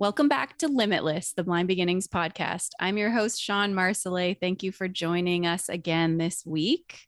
Welcome 0.00 0.28
back 0.28 0.56
to 0.58 0.68
Limitless, 0.68 1.32
the 1.32 1.42
Blind 1.42 1.66
Beginnings 1.66 2.06
podcast. 2.06 2.68
I'm 2.78 2.98
your 2.98 3.10
host, 3.10 3.42
Sean 3.42 3.74
Marsolais. 3.74 4.38
Thank 4.38 4.62
you 4.62 4.70
for 4.70 4.86
joining 4.86 5.44
us 5.44 5.68
again 5.68 6.18
this 6.18 6.46
week. 6.46 7.00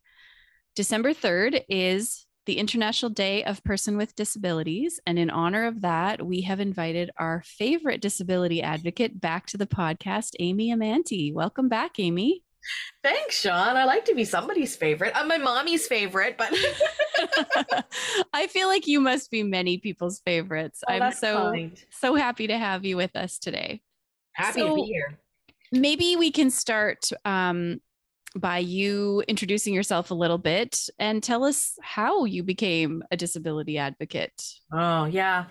December 0.75 1.15
3rd 1.15 1.63
is 1.69 2.27
the 2.47 2.59
International 2.59 3.09
Day 3.09 3.45
of 3.45 3.63
Person 3.63 3.97
with 3.97 4.17
Disabilities. 4.17 4.99
And 5.07 5.21
in 5.21 5.31
honor 5.31 5.67
of 5.67 5.83
that, 5.83 6.27
we 6.27 6.41
have 6.41 6.59
invited 6.59 7.13
our 7.17 7.45
favorite 7.47 8.01
disability 8.01 8.61
advocate 8.61 9.21
back 9.21 9.47
to 9.47 9.57
the 9.57 9.69
podcast, 9.69 10.35
Amy 10.41 10.75
Amantea. 10.75 11.33
Welcome 11.33 11.69
back, 11.69 12.01
Amy. 12.01 12.43
Thanks, 13.03 13.41
Sean. 13.41 13.77
I 13.77 13.85
like 13.85 14.05
to 14.07 14.15
be 14.15 14.25
somebody's 14.25 14.77
favorite. 14.77 15.13
I'm 15.15 15.29
my 15.29 15.39
mommy's 15.39 15.87
favorite, 15.87 16.37
but 16.37 16.53
I 18.33 18.47
feel 18.49 18.69
like 18.69 18.87
you 18.87 19.01
must 19.01 19.31
be 19.31 19.43
many 19.43 19.79
people's 19.79 20.21
favorites. 20.25 20.83
Oh, 20.89 20.93
I'm 20.93 21.13
so 21.13 21.51
kind. 21.53 21.85
so 21.91 22.15
happy 22.15 22.47
to 22.49 22.59
have 22.59 22.85
you 22.85 22.97
with 22.97 23.15
us 23.17 23.39
today. 23.39 23.83
happy 24.35 24.61
So- 24.61 24.69
to 24.69 24.75
be 24.75 24.83
here. 24.83 25.19
Maybe 25.73 26.17
we 26.17 26.33
can 26.33 26.51
start 26.51 27.11
um, 27.25 27.81
by 28.35 28.59
you 28.59 29.23
introducing 29.29 29.73
yourself 29.73 30.11
a 30.11 30.15
little 30.15 30.37
bit 30.39 30.81
and 30.99 31.23
tell 31.23 31.45
us 31.45 31.75
how 31.81 32.25
you 32.25 32.43
became 32.43 33.05
a 33.13 33.17
disability 33.17 33.79
advocate. 33.79 34.43
Oh, 34.73 35.05
yeah. 35.05 35.45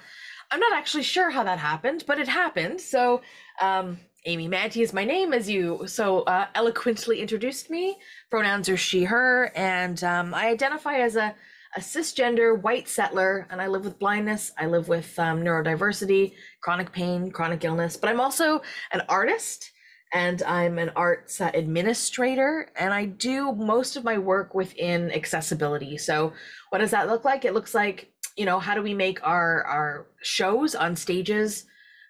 I'm 0.52 0.60
not 0.60 0.73
actually 0.73 1.04
sure 1.04 1.30
how 1.30 1.44
that 1.44 1.58
happened, 1.58 2.04
but 2.06 2.20
it 2.20 2.28
happened. 2.28 2.82
So, 2.82 3.22
um, 3.62 3.98
Amy 4.25 4.50
Amantea 4.50 4.81
is 4.81 4.94
my 4.94 5.06
name, 5.06 5.31
as 5.34 5.50
you 5.50 5.84
so 5.88 6.22
uh, 6.22 6.48
eloquently 6.53 7.22
introduced 7.22 7.70
me. 7.70 7.98
Pronouns 8.30 8.67
are 8.67 8.78
she, 8.78 9.06
her, 9.06 9.52
and 9.56 10.03
um, 10.03 10.34
I 10.34 10.48
identify 10.48 10.98
as 10.98 11.16
a, 11.16 11.34
a 11.78 11.80
cisgender 11.80 12.61
white 12.61 12.89
settler, 12.89 13.48
and 13.50 13.61
I 13.61 13.67
live 13.67 13.86
with 13.86 13.98
blindness. 13.98 14.52
I 14.58 14.66
live 14.66 14.89
with 14.89 15.17
um, 15.17 15.42
neurodiversity, 15.42 16.34
chronic 16.61 16.92
pain, 16.92 17.31
chronic 17.31 17.64
illness, 17.64 17.95
but 17.95 18.09
I'm 18.09 18.20
also 18.20 18.61
an 18.92 19.02
artist 19.08 19.72
and 20.11 20.42
I'm 20.44 20.80
an 20.80 20.92
arts 20.95 21.39
uh, 21.39 21.52
administrator, 21.54 22.72
and 22.76 22.94
I 22.94 23.06
do 23.06 23.54
most 23.54 23.95
of 23.95 24.04
my 24.04 24.17
work 24.17 24.54
within 24.54 25.11
accessibility. 25.11 25.98
So, 25.98 26.33
what 26.72 26.80
does 26.80 26.92
that 26.92 27.08
look 27.08 27.23
like? 27.23 27.45
It 27.45 27.54
looks 27.54 27.73
like 27.73 28.11
you 28.36 28.45
know 28.45 28.59
how 28.59 28.73
do 28.73 28.81
we 28.81 28.94
make 28.94 29.26
our 29.26 29.64
our 29.64 30.08
shows 30.22 30.76
on 30.76 30.95
stages 30.95 31.66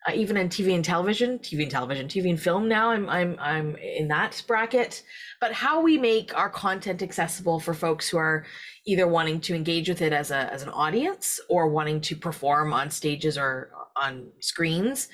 uh, 0.09 0.13
even 0.15 0.37
in 0.37 0.49
tv 0.49 0.73
and 0.73 0.83
television 0.83 1.39
tv 1.39 1.63
and 1.63 1.71
television 1.71 2.07
tv 2.07 2.29
and 2.29 2.39
film 2.39 2.67
now 2.67 2.89
i'm 2.89 3.07
i'm 3.09 3.35
i'm 3.39 3.75
in 3.77 4.07
that 4.07 4.41
bracket 4.47 5.03
but 5.39 5.51
how 5.53 5.81
we 5.81 5.97
make 5.97 6.35
our 6.37 6.49
content 6.49 7.01
accessible 7.01 7.59
for 7.59 7.73
folks 7.73 8.09
who 8.09 8.17
are 8.17 8.45
either 8.85 9.07
wanting 9.07 9.39
to 9.39 9.55
engage 9.55 9.87
with 9.87 10.01
it 10.01 10.13
as 10.13 10.31
a 10.31 10.51
as 10.53 10.63
an 10.63 10.69
audience 10.69 11.39
or 11.49 11.67
wanting 11.67 12.01
to 12.01 12.15
perform 12.15 12.73
on 12.73 12.89
stages 12.89 13.37
or 13.37 13.71
on 13.95 14.27
screens 14.39 15.09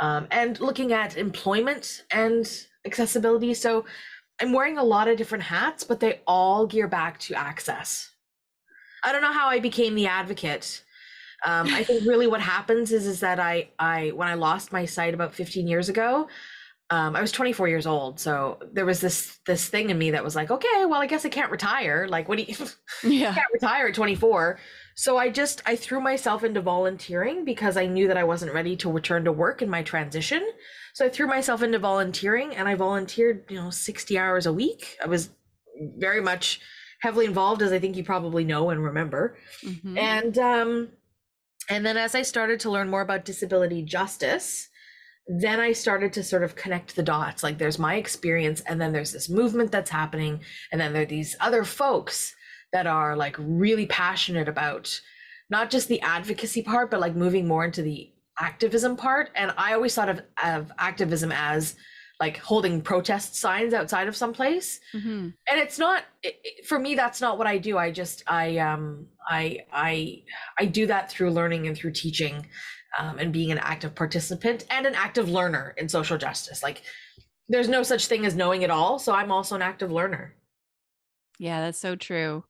um, 0.00 0.26
and 0.30 0.60
looking 0.60 0.92
at 0.92 1.16
employment 1.16 2.02
and 2.12 2.66
accessibility 2.86 3.54
so 3.54 3.84
i'm 4.40 4.52
wearing 4.52 4.78
a 4.78 4.84
lot 4.84 5.08
of 5.08 5.16
different 5.16 5.44
hats 5.44 5.84
but 5.84 6.00
they 6.00 6.20
all 6.26 6.66
gear 6.66 6.88
back 6.88 7.18
to 7.18 7.34
access 7.34 8.10
I 9.02 9.12
don't 9.12 9.22
know 9.22 9.32
how 9.32 9.48
I 9.48 9.60
became 9.60 9.94
the 9.94 10.06
advocate. 10.06 10.84
Um, 11.46 11.68
I 11.68 11.82
think 11.84 12.06
really 12.06 12.26
what 12.26 12.40
happens 12.40 12.92
is 12.92 13.06
is 13.06 13.20
that 13.20 13.40
I 13.40 13.70
I 13.78 14.10
when 14.10 14.28
I 14.28 14.34
lost 14.34 14.72
my 14.72 14.84
sight 14.84 15.14
about 15.14 15.34
15 15.34 15.66
years 15.66 15.88
ago, 15.88 16.28
um, 16.90 17.14
I 17.14 17.20
was 17.20 17.30
24 17.32 17.68
years 17.68 17.86
old. 17.86 18.18
So 18.20 18.58
there 18.72 18.84
was 18.84 19.00
this 19.00 19.38
this 19.46 19.68
thing 19.68 19.90
in 19.90 19.98
me 19.98 20.10
that 20.10 20.24
was 20.24 20.34
like, 20.36 20.50
okay, 20.50 20.84
well 20.86 21.00
I 21.00 21.06
guess 21.06 21.24
I 21.24 21.28
can't 21.28 21.50
retire. 21.50 22.06
Like 22.08 22.28
what 22.28 22.38
do 22.38 22.44
you 22.44 22.56
Yeah. 23.04 23.32
can't 23.34 23.46
retire 23.52 23.86
at 23.88 23.94
24. 23.94 24.58
So 24.96 25.16
I 25.16 25.30
just 25.30 25.62
I 25.66 25.76
threw 25.76 26.00
myself 26.00 26.44
into 26.44 26.60
volunteering 26.60 27.44
because 27.44 27.76
I 27.76 27.86
knew 27.86 28.08
that 28.08 28.16
I 28.18 28.24
wasn't 28.24 28.52
ready 28.52 28.76
to 28.76 28.90
return 28.92 29.24
to 29.24 29.32
work 29.32 29.62
in 29.62 29.70
my 29.70 29.82
transition. 29.82 30.46
So 30.94 31.06
I 31.06 31.08
threw 31.08 31.26
myself 31.28 31.62
into 31.62 31.78
volunteering 31.78 32.54
and 32.56 32.68
I 32.68 32.74
volunteered, 32.74 33.44
you 33.48 33.56
know, 33.56 33.70
60 33.70 34.18
hours 34.18 34.46
a 34.46 34.52
week. 34.52 34.98
I 35.02 35.06
was 35.06 35.30
very 35.98 36.20
much 36.20 36.60
heavily 37.00 37.24
involved 37.24 37.62
as 37.62 37.72
I 37.72 37.78
think 37.78 37.96
you 37.96 38.04
probably 38.04 38.44
know 38.44 38.70
and 38.70 38.84
remember. 38.84 39.38
Mhm. 39.64 39.96
And 39.98 40.38
um 40.38 40.88
and 41.70 41.86
then 41.86 41.96
as 41.96 42.14
I 42.14 42.22
started 42.22 42.60
to 42.60 42.70
learn 42.70 42.90
more 42.90 43.00
about 43.00 43.24
disability 43.24 43.82
justice, 43.82 44.68
then 45.28 45.60
I 45.60 45.72
started 45.72 46.12
to 46.14 46.24
sort 46.24 46.42
of 46.42 46.56
connect 46.56 46.96
the 46.96 47.02
dots. 47.02 47.44
Like 47.44 47.58
there's 47.58 47.78
my 47.78 47.94
experience 47.94 48.60
and 48.62 48.80
then 48.80 48.92
there's 48.92 49.12
this 49.12 49.28
movement 49.28 49.70
that's 49.70 49.90
happening 49.90 50.40
and 50.72 50.80
then 50.80 50.92
there 50.92 51.02
are 51.02 51.06
these 51.06 51.36
other 51.38 51.64
folks 51.64 52.34
that 52.72 52.88
are 52.88 53.16
like 53.16 53.36
really 53.38 53.86
passionate 53.86 54.48
about 54.48 55.00
not 55.48 55.70
just 55.70 55.88
the 55.88 56.00
advocacy 56.00 56.62
part 56.62 56.90
but 56.90 57.00
like 57.00 57.14
moving 57.14 57.46
more 57.46 57.64
into 57.64 57.82
the 57.82 58.10
activism 58.38 58.96
part 58.96 59.30
and 59.36 59.52
I 59.56 59.74
always 59.74 59.94
thought 59.94 60.08
of, 60.08 60.22
of 60.42 60.72
activism 60.78 61.30
as 61.30 61.76
like 62.20 62.36
holding 62.36 62.82
protest 62.82 63.34
signs 63.34 63.72
outside 63.74 64.06
of 64.06 64.14
some 64.14 64.32
place 64.32 64.78
Mhm. 64.94 65.32
and 65.50 65.60
it's 65.60 65.78
not 65.78 66.04
it, 66.22 66.38
it- 66.44 66.66
for 66.66 66.78
me 66.78 66.94
that's 66.94 67.20
not 67.20 67.38
what 67.38 67.46
i 67.46 67.56
do 67.58 67.78
i 67.78 67.90
just 67.90 68.22
i 68.26 68.58
um 68.58 69.06
i 69.28 69.58
i 69.72 70.22
i 70.58 70.64
do 70.66 70.86
that 70.86 71.10
through 71.10 71.30
learning 71.30 71.66
and 71.66 71.76
through 71.76 71.92
teaching 71.92 72.46
um, 72.98 73.18
and 73.18 73.32
being 73.32 73.50
an 73.52 73.58
active 73.58 73.94
participant 73.94 74.66
and 74.70 74.84
an 74.86 74.94
active 74.94 75.28
learner 75.30 75.74
in 75.78 75.88
social 75.88 76.18
justice 76.18 76.62
like 76.62 76.82
there's 77.48 77.68
no 77.68 77.82
such 77.82 78.06
thing 78.06 78.26
as 78.26 78.34
knowing 78.36 78.62
it 78.62 78.70
all 78.70 78.98
so 78.98 79.12
i'm 79.14 79.32
also 79.32 79.54
an 79.56 79.62
active 79.62 79.90
learner 79.90 80.34
Yeah, 81.38 81.60
that's 81.62 81.80
so 81.80 81.96
true. 81.96 82.44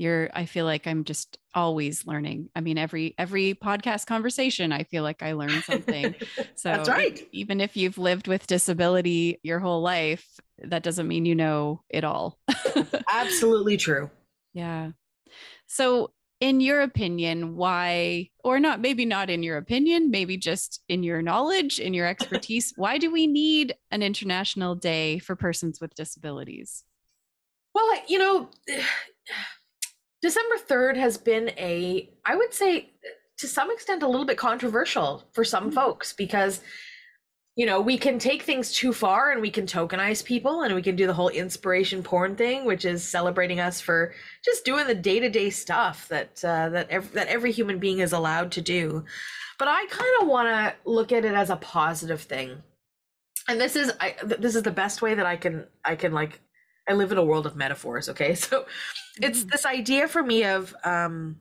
You're 0.00 0.30
I 0.32 0.46
feel 0.46 0.64
like 0.64 0.86
I'm 0.86 1.04
just 1.04 1.38
always 1.54 2.06
learning. 2.06 2.48
I 2.56 2.60
mean, 2.60 2.78
every 2.78 3.14
every 3.18 3.54
podcast 3.54 4.06
conversation, 4.06 4.72
I 4.72 4.84
feel 4.84 5.02
like 5.02 5.22
I 5.22 5.32
learn 5.32 5.62
something. 5.62 6.14
So 6.56 6.68
That's 6.68 6.90
right. 6.90 7.18
even 7.32 7.62
if 7.62 7.74
you've 7.74 7.96
lived 7.96 8.28
with 8.28 8.46
disability 8.46 9.40
your 9.42 9.60
whole 9.60 9.80
life, 9.80 10.26
that 10.58 10.82
doesn't 10.82 11.08
mean 11.08 11.24
you 11.24 11.34
know 11.34 11.80
it 11.88 12.04
all. 12.04 12.38
absolutely 13.10 13.78
true 13.78 14.10
yeah. 14.52 14.90
So 15.66 16.12
in 16.40 16.60
your 16.60 16.80
opinion, 16.80 17.54
why 17.54 18.30
or 18.42 18.58
not 18.58 18.80
maybe 18.80 19.04
not 19.04 19.30
in 19.30 19.42
your 19.42 19.58
opinion, 19.58 20.10
maybe 20.10 20.36
just 20.36 20.82
in 20.88 21.02
your 21.02 21.22
knowledge, 21.22 21.78
in 21.78 21.94
your 21.94 22.06
expertise, 22.06 22.72
why 22.76 22.98
do 22.98 23.10
we 23.12 23.26
need 23.26 23.74
an 23.90 24.02
international 24.02 24.74
day 24.74 25.18
for 25.18 25.36
persons 25.36 25.80
with 25.80 25.94
disabilities? 25.94 26.84
Well, 27.74 27.88
you 28.08 28.18
know, 28.18 28.48
December 30.22 30.56
3rd 30.56 30.96
has 30.96 31.16
been 31.16 31.50
a, 31.56 32.10
I 32.26 32.36
would 32.36 32.52
say, 32.52 32.90
to 33.38 33.46
some 33.48 33.70
extent, 33.70 34.02
a 34.02 34.08
little 34.08 34.26
bit 34.26 34.36
controversial 34.36 35.24
for 35.32 35.44
some 35.44 35.70
Mhm. 35.70 35.74
folks 35.74 36.12
because, 36.12 36.60
you 37.56 37.64
know, 37.64 37.80
we 37.80 37.96
can 37.96 38.18
take 38.18 38.42
things 38.42 38.70
too 38.72 38.92
far 38.92 39.30
and 39.30 39.40
we 39.40 39.50
can 39.50 39.66
tokenize 39.66 40.22
people 40.22 40.62
and 40.62 40.74
we 40.74 40.82
can 40.82 40.94
do 40.94 41.06
the 41.06 41.14
whole 41.14 41.30
inspiration 41.30 42.02
porn 42.02 42.36
thing, 42.36 42.66
which 42.66 42.84
is 42.84 43.06
celebrating 43.06 43.58
us 43.58 43.80
for 43.80 44.14
just 44.44 44.64
doing 44.64 44.86
the 44.86 44.94
day 44.94 45.20
to 45.20 45.30
day 45.30 45.48
stuff 45.48 46.06
that 46.08 46.44
uh, 46.44 46.68
that 46.68 46.90
ev- 46.90 47.12
that 47.12 47.28
every 47.28 47.50
human 47.52 47.78
being 47.78 48.00
is 48.00 48.12
allowed 48.12 48.52
to 48.52 48.60
do. 48.60 49.04
But 49.58 49.68
I 49.68 49.86
kind 49.86 50.12
of 50.22 50.28
want 50.28 50.48
to 50.48 50.74
look 50.90 51.10
at 51.12 51.24
it 51.24 51.34
as 51.34 51.48
a 51.50 51.56
positive 51.56 52.20
thing, 52.22 52.62
and 53.48 53.58
this 53.60 53.74
is 53.76 53.92
I, 54.00 54.10
th- 54.10 54.40
this 54.40 54.54
is 54.54 54.62
the 54.62 54.70
best 54.70 55.00
way 55.02 55.14
that 55.14 55.26
I 55.26 55.36
can 55.36 55.66
I 55.84 55.96
can 55.96 56.12
like 56.12 56.40
I 56.88 56.94
live 56.94 57.12
in 57.12 57.18
a 57.18 57.24
world 57.24 57.46
of 57.46 57.56
metaphors, 57.56 58.08
okay? 58.08 58.34
So 58.36 58.66
it's 59.22 59.44
Mhm. 59.44 59.52
this 59.52 59.66
idea 59.66 60.08
for 60.08 60.22
me 60.22 60.44
of 60.44 60.74
um 60.84 61.40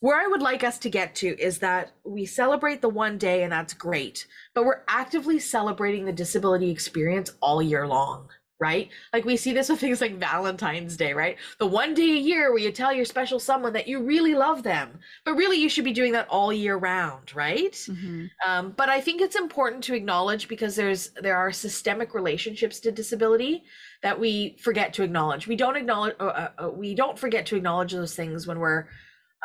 where 0.00 0.20
I 0.20 0.26
would 0.28 0.42
like 0.42 0.62
us 0.62 0.78
to 0.80 0.90
get 0.90 1.14
to 1.16 1.38
is 1.40 1.58
that 1.58 1.92
we 2.04 2.24
celebrate 2.24 2.82
the 2.82 2.88
one 2.88 3.18
day 3.18 3.42
and 3.42 3.52
that's 3.52 3.74
great, 3.74 4.26
but 4.54 4.64
we're 4.64 4.82
actively 4.86 5.40
celebrating 5.40 6.04
the 6.04 6.12
disability 6.12 6.70
experience 6.70 7.32
all 7.40 7.60
year 7.60 7.86
long, 7.86 8.30
right? 8.60 8.88
Like 9.12 9.24
we 9.24 9.36
see 9.36 9.52
this 9.52 9.68
with 9.68 9.78
things 9.78 10.00
like 10.00 10.18
Valentine's 10.18 10.96
Day, 10.96 11.12
right? 11.12 11.36
The 11.58 11.66
one 11.66 11.94
day 11.94 12.10
a 12.10 12.16
year 12.16 12.50
where 12.50 12.58
you 12.60 12.72
tell 12.72 12.92
your 12.92 13.04
special 13.04 13.38
someone 13.38 13.72
that 13.74 13.86
you 13.86 14.02
really 14.02 14.34
love 14.34 14.62
them, 14.64 14.98
but 15.24 15.34
really 15.34 15.58
you 15.58 15.68
should 15.68 15.84
be 15.84 15.92
doing 15.92 16.12
that 16.12 16.28
all 16.28 16.52
year 16.52 16.76
round, 16.76 17.34
right? 17.36 17.72
Mhm. 17.72 18.30
Um, 18.46 18.72
but 18.76 18.88
I 18.88 19.00
think 19.00 19.20
it's 19.20 19.36
important 19.36 19.84
to 19.84 19.94
acknowledge 19.94 20.48
because 20.48 20.74
there's 20.74 21.10
there 21.10 21.36
are 21.36 21.52
systemic 21.52 22.14
relationships 22.14 22.80
to 22.80 22.90
disability 22.90 23.64
that 24.02 24.18
we 24.18 24.56
forget 24.60 24.92
to 24.94 25.02
acknowledge. 25.04 25.46
We 25.46 25.56
don't 25.56 25.76
acknowledge. 25.76 26.16
Uh, 26.18 26.24
uh, 26.24 26.50
uh, 26.64 26.70
we 26.70 26.94
don't 26.94 27.18
forget 27.18 27.46
to 27.46 27.56
acknowledge 27.56 27.92
those 27.92 28.14
things 28.14 28.46
when 28.46 28.58
we're 28.58 28.86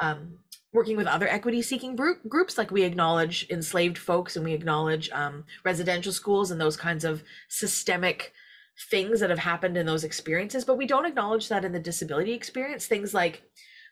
um, 0.02 0.40
working 0.74 0.98
with 0.98 1.06
other 1.06 1.28
equity-seeking 1.28 1.96
group, 1.96 2.28
groups. 2.28 2.58
Like 2.58 2.72
we 2.72 2.82
acknowledge 2.82 3.48
enslaved 3.52 3.98
folks 3.98 4.36
and 4.36 4.44
we 4.44 4.54
acknowledge 4.54 5.10
um, 5.12 5.44
residential 5.64 6.12
schools 6.12 6.50
and 6.50 6.60
those 6.60 6.76
kinds 6.76 7.06
of 7.06 7.24
systemic 7.48 8.34
things 8.90 9.20
that 9.20 9.30
have 9.30 9.40
happened 9.40 9.78
in 9.78 9.86
those 9.86 10.04
experiences, 10.04 10.66
but 10.66 10.78
we 10.78 10.88
don't 10.88 11.06
acknowledge 11.06 11.50
that 11.50 11.66
in 11.66 11.72
the 11.72 11.80
disability 11.80 12.34
experience. 12.34 12.88
Things 12.88 13.14
like 13.14 13.44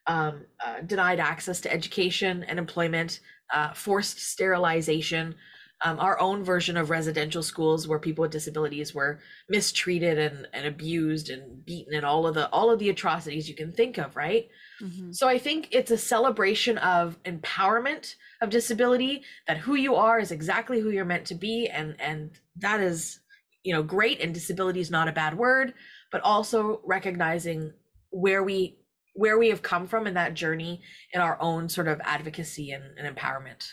um, 0.07 0.45
uh, 0.66 0.81
denied 0.81 1.19
access 1.19 1.62
to 1.62 1.74
education 1.74 2.44
and 2.44 2.57
employment, 2.57 3.19
uh, 3.54 3.74
forced 3.74 4.19
sterilization, 4.19 5.36
um, 5.83 6.00
our 6.00 6.19
own 6.19 6.44
version 6.44 6.78
of 6.78 6.89
residential 6.89 7.42
schools 7.42 7.88
where 7.88 8.00
people 8.00 8.22
with 8.22 8.31
disabilities 8.31 8.94
were 8.94 9.19
mistreated 9.50 10.18
and, 10.18 10.48
and 10.54 10.66
abused 10.66 11.30
and 11.30 11.66
beaten 11.66 11.94
and 11.94 12.06
all 12.06 12.27
of 12.27 12.36
the 12.36 12.48
all 12.50 12.69
of 12.69 12.80
the 12.80 12.89
atrocities 12.89 13.50
you 13.50 13.56
can 13.56 13.72
think 13.72 13.98
of 13.98 14.16
right 14.16 14.48
mm-hmm. 14.81 15.12
so 15.12 15.27
i 15.27 15.38
think 15.38 15.69
it's 15.72 15.92
a 15.92 15.98
celebration 15.98 16.77
of 16.80 17.22
empowerment 17.24 18.16
of 18.42 18.50
disability 18.50 19.24
that 19.48 19.57
who 19.57 19.75
you 19.75 19.95
are 19.95 20.19
is 20.19 20.31
exactly 20.31 20.80
who 20.80 20.92
you're 20.92 21.06
meant 21.06 21.25
to 21.25 21.36
be 21.36 21.68
and 21.68 22.00
and 22.00 22.31
that 22.57 22.80
is 22.80 23.19
you 23.63 23.74
know 23.74 23.84
great 23.84 24.19
and 24.22 24.34
disability 24.34 24.80
is 24.80 24.92
not 24.92 25.08
a 25.08 25.12
bad 25.12 25.38
word 25.38 25.74
but 26.12 26.22
also 26.22 26.81
recognizing 26.84 27.72
where 28.10 28.44
we 28.44 28.78
where 29.13 29.38
we 29.38 29.50
have 29.50 29.62
come 29.62 29.88
from 29.88 30.08
in 30.08 30.13
that 30.13 30.34
journey 30.34 30.81
in 31.13 31.22
our 31.22 31.38
own 31.42 31.68
sort 31.68 31.88
of 31.88 32.00
advocacy 32.04 32.72
and, 32.72 32.84
and 32.98 33.16
empowerment 33.16 33.68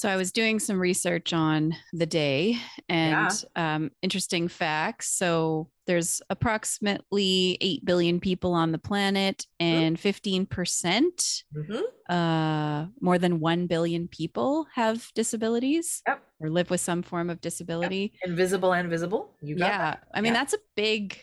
so 0.00 0.08
I 0.08 0.16
was 0.16 0.32
doing 0.32 0.58
some 0.58 0.80
research 0.80 1.34
on 1.34 1.76
the 1.92 2.06
day 2.06 2.56
and 2.88 3.30
yeah. 3.54 3.74
um, 3.74 3.90
interesting 4.00 4.48
facts. 4.48 5.10
So 5.10 5.68
there's 5.86 6.22
approximately 6.30 7.58
8 7.60 7.84
billion 7.84 8.18
people 8.18 8.54
on 8.54 8.72
the 8.72 8.78
planet 8.78 9.46
and 9.58 9.98
15% 9.98 10.48
mm-hmm. 10.48 11.80
uh, 12.10 12.86
more 13.02 13.18
than 13.18 13.40
1 13.40 13.66
billion 13.66 14.08
people 14.08 14.66
have 14.74 15.06
disabilities 15.14 16.00
yep. 16.08 16.22
or 16.40 16.48
live 16.48 16.70
with 16.70 16.80
some 16.80 17.02
form 17.02 17.28
of 17.28 17.42
disability. 17.42 18.14
Yep. 18.22 18.30
Invisible 18.30 18.72
and 18.72 18.88
visible. 18.88 19.34
You 19.42 19.56
yeah. 19.58 19.78
That. 19.78 20.04
I 20.14 20.22
mean, 20.22 20.32
yeah. 20.32 20.40
that's 20.40 20.54
a 20.54 20.60
big 20.76 21.20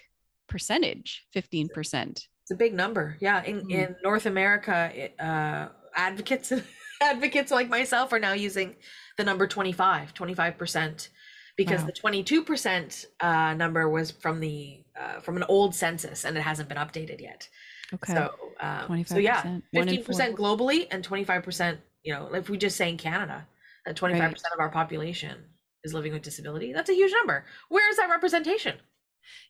percentage, 0.47 1.25
15%. 1.35 2.09
It's 2.11 2.51
a 2.51 2.55
big 2.55 2.75
number. 2.75 3.17
Yeah. 3.19 3.43
In, 3.43 3.61
mm. 3.61 3.71
in 3.71 3.95
North 4.03 4.27
America, 4.27 4.91
it, 4.93 5.19
uh, 5.19 5.69
advocates 5.95 6.53
advocates 7.01 7.51
like 7.51 7.69
myself 7.69 8.13
are 8.13 8.19
now 8.19 8.33
using 8.33 8.75
the 9.17 9.23
number 9.23 9.47
25, 9.47 10.13
25%, 10.13 11.09
because 11.55 11.81
wow. 11.81 11.87
the 11.87 11.93
22% 11.93 13.05
uh, 13.19 13.53
number 13.55 13.89
was 13.89 14.11
from 14.11 14.39
the 14.39 14.83
uh, 14.99 15.19
from 15.19 15.37
an 15.37 15.43
old 15.47 15.75
census 15.75 16.25
and 16.25 16.37
it 16.37 16.41
hasn't 16.41 16.69
been 16.69 16.77
updated 16.77 17.21
yet. 17.21 17.47
Okay. 17.93 18.13
So, 18.13 18.33
um, 18.59 19.05
so 19.05 19.17
yeah, 19.17 19.59
15% 19.73 20.35
globally 20.35 20.87
and 20.91 21.07
25%, 21.07 21.77
you 22.03 22.13
know, 22.13 22.33
if 22.33 22.49
we 22.49 22.57
just 22.57 22.75
say 22.75 22.89
in 22.89 22.97
Canada, 22.97 23.47
that 23.85 23.95
25% 23.95 24.19
right. 24.19 24.33
of 24.33 24.59
our 24.59 24.69
population 24.69 25.37
is 25.83 25.93
living 25.93 26.13
with 26.13 26.21
disability, 26.21 26.73
that's 26.73 26.89
a 26.89 26.93
huge 26.93 27.13
number. 27.13 27.45
Where 27.69 27.89
is 27.89 27.97
that 27.97 28.09
representation? 28.09 28.75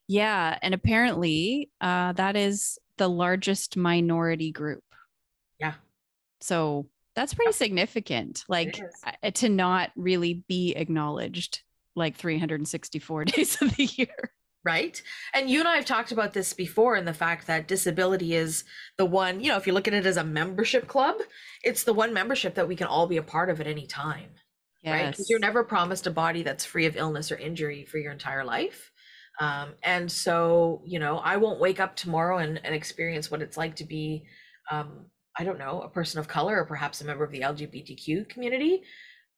Yeah. 0.07 0.57
And 0.61 0.73
apparently 0.73 1.71
uh, 1.81 2.13
that 2.13 2.35
is 2.35 2.77
the 2.97 3.07
largest 3.07 3.77
minority 3.77 4.51
group. 4.51 4.83
Yeah. 5.59 5.73
So 6.41 6.87
that's 7.17 7.33
pretty 7.33 7.51
significant. 7.51 8.45
Like 8.47 8.79
to 9.33 9.49
not 9.49 9.89
really 9.95 10.45
be 10.47 10.73
acknowledged 10.75 11.61
like 11.95 12.15
364 12.15 13.25
days 13.25 13.59
of 13.59 13.75
the 13.75 13.85
year. 13.85 14.31
Right. 14.63 15.01
And 15.33 15.49
you 15.49 15.59
and 15.59 15.67
I 15.67 15.77
have 15.77 15.85
talked 15.85 16.11
about 16.11 16.33
this 16.33 16.53
before 16.53 16.95
in 16.95 17.05
the 17.05 17.13
fact 17.13 17.47
that 17.47 17.67
disability 17.67 18.35
is 18.35 18.65
the 18.97 19.05
one, 19.05 19.39
you 19.39 19.49
know, 19.49 19.57
if 19.57 19.65
you 19.65 19.73
look 19.73 19.87
at 19.87 19.95
it 19.95 20.05
as 20.05 20.17
a 20.17 20.23
membership 20.23 20.87
club, 20.87 21.15
it's 21.63 21.83
the 21.83 21.93
one 21.93 22.13
membership 22.13 22.53
that 22.53 22.67
we 22.67 22.75
can 22.75 22.85
all 22.85 23.07
be 23.07 23.17
a 23.17 23.23
part 23.23 23.49
of 23.49 23.59
at 23.59 23.67
any 23.67 23.87
time. 23.87 24.29
Yes. 24.83 24.91
Right. 24.91 25.09
Because 25.09 25.27
you're 25.27 25.39
never 25.39 25.63
promised 25.63 26.05
a 26.05 26.11
body 26.11 26.43
that's 26.43 26.65
free 26.65 26.85
of 26.85 26.95
illness 26.95 27.31
or 27.31 27.37
injury 27.37 27.85
for 27.85 27.97
your 27.97 28.11
entire 28.11 28.43
life. 28.43 28.91
Um, 29.39 29.69
and 29.81 30.11
so, 30.11 30.83
you 30.85 30.99
know, 30.99 31.17
I 31.17 31.37
won't 31.37 31.59
wake 31.59 31.79
up 31.79 31.95
tomorrow 31.95 32.37
and, 32.37 32.61
and 32.63 32.75
experience 32.75 33.31
what 33.31 33.41
it's 33.41 33.57
like 33.57 33.75
to 33.77 33.85
be 33.85 34.25
um, 34.69 35.07
I 35.39 35.43
don't 35.43 35.59
know, 35.59 35.81
a 35.81 35.89
person 35.89 36.19
of 36.19 36.27
color 36.27 36.59
or 36.59 36.65
perhaps 36.65 37.01
a 37.01 37.05
member 37.05 37.23
of 37.23 37.31
the 37.31 37.41
LGBTQ 37.41 38.29
community, 38.29 38.83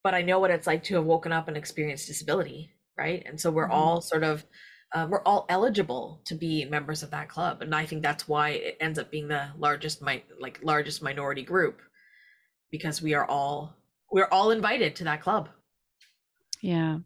but 0.03 0.13
I 0.13 0.21
know 0.21 0.39
what 0.39 0.51
it's 0.51 0.67
like 0.67 0.83
to 0.83 0.95
have 0.95 1.05
woken 1.05 1.31
up 1.31 1.47
and 1.47 1.57
experienced 1.57 2.07
disability, 2.07 2.71
right? 2.97 3.23
And 3.25 3.39
so 3.39 3.51
we're 3.51 3.63
mm-hmm. 3.63 3.73
all 3.73 4.01
sort 4.01 4.23
of 4.23 4.45
uh, 4.91 5.07
we're 5.07 5.21
all 5.21 5.45
eligible 5.49 6.19
to 6.25 6.33
be 6.33 6.65
members 6.65 7.03
of 7.03 7.11
that 7.11 7.29
club, 7.29 7.61
and 7.61 7.75
I 7.75 7.85
think 7.85 8.01
that's 8.01 8.27
why 8.27 8.49
it 8.49 8.77
ends 8.79 8.97
up 8.97 9.11
being 9.11 9.27
the 9.27 9.49
largest 9.57 10.01
my 10.01 10.23
like 10.39 10.59
largest 10.63 11.03
minority 11.03 11.43
group 11.43 11.79
because 12.71 13.01
we 13.01 13.13
are 13.13 13.25
all 13.25 13.75
we're 14.11 14.27
all 14.31 14.49
invited 14.51 14.95
to 14.95 15.03
that 15.03 15.21
club. 15.21 15.49
Yeah. 16.61 16.99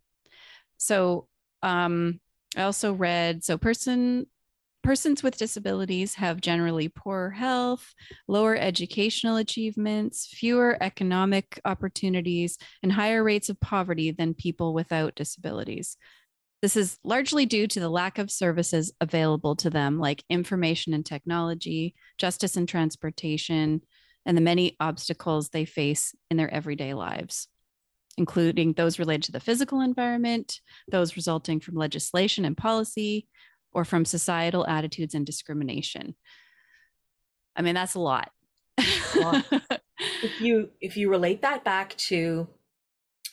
So 0.77 1.27
um 1.61 2.21
I 2.55 2.63
also 2.63 2.93
read 2.93 3.43
so 3.43 3.57
person 3.57 4.27
Persons 4.83 5.23
with 5.23 5.37
disabilities 5.37 6.15
have 6.15 6.41
generally 6.41 6.89
poorer 6.89 7.29
health, 7.29 7.93
lower 8.27 8.57
educational 8.57 9.37
achievements, 9.37 10.27
fewer 10.27 10.77
economic 10.81 11.59
opportunities, 11.63 12.57
and 12.83 12.91
higher 12.91 13.23
rates 13.23 13.47
of 13.47 13.59
poverty 13.61 14.11
than 14.11 14.33
people 14.33 14.73
without 14.73 15.15
disabilities. 15.15 15.95
This 16.61 16.75
is 16.75 16.97
largely 17.03 17.45
due 17.45 17.65
to 17.67 17.79
the 17.79 17.89
lack 17.89 18.17
of 18.17 18.29
services 18.29 18.91
available 18.99 19.55
to 19.57 19.69
them, 19.69 19.99
like 19.99 20.23
information 20.29 20.93
and 20.93 21.05
technology, 21.05 21.95
justice 22.17 22.57
and 22.57 22.67
transportation, 22.67 23.81
and 24.25 24.37
the 24.37 24.41
many 24.41 24.75
obstacles 24.79 25.49
they 25.49 25.65
face 25.65 26.13
in 26.29 26.35
their 26.37 26.53
everyday 26.53 26.93
lives, 26.93 27.47
including 28.17 28.73
those 28.73 28.99
related 28.99 29.23
to 29.23 29.31
the 29.31 29.39
physical 29.39 29.79
environment, 29.81 30.59
those 30.89 31.15
resulting 31.15 31.59
from 31.59 31.75
legislation 31.75 32.45
and 32.45 32.57
policy, 32.57 33.27
or 33.73 33.85
from 33.85 34.05
societal 34.05 34.65
attitudes 34.67 35.13
and 35.13 35.25
discrimination. 35.25 36.15
I 37.55 37.61
mean, 37.61 37.75
that's 37.75 37.95
a 37.95 37.99
lot. 37.99 38.31
if 38.77 40.41
you 40.41 40.69
if 40.81 40.97
you 40.97 41.09
relate 41.09 41.41
that 41.43 41.63
back 41.63 41.95
to 41.97 42.47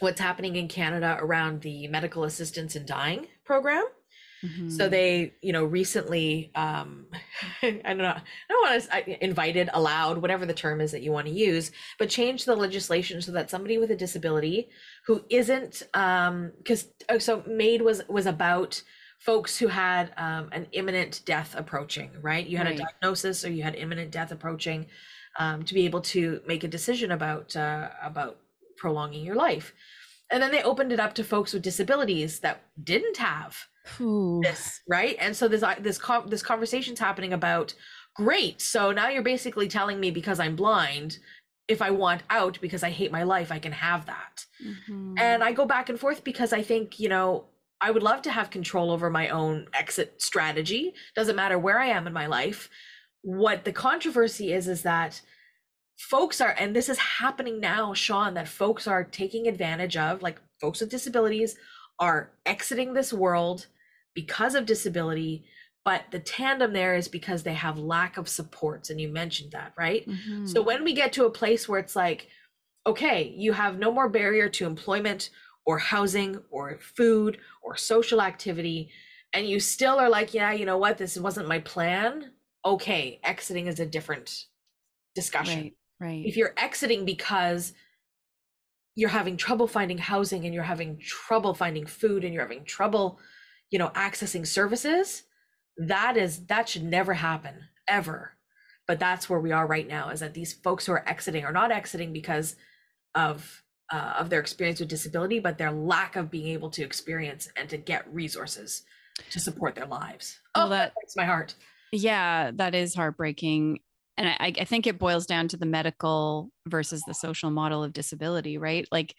what's 0.00 0.20
happening 0.20 0.56
in 0.56 0.68
Canada 0.68 1.18
around 1.20 1.62
the 1.62 1.88
medical 1.88 2.24
assistance 2.24 2.76
in 2.76 2.84
dying 2.86 3.26
program, 3.44 3.84
Mm-hmm. 4.44 4.70
So 4.70 4.88
they, 4.88 5.34
you 5.42 5.52
know, 5.52 5.64
recently, 5.64 6.50
um, 6.54 7.06
I 7.62 7.70
don't 7.70 7.98
know, 7.98 8.08
I 8.08 8.22
don't 8.48 8.70
want 8.70 8.82
to 8.82 9.24
invited, 9.24 9.68
allowed, 9.72 10.18
whatever 10.18 10.46
the 10.46 10.54
term 10.54 10.80
is 10.80 10.92
that 10.92 11.02
you 11.02 11.12
want 11.12 11.26
to 11.26 11.32
use, 11.32 11.72
but 11.98 12.08
change 12.08 12.44
the 12.44 12.56
legislation 12.56 13.20
so 13.20 13.32
that 13.32 13.50
somebody 13.50 13.78
with 13.78 13.90
a 13.90 13.96
disability 13.96 14.70
who 15.06 15.22
isn't, 15.28 15.82
um, 15.94 16.52
because 16.58 16.86
uh, 17.08 17.18
so 17.18 17.42
MAID 17.46 17.82
was 17.82 18.02
was 18.08 18.26
about 18.26 18.82
folks 19.20 19.58
who 19.58 19.68
had 19.68 20.12
um, 20.16 20.48
an 20.50 20.66
imminent 20.72 21.22
death 21.24 21.54
approaching, 21.56 22.10
right? 22.20 22.46
You 22.46 22.56
had 22.56 22.66
right. 22.66 22.80
a 22.80 22.82
diagnosis 22.82 23.44
or 23.44 23.50
you 23.50 23.62
had 23.62 23.76
imminent 23.76 24.10
death 24.10 24.32
approaching 24.32 24.86
um, 25.38 25.62
to 25.62 25.74
be 25.74 25.84
able 25.84 26.00
to 26.00 26.40
make 26.46 26.64
a 26.64 26.68
decision 26.68 27.12
about 27.12 27.54
uh, 27.54 27.90
about 28.02 28.38
prolonging 28.76 29.24
your 29.24 29.36
life. 29.36 29.72
And 30.32 30.42
then 30.42 30.50
they 30.50 30.62
opened 30.62 30.92
it 30.92 31.00
up 31.00 31.14
to 31.14 31.24
folks 31.24 31.52
with 31.52 31.62
disabilities 31.62 32.40
that 32.40 32.62
didn't 32.82 33.16
have 33.16 33.56
Ooh. 34.00 34.40
this, 34.42 34.80
right? 34.88 35.16
And 35.20 35.36
so 35.36 35.48
this 35.48 35.64
this 35.80 36.00
this 36.26 36.42
conversation's 36.42 36.98
happening 36.98 37.32
about 37.32 37.74
great. 38.14 38.60
So 38.60 38.90
now 38.92 39.08
you're 39.08 39.22
basically 39.22 39.68
telling 39.68 40.00
me 40.00 40.10
because 40.10 40.40
I'm 40.40 40.56
blind 40.56 41.18
if 41.68 41.80
I 41.80 41.90
want 41.90 42.22
out 42.30 42.58
because 42.60 42.82
I 42.82 42.90
hate 42.90 43.12
my 43.12 43.22
life, 43.22 43.52
I 43.52 43.60
can 43.60 43.70
have 43.70 44.06
that. 44.06 44.44
Mm-hmm. 44.64 45.14
And 45.18 45.44
I 45.44 45.52
go 45.52 45.66
back 45.66 45.88
and 45.88 46.00
forth 46.00 46.24
because 46.24 46.52
I 46.52 46.62
think, 46.62 46.98
you 46.98 47.08
know, 47.08 47.44
I 47.80 47.90
would 47.90 48.02
love 48.02 48.22
to 48.22 48.30
have 48.30 48.50
control 48.50 48.90
over 48.90 49.10
my 49.10 49.28
own 49.28 49.66
exit 49.72 50.20
strategy. 50.20 50.94
Doesn't 51.14 51.36
matter 51.36 51.58
where 51.58 51.78
I 51.78 51.86
am 51.86 52.06
in 52.06 52.12
my 52.12 52.26
life. 52.26 52.68
What 53.22 53.64
the 53.64 53.72
controversy 53.72 54.52
is, 54.52 54.68
is 54.68 54.82
that 54.82 55.20
folks 55.98 56.40
are, 56.40 56.54
and 56.58 56.74
this 56.74 56.88
is 56.88 56.98
happening 56.98 57.60
now, 57.60 57.94
Sean, 57.94 58.34
that 58.34 58.48
folks 58.48 58.86
are 58.86 59.04
taking 59.04 59.46
advantage 59.46 59.96
of, 59.96 60.22
like 60.22 60.40
folks 60.60 60.80
with 60.80 60.90
disabilities 60.90 61.56
are 61.98 62.30
exiting 62.46 62.94
this 62.94 63.12
world 63.12 63.66
because 64.14 64.54
of 64.54 64.66
disability. 64.66 65.44
But 65.84 66.04
the 66.10 66.18
tandem 66.18 66.72
there 66.72 66.94
is 66.94 67.08
because 67.08 67.42
they 67.42 67.54
have 67.54 67.78
lack 67.78 68.18
of 68.18 68.28
supports. 68.28 68.90
And 68.90 69.00
you 69.00 69.08
mentioned 69.08 69.52
that, 69.52 69.72
right? 69.78 70.06
Mm-hmm. 70.06 70.46
So 70.46 70.60
when 70.62 70.84
we 70.84 70.92
get 70.92 71.12
to 71.14 71.24
a 71.24 71.30
place 71.30 71.68
where 71.68 71.80
it's 71.80 71.96
like, 71.96 72.28
okay, 72.86 73.34
you 73.36 73.52
have 73.52 73.78
no 73.78 73.90
more 73.90 74.08
barrier 74.08 74.48
to 74.50 74.66
employment 74.66 75.30
or 75.70 75.78
housing 75.78 76.40
or 76.50 76.78
food 76.80 77.38
or 77.62 77.76
social 77.76 78.20
activity 78.20 78.90
and 79.32 79.48
you 79.48 79.60
still 79.60 79.98
are 79.98 80.10
like 80.10 80.34
yeah 80.34 80.52
you 80.52 80.66
know 80.66 80.78
what? 80.78 80.98
This 80.98 81.18
wasn't 81.18 81.48
my 81.48 81.60
plan. 81.60 82.32
Okay 82.64 83.20
exiting 83.22 83.66
is 83.66 83.80
a 83.80 83.86
different 83.86 84.46
discussion. 85.14 85.72
Right, 86.00 86.08
right. 86.08 86.26
if 86.26 86.36
you're 86.36 86.54
exiting 86.56 87.04
because 87.04 87.72
you're 88.96 89.10
having 89.10 89.36
trouble 89.36 89.68
finding 89.68 89.98
housing 89.98 90.44
and 90.44 90.52
you're 90.52 90.64
having 90.64 90.98
trouble 90.98 91.54
finding 91.54 91.86
food 91.86 92.24
and 92.24 92.34
you're 92.34 92.42
having 92.42 92.64
trouble 92.64 93.20
you 93.70 93.78
know 93.78 93.90
accessing 93.90 94.46
services 94.46 95.22
that 95.78 96.16
is 96.16 96.46
that 96.46 96.68
should 96.68 96.84
never 96.84 97.14
happen 97.14 97.54
ever. 97.88 98.32
But 98.86 98.98
that's 98.98 99.30
where 99.30 99.40
we 99.40 99.52
are 99.52 99.66
right 99.66 99.86
now 99.86 100.08
is 100.08 100.20
that 100.20 100.34
these 100.34 100.52
folks 100.52 100.86
who 100.86 100.92
are 100.92 101.08
exiting 101.08 101.44
are 101.44 101.52
not 101.52 101.70
exiting 101.70 102.12
because 102.12 102.56
of 103.14 103.62
uh, 103.92 104.14
of 104.18 104.30
their 104.30 104.40
experience 104.40 104.80
with 104.80 104.88
disability, 104.88 105.38
but 105.40 105.58
their 105.58 105.72
lack 105.72 106.16
of 106.16 106.30
being 106.30 106.48
able 106.48 106.70
to 106.70 106.82
experience 106.82 107.48
and 107.56 107.68
to 107.68 107.76
get 107.76 108.12
resources. 108.12 108.82
to 109.30 109.38
support 109.40 109.74
their 109.74 109.86
lives. 109.86 110.40
Well, 110.56 110.66
oh, 110.66 110.68
that- 110.70 110.76
that 110.86 110.94
breaks 110.94 111.14
my 111.16 111.24
heart. 111.26 111.54
Yeah, 111.92 112.52
that 112.54 112.74
is 112.74 112.94
heartbreaking. 112.94 113.80
And 114.16 114.28
I, 114.28 114.52
I 114.58 114.64
think 114.64 114.86
it 114.86 114.98
boils 114.98 115.26
down 115.26 115.48
to 115.48 115.56
the 115.58 115.66
medical 115.66 116.50
versus 116.66 117.02
the 117.06 117.12
social 117.14 117.50
model 117.50 117.84
of 117.84 117.92
disability, 117.92 118.56
right? 118.56 118.86
Like 118.90 119.14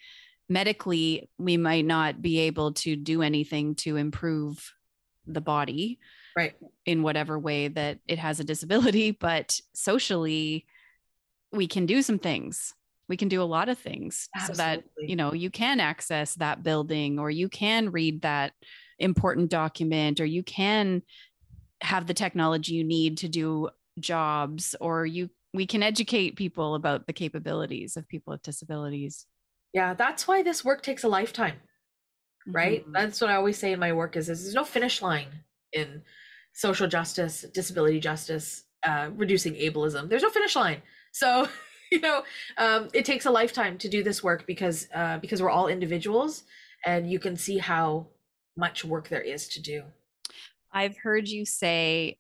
medically, 0.50 1.30
we 1.38 1.58
might 1.58 1.86
not 1.86 2.22
be 2.22 2.40
able 2.40 2.74
to 2.74 2.96
do 2.96 3.22
anything 3.22 3.76
to 3.76 3.96
improve 3.98 4.74
the 5.28 5.42
body 5.42 6.00
Right. 6.36 6.54
in 6.86 7.04
whatever 7.04 7.38
way 7.38 7.68
that 7.68 8.00
it 8.08 8.18
has 8.20 8.40
a 8.40 8.44
disability, 8.44 9.12
but 9.20 9.60
socially, 9.74 10.66
we 11.52 11.68
can 11.68 11.86
do 11.86 12.02
some 12.02 12.18
things. 12.20 12.74
We 13.12 13.18
can 13.18 13.28
do 13.28 13.42
a 13.42 13.52
lot 13.58 13.68
of 13.68 13.78
things 13.78 14.30
so 14.48 14.54
that, 14.54 14.86
you 15.02 15.18
know, 15.18 15.34
you 15.34 15.50
can 15.50 15.82
access 15.82 16.34
that 16.36 16.64
building 16.64 17.20
or 17.20 17.30
you 17.30 17.50
can 17.50 17.92
read 17.92 18.22
that 18.22 18.54
important 19.00 19.50
document 19.50 20.22
or 20.22 20.26
you 20.26 20.44
can 20.44 21.02
have 21.82 22.08
the 22.08 22.14
technology 22.14 22.74
you 22.76 22.86
need 22.86 23.18
to 23.18 23.28
do 23.28 23.68
jobs 24.00 24.76
or 24.80 25.06
you 25.06 25.30
we 25.54 25.66
can 25.66 25.84
educate 25.84 26.38
people 26.38 26.76
about 26.76 27.06
the 27.06 27.12
capabilities 27.12 27.98
of 27.98 28.08
people 28.08 28.32
with 28.32 28.44
disabilities 28.44 29.26
Yeah, 29.74 29.94
that's 29.94 30.26
why 30.26 30.42
this 30.42 30.64
work 30.64 30.82
takes 30.82 31.04
a 31.04 31.10
lifetime. 31.10 31.58
right 32.48 32.88
Mhm. 32.88 32.94
that's 32.94 33.20
what 33.20 33.30
i 33.30 33.36
always 33.36 33.58
say 33.58 33.74
in 33.74 33.80
my 33.80 33.92
work 33.92 34.16
is, 34.16 34.30
is 34.30 34.44
there's 34.44 34.56
no 34.56 34.64
finish 34.64 35.02
line 35.02 35.28
in 35.74 36.02
social 36.54 36.88
justice 36.88 37.42
disability 37.54 38.00
justice 38.00 38.64
uh, 38.84 39.10
reducing 39.16 39.54
ableism 39.56 40.08
there's 40.08 40.24
no 40.24 40.30
finish 40.30 40.56
line 40.56 40.82
so 41.12 41.48
you 41.96 42.00
know 42.00 42.24
um, 42.58 42.88
it 42.94 43.06
takes 43.06 43.26
a 43.26 43.32
lifetime 43.32 43.78
to 43.78 43.90
do 43.90 44.02
this 44.04 44.24
work 44.24 44.46
because 44.48 44.88
uh, 44.96 45.18
because 45.20 45.42
we're 45.42 45.50
all 45.50 45.68
individuals 45.68 46.44
and 46.86 47.10
you 47.12 47.20
can 47.20 47.36
see 47.36 47.58
how 47.58 48.08
much 48.58 48.84
work 48.86 49.08
there 49.10 49.22
is 49.22 49.48
to 49.50 49.62
do 49.62 49.84
I've 50.74 50.98
heard 50.98 51.28
you 51.28 51.46
say 51.46 52.18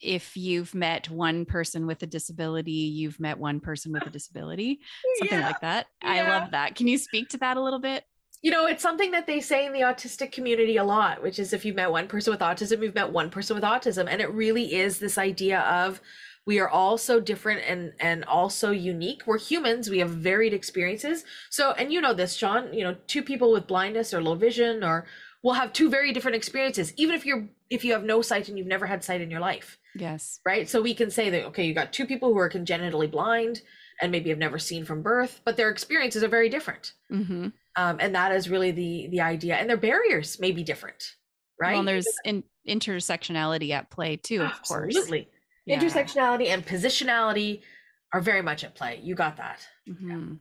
if 0.00 0.34
you've 0.36 0.74
met 0.74 1.10
one 1.10 1.44
person 1.44 1.86
with 1.86 2.02
a 2.02 2.06
disability, 2.06 2.72
you've 2.72 3.20
met 3.20 3.38
one 3.38 3.60
person 3.60 3.92
with 3.92 4.06
a 4.06 4.10
disability, 4.10 4.80
something 5.18 5.38
Yeah. 5.38 5.44
like 5.46 5.60
that. 5.60 5.86
I 6.02 6.22
love 6.22 6.52
that. 6.52 6.74
Can 6.74 6.88
you 6.88 6.96
speak 6.96 7.28
to 7.30 7.38
that 7.38 7.58
a 7.58 7.62
little 7.62 7.78
bit? 7.78 8.04
you 8.42 8.50
know 8.50 8.64
it's 8.64 8.82
something 8.82 9.10
that 9.10 9.26
they 9.26 9.38
say 9.38 9.66
in 9.66 9.72
the 9.74 9.80
autistic 9.80 10.32
community 10.32 10.78
a 10.78 10.84
lot 10.84 11.22
which 11.22 11.38
is 11.38 11.52
if 11.52 11.62
you've 11.62 11.76
met 11.76 11.90
one 11.90 12.08
person 12.08 12.30
with 12.30 12.40
autism 12.40 12.82
you've 12.82 12.94
met 12.94 13.12
one 13.12 13.28
person 13.28 13.54
with 13.54 13.62
autism 13.64 14.06
and 14.08 14.22
it 14.22 14.32
really 14.32 14.74
is 14.76 14.98
this 14.98 15.18
idea 15.18 15.60
of 15.60 16.00
we 16.46 16.58
are 16.58 16.68
all 16.68 16.98
so 16.98 17.20
different 17.20 17.62
and 17.66 17.92
and 18.00 18.24
also 18.24 18.70
unique 18.70 19.22
we're 19.26 19.38
humans 19.38 19.90
we 19.90 19.98
have 19.98 20.10
varied 20.10 20.54
experiences 20.54 21.24
so 21.50 21.72
and 21.72 21.92
you 21.92 22.00
know 22.00 22.14
this 22.14 22.34
sean 22.34 22.72
you 22.72 22.82
know 22.82 22.96
two 23.06 23.22
people 23.22 23.52
with 23.52 23.66
blindness 23.66 24.14
or 24.14 24.22
low 24.22 24.34
vision 24.34 24.82
or 24.82 25.06
will 25.42 25.52
have 25.52 25.72
two 25.72 25.88
very 25.88 26.12
different 26.12 26.36
experiences 26.36 26.92
even 26.96 27.14
if 27.14 27.24
you're 27.24 27.48
if 27.68 27.84
you 27.84 27.92
have 27.92 28.04
no 28.04 28.22
sight 28.22 28.48
and 28.48 28.58
you've 28.58 28.66
never 28.66 28.86
had 28.86 29.04
sight 29.04 29.20
in 29.20 29.30
your 29.30 29.40
life 29.40 29.78
Yes. 29.94 30.40
right? 30.44 30.68
So 30.68 30.80
we 30.80 30.94
can 30.94 31.10
say 31.10 31.30
that 31.30 31.44
okay, 31.46 31.64
you 31.64 31.74
got 31.74 31.92
two 31.92 32.06
people 32.06 32.32
who 32.32 32.38
are 32.38 32.48
congenitally 32.48 33.06
blind 33.06 33.62
and 34.00 34.12
maybe 34.12 34.30
have 34.30 34.38
never 34.38 34.58
seen 34.58 34.84
from 34.84 35.02
birth, 35.02 35.40
but 35.44 35.56
their 35.56 35.70
experiences 35.70 36.22
are 36.22 36.28
very 36.28 36.48
different, 36.48 36.94
hmm 37.10 37.48
um, 37.76 37.98
and 38.00 38.14
that 38.14 38.32
is 38.32 38.48
really 38.48 38.70
the 38.70 39.08
the 39.10 39.20
idea. 39.20 39.56
And 39.56 39.68
their 39.68 39.76
barriers 39.76 40.40
may 40.40 40.52
be 40.52 40.62
different, 40.62 41.16
right? 41.60 41.72
Well, 41.72 41.80
and 41.80 41.88
there's 41.88 42.08
in, 42.24 42.44
intersectionality 42.68 43.70
at 43.70 43.90
play 43.90 44.16
too, 44.16 44.42
of 44.42 44.62
course. 44.62 44.94
Absolutely. 45.68 45.72
Yeah. 45.72 46.04
Intersectionality 46.04 46.46
and 46.48 46.66
positionality 46.66 47.62
are 48.12 48.20
very 48.20 48.42
much 48.42 48.64
at 48.64 48.74
play. 48.74 49.00
You 49.02 49.14
got 49.14 49.36
that. 49.36 49.66
Mhm. 49.88 50.38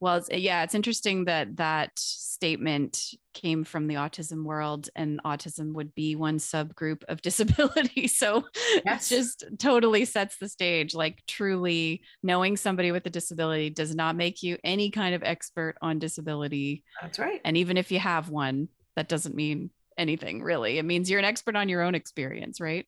Well, 0.00 0.16
it's, 0.16 0.28
yeah, 0.30 0.64
it's 0.64 0.74
interesting 0.74 1.24
that 1.26 1.56
that 1.56 1.92
statement 1.98 3.00
came 3.32 3.64
from 3.64 3.86
the 3.86 3.94
autism 3.94 4.44
world, 4.44 4.90
and 4.94 5.18
autism 5.24 5.72
would 5.72 5.94
be 5.94 6.14
one 6.14 6.36
subgroup 6.38 7.04
of 7.08 7.22
disability. 7.22 8.08
So 8.08 8.44
Yes. 8.84 9.10
it 9.10 9.16
just 9.16 9.44
totally 9.58 10.04
sets 10.04 10.36
the 10.36 10.48
stage. 10.48 10.94
Like, 10.94 11.22
truly 11.26 12.02
knowing 12.22 12.56
somebody 12.58 12.92
with 12.92 13.06
a 13.06 13.10
disability 13.10 13.70
does 13.70 13.94
not 13.94 14.14
make 14.14 14.42
you 14.42 14.58
any 14.62 14.90
kind 14.90 15.14
of 15.14 15.22
expert 15.22 15.76
on 15.80 15.98
disability. 16.00 16.84
That's 17.00 17.18
right. 17.18 17.40
And 17.44 17.56
even 17.56 17.78
if 17.78 17.90
you 17.90 17.98
have 18.00 18.28
one, 18.28 18.68
that 18.96 19.08
doesn't 19.08 19.34
mean 19.34 19.70
anything 19.96 20.42
really. 20.42 20.76
It 20.78 20.84
means 20.84 21.08
you're 21.08 21.20
an 21.20 21.24
expert 21.24 21.56
on 21.56 21.68
your 21.68 21.80
own 21.82 21.94
experience, 21.94 22.60
right? 22.60 22.86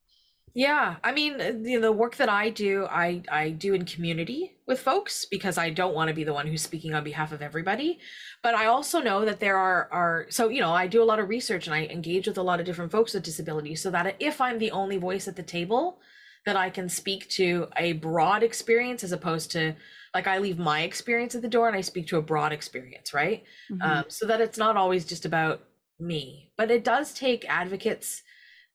Yeah, 0.54 0.96
I 1.04 1.12
mean, 1.12 1.38
uh, 1.40 1.50
know, 1.52 1.80
the 1.80 1.92
work 1.92 2.16
that 2.16 2.30
I 2.30 2.48
do, 2.48 2.86
I 2.86 3.22
I 3.30 3.50
do 3.50 3.74
in 3.74 3.84
community 3.84 4.56
with 4.66 4.80
folks 4.80 5.26
because 5.26 5.58
I 5.58 5.68
don't 5.70 5.94
want 5.94 6.08
to 6.08 6.14
be 6.14 6.24
the 6.24 6.32
one 6.32 6.46
who's 6.46 6.62
speaking 6.62 6.94
on 6.94 7.04
behalf 7.04 7.30
of 7.32 7.42
everybody. 7.42 7.98
But 8.42 8.54
I 8.54 8.66
also 8.66 9.00
know 9.00 9.24
that 9.26 9.38
there 9.40 9.58
are 9.58 9.88
are 9.92 10.26
so 10.30 10.48
you 10.48 10.60
know, 10.60 10.72
I 10.72 10.86
do 10.86 11.02
a 11.02 11.04
lot 11.04 11.18
of 11.20 11.28
research 11.28 11.66
and 11.66 11.74
I 11.74 11.84
engage 11.86 12.26
with 12.26 12.38
a 12.38 12.42
lot 12.42 12.58
of 12.58 12.64
different 12.66 12.90
folks 12.90 13.12
with 13.12 13.22
disabilities 13.22 13.82
so 13.82 13.90
that 13.90 14.16
if 14.18 14.40
I'm 14.40 14.58
the 14.58 14.70
only 14.70 14.96
voice 14.96 15.28
at 15.28 15.36
the 15.36 15.42
table, 15.42 16.00
that 16.46 16.56
I 16.56 16.70
can 16.70 16.88
speak 16.88 17.28
to 17.30 17.68
a 17.76 17.92
broad 17.92 18.42
experience 18.42 19.04
as 19.04 19.12
opposed 19.12 19.50
to 19.52 19.74
like 20.14 20.26
I 20.26 20.38
leave 20.38 20.58
my 20.58 20.82
experience 20.82 21.34
at 21.34 21.42
the 21.42 21.48
door 21.48 21.68
and 21.68 21.76
I 21.76 21.82
speak 21.82 22.06
to 22.08 22.16
a 22.16 22.22
broad 22.22 22.52
experience, 22.52 23.12
right? 23.12 23.44
Mhm. 23.70 23.98
um, 23.98 24.04
so 24.08 24.26
that 24.26 24.40
it's 24.40 24.56
not 24.58 24.76
always 24.76 25.04
just 25.04 25.26
about 25.26 25.64
me 25.98 26.50
but 26.58 26.70
it 26.70 26.84
does 26.84 27.14
take 27.14 27.48
advocates 27.48 28.22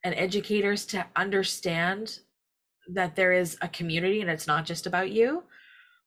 and 0.03 0.15
educators 0.15 0.85
to 0.87 1.05
understand 1.15 2.19
that 2.93 3.15
there 3.15 3.31
is 3.33 3.57
a 3.61 3.67
community 3.67 4.21
and 4.21 4.29
it's 4.29 4.47
not 4.47 4.65
just 4.65 4.85
about 4.87 5.11
you 5.11 5.43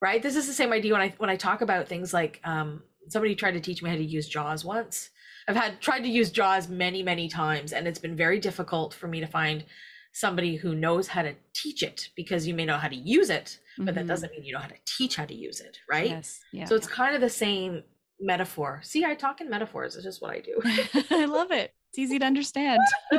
right 0.03 0.23
this 0.23 0.37
is 0.37 0.47
the 0.47 0.53
same 0.53 0.73
idea 0.73 0.93
when 0.93 1.01
i 1.01 1.15
when 1.19 1.31
i 1.31 1.37
talk 1.37 1.61
about 1.61 1.87
things 1.89 2.13
like 2.13 2.41
um, 2.45 2.83
somebody 3.09 3.35
tried 3.35 3.53
to 3.53 3.61
teach 3.61 3.83
me 3.83 3.91
how 3.91 3.97
to 3.97 4.05
use 4.05 4.29
jaws 4.29 4.65
once 4.65 5.11
i've 5.49 5.57
had 5.57 5.81
tried 5.81 6.01
to 6.01 6.09
use 6.09 6.31
jaws 6.31 6.69
many 6.69 7.03
many 7.03 7.29
times 7.29 7.73
and 7.73 7.87
it's 7.87 7.99
been 7.99 8.17
very 8.17 8.41
difficult 8.41 8.93
for 8.93 9.07
me 9.07 9.21
to 9.21 9.27
find 9.27 9.65
somebody 10.13 10.57
who 10.57 10.75
knows 10.75 11.09
how 11.09 11.23
to 11.23 11.35
teach 11.55 11.83
it 11.83 12.09
because 12.17 12.47
you 12.47 12.55
may 12.55 12.65
know 12.65 12.77
how 12.77 12.89
to 12.89 12.97
use 12.97 13.31
it 13.31 13.59
but 13.79 13.95
that 13.95 14.05
Mhm. 14.05 14.09
doesn't 14.09 14.33
mean 14.33 14.45
you 14.45 14.53
know 14.53 14.61
how 14.61 14.69
to 14.69 14.77
teach 14.85 15.17
how 15.17 15.25
to 15.25 15.35
use 15.35 15.61
it 15.61 15.79
right 15.89 16.11
Yes. 16.11 16.41
Yeah. 16.53 16.65
so 16.67 16.75
it's 16.75 16.87
kind 16.89 17.15
of 17.15 17.21
the 17.21 17.31
same 17.31 17.83
metaphor. 18.21 18.81
See, 18.85 19.05
I 19.05 19.17
talk 19.17 19.41
in 19.41 19.51
metaphors. 19.51 19.97
It's 19.97 20.05
just 20.05 20.23
what 20.23 20.31
I 20.31 20.41
do. 20.41 20.61
I 21.11 21.25
love 21.25 21.51
it. 21.51 21.75
It's 21.95 22.01
easy 22.01 22.19
to 22.19 22.27
understand. 22.27 22.81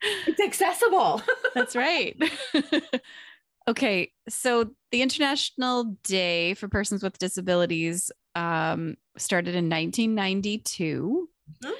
it's 0.00 0.40
accessible. 0.40 1.20
That's 1.54 1.76
right. 1.76 2.16
okay, 3.68 4.10
so 4.26 4.70
the 4.90 5.02
International 5.02 5.98
Day 6.02 6.54
for 6.54 6.68
Persons 6.68 7.02
with 7.02 7.18
Disabilities 7.18 8.10
um, 8.34 8.96
started 9.18 9.54
in 9.54 9.68
1992. 9.68 11.28
Mhm. 11.62 11.72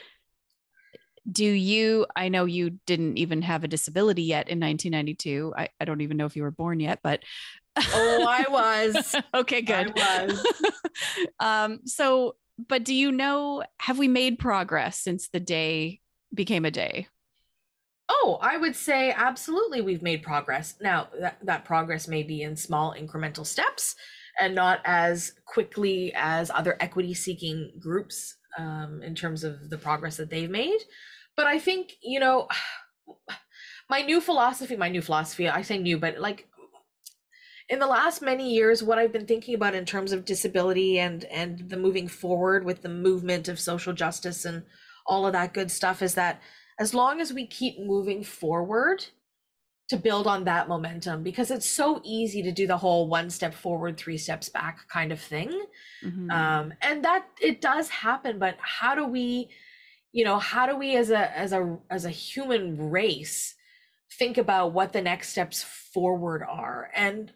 Do 1.31 1.47
you? 1.47 2.05
I 2.15 2.29
know 2.29 2.45
you 2.45 2.79
didn't 2.85 3.17
even 3.17 3.41
have 3.41 3.65
a 3.65 3.69
disability 3.69 4.25
yet 4.25 4.51
in 4.51 4.61
1992. 4.61 5.55
I, 5.57 5.71
I 5.81 5.87
don't 5.87 6.03
even 6.03 6.19
know 6.19 6.27
if 6.27 6.37
you 6.37 6.43
were 6.43 6.51
born 6.51 6.81
yet, 6.81 6.99
but 7.03 7.23
oh, 7.79 8.27
I 8.29 8.45
was. 8.51 9.17
okay, 9.33 9.63
good. 9.63 9.99
I 9.99 10.27
was. 10.27 10.47
um, 11.41 11.81
so, 11.87 12.35
but 12.69 12.85
do 12.85 12.95
you 12.95 13.13
know? 13.13 13.63
Have 13.81 13.99
we 13.99 14.09
made 14.09 14.39
progress 14.39 14.99
since 14.99 15.29
the 15.29 15.41
day 15.41 16.01
became 16.35 16.65
a 16.65 16.71
day? 16.71 17.09
Oh, 18.09 18.39
I 18.43 18.57
would 18.57 18.77
say 18.77 19.13
absolutely 19.13 19.81
we've 19.81 20.03
made 20.03 20.23
progress. 20.23 20.75
Now, 20.81 21.09
that, 21.19 21.39
that 21.45 21.65
progress 21.65 22.09
may 22.09 22.23
be 22.23 22.43
in 22.43 22.57
small 22.57 22.95
incremental 22.99 23.47
steps 23.47 23.97
and 24.41 24.55
not 24.55 24.81
as 24.85 25.33
quickly 25.47 26.13
as 26.15 26.51
other 26.51 26.77
equity 26.81 27.15
seeking 27.15 27.73
groups 27.81 28.37
um, 28.59 29.03
in 29.03 29.15
terms 29.15 29.45
of 29.45 29.71
the 29.71 29.79
progress 29.79 30.17
that 30.17 30.31
they've 30.31 30.51
made. 30.51 30.81
But 31.37 31.47
I 31.47 31.59
think, 31.59 31.95
you 32.03 32.21
know, 32.21 32.49
my 33.91 34.03
new 34.03 34.21
philosophy, 34.21 34.77
my 34.77 34.89
new 34.89 35.03
philosophy, 35.03 35.49
I 35.49 35.63
say 35.63 35.79
new, 35.79 35.99
but 35.99 36.19
like 36.19 36.49
in 37.69 37.79
the 37.79 37.87
last 37.87 38.23
many 38.23 38.53
years, 38.53 38.83
what 38.83 38.99
I've 38.99 39.13
been 39.13 39.27
thinking 39.27 39.55
about 39.55 39.75
in 39.75 39.85
terms 39.85 40.13
of 40.13 40.25
disability 40.25 40.99
and 40.99 41.25
and 41.27 41.69
the 41.69 41.77
moving 41.77 42.09
forward 42.09 42.65
with 42.65 42.83
the 42.83 42.89
movement 42.89 43.49
of 43.49 43.59
social 43.61 43.93
justice 43.93 44.45
and 44.45 44.63
all 45.07 45.27
of 45.27 45.33
that 45.33 45.55
good 45.55 45.71
stuff 45.71 46.03
is 46.03 46.15
that 46.15 46.41
as 46.79 46.95
long 46.95 47.21
as 47.21 47.33
we 47.33 47.47
keep 47.47 47.79
moving 47.81 48.23
forward 48.25 49.05
to 49.89 49.97
build 49.97 50.27
on 50.27 50.45
that 50.45 50.69
momentum 50.69 51.23
because 51.23 51.51
it's 51.51 51.69
so 51.69 52.01
easy 52.05 52.43
to 52.43 52.53
do 52.53 52.67
the 52.67 52.77
whole 52.79 53.09
one 53.09 53.29
step 53.29 53.53
forward 53.53 53.97
three 53.99 54.17
steps 54.17 54.49
back 54.49 54.89
kind 54.89 55.13
of 55.13 55.21
thing 55.21 55.51
Mhm. 56.05 56.31
um 56.33 56.73
and 56.81 57.05
that 57.05 57.27
it 57.41 57.61
does 57.61 57.89
happen 57.89 58.39
but 58.39 58.57
how 58.61 58.95
do 58.95 59.05
we 59.07 59.51
you 60.13 60.25
know 60.25 60.39
how 60.39 60.67
do 60.67 60.77
we 60.77 60.97
as 60.97 61.11
a 61.11 61.37
as 61.37 61.53
a 61.53 61.79
as 61.91 62.05
a 62.05 62.11
human 62.11 62.91
race 62.91 63.55
think 64.19 64.39
about 64.39 64.73
what 64.73 64.93
the 64.93 65.03
next 65.03 65.31
steps 65.31 65.63
forward 65.63 66.43
are 66.43 66.91
and 66.95 67.33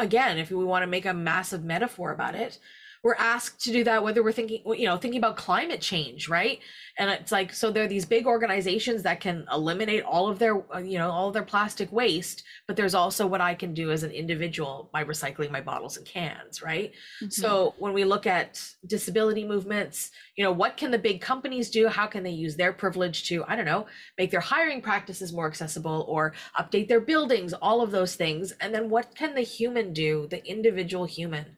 again 0.00 0.38
if 0.38 0.50
we 0.50 0.64
want 0.64 0.82
to 0.82 0.86
make 0.86 1.06
a 1.06 1.14
massive 1.14 1.62
metaphor 1.62 2.12
about 2.12 2.34
it 2.34 2.58
we're 3.02 3.14
asked 3.14 3.60
to 3.62 3.72
do 3.72 3.82
that 3.84 4.02
whether 4.02 4.22
we're 4.22 4.32
thinking 4.32 4.62
you 4.76 4.86
know 4.86 4.96
thinking 4.96 5.18
about 5.18 5.36
climate 5.36 5.80
change 5.80 6.28
right? 6.28 6.58
And 6.98 7.08
it's 7.10 7.32
like 7.32 7.54
so 7.54 7.70
there 7.70 7.84
are 7.84 7.88
these 7.88 8.04
big 8.04 8.26
organizations 8.26 9.02
that 9.04 9.20
can 9.20 9.46
eliminate 9.52 10.04
all 10.04 10.28
of 10.28 10.38
their 10.38 10.62
uh, 10.74 10.78
you 10.78 10.98
know 10.98 11.10
all 11.10 11.28
of 11.28 11.34
their 11.34 11.42
plastic 11.42 11.90
waste 11.92 12.42
but 12.66 12.76
there's 12.76 12.94
also 12.94 13.26
what 13.26 13.40
i 13.40 13.54
can 13.54 13.72
do 13.72 13.90
as 13.90 14.02
an 14.02 14.10
individual 14.10 14.90
by 14.92 15.04
recycling 15.04 15.50
my 15.50 15.60
bottles 15.60 15.96
and 15.96 16.06
cans 16.06 16.62
right? 16.62 16.92
Mm-hmm. 17.22 17.30
so 17.30 17.74
when 17.78 17.92
we 17.92 18.04
look 18.04 18.26
at 18.26 18.62
disability 18.86 19.44
movements 19.46 20.10
you 20.36 20.44
know 20.44 20.52
what 20.52 20.76
can 20.76 20.90
the 20.90 20.98
big 20.98 21.20
companies 21.20 21.70
do? 21.70 21.88
How 21.88 22.06
can 22.06 22.22
they 22.22 22.30
use 22.30 22.56
their 22.56 22.72
privilege 22.72 23.28
to 23.28 23.44
i 23.46 23.56
don't 23.56 23.64
know 23.64 23.86
make 24.18 24.30
their 24.30 24.40
hiring 24.40 24.82
practices 24.82 25.32
more 25.32 25.46
accessible 25.46 26.04
or 26.08 26.34
update 26.58 26.88
their 26.88 27.00
buildings 27.00 27.52
all 27.54 27.80
of 27.82 27.90
those 27.90 28.14
things? 28.14 28.52
And 28.60 28.74
then 28.74 28.90
what 28.90 29.14
can 29.14 29.34
the 29.34 29.40
human 29.42 29.92
do 29.92 30.26
the 30.30 30.44
individual 30.46 31.04
human 31.04 31.56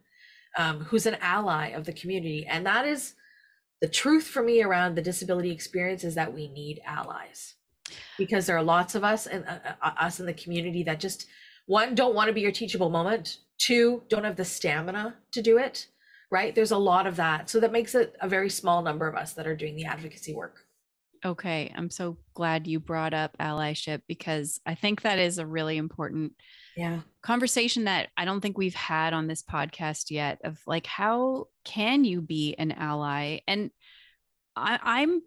um, 0.56 0.80
who's 0.80 1.06
an 1.06 1.16
ally 1.20 1.68
of 1.68 1.84
the 1.84 1.92
community. 1.92 2.46
And 2.46 2.66
that 2.66 2.86
is 2.86 3.14
the 3.80 3.88
truth 3.88 4.24
for 4.24 4.42
me 4.42 4.62
around 4.62 4.94
the 4.94 5.02
disability 5.02 5.50
experience 5.50 6.04
is 6.04 6.14
that 6.14 6.32
we 6.32 6.48
need 6.48 6.80
allies 6.84 7.54
because 8.16 8.46
there 8.46 8.56
are 8.56 8.62
lots 8.62 8.94
of 8.94 9.04
us 9.04 9.26
and 9.26 9.44
uh, 9.46 9.58
uh, 9.82 9.90
us 10.00 10.20
in 10.20 10.26
the 10.26 10.34
community 10.34 10.82
that 10.84 11.00
just 11.00 11.26
one 11.66 11.94
don't 11.94 12.14
want 12.14 12.28
to 12.28 12.32
be 12.32 12.40
your 12.40 12.52
teachable 12.52 12.90
moment. 12.90 13.38
Two 13.58 14.02
don't 14.08 14.24
have 14.24 14.36
the 14.36 14.44
stamina 14.44 15.16
to 15.32 15.42
do 15.42 15.58
it 15.58 15.86
right? 16.32 16.54
There's 16.54 16.70
a 16.70 16.78
lot 16.78 17.06
of 17.06 17.16
that. 17.16 17.50
So 17.50 17.60
that 17.60 17.72
makes 17.72 17.94
it 17.94 18.16
a 18.20 18.26
very 18.26 18.48
small 18.48 18.82
number 18.82 19.06
of 19.06 19.14
us 19.14 19.34
that 19.34 19.46
are 19.46 19.54
doing 19.54 19.76
the 19.76 19.84
advocacy 19.84 20.34
work. 20.34 20.64
Okay 21.24 21.72
i'm 21.76 21.88
so 21.88 22.16
glad 22.34 22.66
you 22.66 22.80
brought 22.80 23.14
up 23.14 23.36
allyship 23.38 24.02
because 24.08 24.60
i 24.66 24.74
think 24.74 25.02
that 25.02 25.20
is 25.20 25.38
a 25.38 25.46
really 25.46 25.76
important 25.76 26.32
yeah. 26.76 27.00
conversation 27.22 27.84
that 27.84 28.08
i 28.16 28.24
don't 28.24 28.40
think 28.40 28.58
we've 28.58 28.74
had 28.74 29.12
on 29.12 29.26
this 29.26 29.42
podcast 29.42 30.10
yet 30.10 30.40
of 30.44 30.58
like 30.66 30.86
how 30.86 31.46
can 31.64 32.04
you 32.04 32.20
be 32.20 32.54
an 32.54 32.72
ally? 32.72 33.40
And 33.46 33.70
I, 34.56 34.78
i'm 34.82 35.22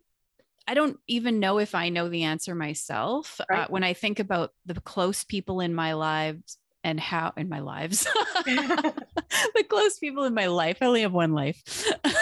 i 0.68 0.74
don't 0.74 0.98
even 1.08 1.40
know 1.40 1.58
if 1.58 1.76
i 1.76 1.90
know 1.90 2.10
the 2.10 2.24
answer 2.24 2.56
myself 2.56 3.40
uh, 3.42 3.46
right. 3.50 3.60
uh, 3.62 3.68
when 3.70 3.84
i 3.84 3.94
think 3.94 4.20
about 4.20 4.52
the 4.66 4.80
close 4.82 5.24
people 5.24 5.62
in 5.62 5.74
my 5.74 5.94
lives 5.94 6.58
and 6.86 7.00
how 7.00 7.34
in 7.36 7.50
my 7.50 7.60
lives. 7.60 8.08
The 9.54 9.64
close 9.64 10.00
people 10.00 10.24
in 10.24 10.34
my 10.34 10.48
life. 10.48 10.78
I 10.82 10.86
only 10.86 11.02
have 11.02 11.12
one 11.12 11.34
life. 11.34 11.62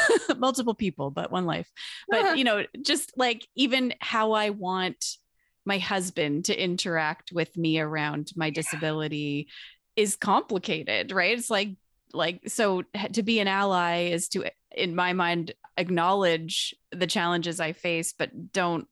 Multiple 0.38 0.74
people 0.74 1.12
but 1.12 1.32
one 1.32 1.46
life. 1.46 1.70
But 2.08 2.38
you 2.38 2.44
know 2.44 2.66
just 2.82 3.14
like 3.18 3.46
even 3.56 3.94
how 4.00 4.32
i 4.32 4.50
want 4.50 5.18
my 5.66 5.78
husband 5.78 6.46
to 6.46 6.64
interact 6.64 7.32
with 7.32 7.56
me 7.58 7.80
around 7.80 8.32
my 8.36 8.50
disability 8.50 9.48
is 9.96 10.16
complicated 10.16 11.12
right? 11.12 11.38
It's 11.38 11.50
like 11.50 11.76
like 12.14 12.42
so 12.48 12.84
to 13.14 13.24
be 13.24 13.40
an 13.40 13.48
ally 13.48 14.10
is 14.12 14.30
to 14.30 14.46
in 14.76 14.96
my 14.96 15.14
mind 15.14 15.54
acknowledge 15.78 16.76
the 16.92 17.08
challenges 17.08 17.60
i 17.60 17.72
face 17.72 18.14
but 18.14 18.54
don't 18.54 18.88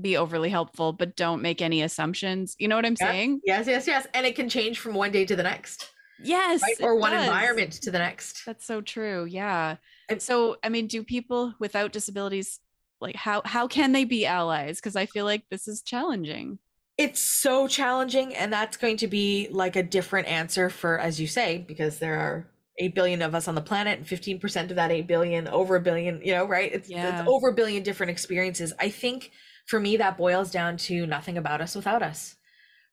be 0.00 0.16
overly 0.16 0.50
helpful 0.50 0.92
but 0.92 1.16
don't 1.16 1.40
make 1.40 1.62
any 1.62 1.80
assumptions. 1.82 2.56
You 2.58 2.68
know 2.68 2.76
what 2.76 2.84
i'm 2.84 2.96
yes, 3.00 3.08
saying? 3.08 3.40
Yes 3.44 3.66
yes 3.66 3.86
yes. 3.86 4.06
And 4.14 4.26
it 4.26 4.34
can 4.34 4.48
change 4.48 4.78
from 4.78 4.94
one 4.94 5.10
day 5.10 5.24
to 5.24 5.36
the 5.36 5.42
next 5.42 5.90
yes 6.22 6.62
right? 6.62 6.76
or 6.80 6.96
one 6.96 7.12
does. 7.12 7.26
environment 7.26 7.72
to 7.72 7.90
the 7.90 7.98
next. 7.98 8.44
That's 8.44 8.66
so 8.66 8.80
true 8.80 9.24
yeah. 9.24 9.76
And 10.08 10.20
so 10.20 10.56
i 10.62 10.68
mean 10.68 10.86
do 10.86 11.02
people 11.02 11.54
without 11.58 11.92
disabilities 11.92 12.60
like 13.00 13.16
how 13.16 13.42
how 13.44 13.66
can 13.66 13.92
they 13.92 14.04
be 14.04 14.26
allies? 14.26 14.78
Because 14.78 14.96
i 14.96 15.06
feel 15.06 15.24
like 15.24 15.44
this 15.50 15.68
is 15.68 15.82
challenging. 15.82 16.58
It's 16.98 17.20
so 17.20 17.68
challenging 17.68 18.34
and 18.34 18.52
that's 18.52 18.76
going 18.76 18.96
to 18.98 19.06
be 19.06 19.48
like 19.50 19.76
a 19.76 19.82
different 19.82 20.28
answer 20.28 20.70
for 20.70 20.98
as 20.98 21.20
you 21.20 21.26
say 21.26 21.64
because 21.66 21.98
there 21.98 22.18
are 22.18 22.46
8 22.78 22.94
billion 22.94 23.22
of 23.22 23.34
us 23.34 23.48
on 23.48 23.54
the 23.54 23.60
planet 23.60 23.98
and 23.98 24.06
15% 24.06 24.70
of 24.70 24.76
that 24.76 24.90
8 24.90 25.06
billion 25.06 25.48
over 25.48 25.76
a 25.76 25.80
billion 25.80 26.20
you 26.24 26.32
know 26.32 26.46
right? 26.46 26.72
It's, 26.72 26.88
yeah. 26.88 27.20
it's 27.20 27.28
over 27.28 27.48
a 27.48 27.54
billion 27.54 27.82
different 27.82 28.10
experiences. 28.10 28.72
I 28.78 28.88
think 28.88 29.32
for 29.66 29.78
me 29.78 29.98
that 29.98 30.16
boils 30.16 30.50
down 30.50 30.78
to 30.78 31.06
nothing 31.06 31.36
about 31.36 31.60
us 31.60 31.74
without 31.74 32.02
us 32.02 32.36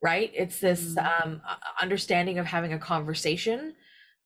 right? 0.03 0.31
It's 0.35 0.59
this 0.59 0.95
mm. 0.95 1.23
um, 1.23 1.41
understanding 1.81 2.37
of 2.37 2.45
having 2.45 2.73
a 2.73 2.77
conversation. 2.77 3.73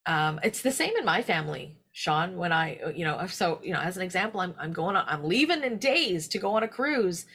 Um, 0.07 0.39
it's 0.43 0.61
the 0.61 0.71
same 0.71 0.97
in 0.97 1.05
my 1.05 1.21
family 1.21 1.77
Sean, 1.97 2.37
when 2.37 2.51
I, 2.51 2.75
uh, 2.85 2.89
you 2.89 3.03
know, 3.03 3.25
so, 3.25 3.59
you 3.63 3.73
know, 3.73 3.79
as 3.79 3.97
an 3.97 4.03
example, 4.03 4.39
I'm, 4.39 4.53
I'm 4.59 4.71
going, 4.71 4.95
on, 4.95 5.03
I'm 5.07 5.23
leaving 5.23 5.63
in 5.63 5.79
days 5.79 6.27
to 6.27 6.37
go 6.37 6.51
on 6.51 6.61
a 6.61 6.67
cruise. 6.67 7.25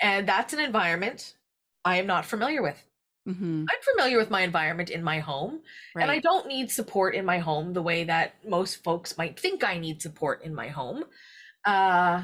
And 0.00 0.28
that's 0.28 0.52
an 0.52 0.60
environment 0.60 1.34
I 1.84 1.96
am 1.96 2.06
not 2.06 2.24
familiar 2.24 2.62
with. 2.62 2.80
Mm-hmm. 3.28 3.64
I'm 3.68 3.82
familiar 3.82 4.18
with 4.18 4.30
my 4.30 4.42
environment 4.42 4.90
in 4.90 5.02
my 5.02 5.18
home, 5.18 5.58
right. 5.96 6.02
and 6.02 6.10
I 6.12 6.20
don't 6.20 6.46
need 6.46 6.70
support 6.70 7.16
in 7.16 7.24
my 7.24 7.38
home 7.38 7.72
the 7.72 7.82
way 7.82 8.04
that 8.04 8.34
most 8.48 8.84
folks 8.84 9.18
might 9.18 9.40
think 9.40 9.64
I 9.64 9.76
need 9.76 10.00
support 10.00 10.44
in 10.44 10.54
my 10.54 10.68
home. 10.68 11.02
Uh, 11.64 12.22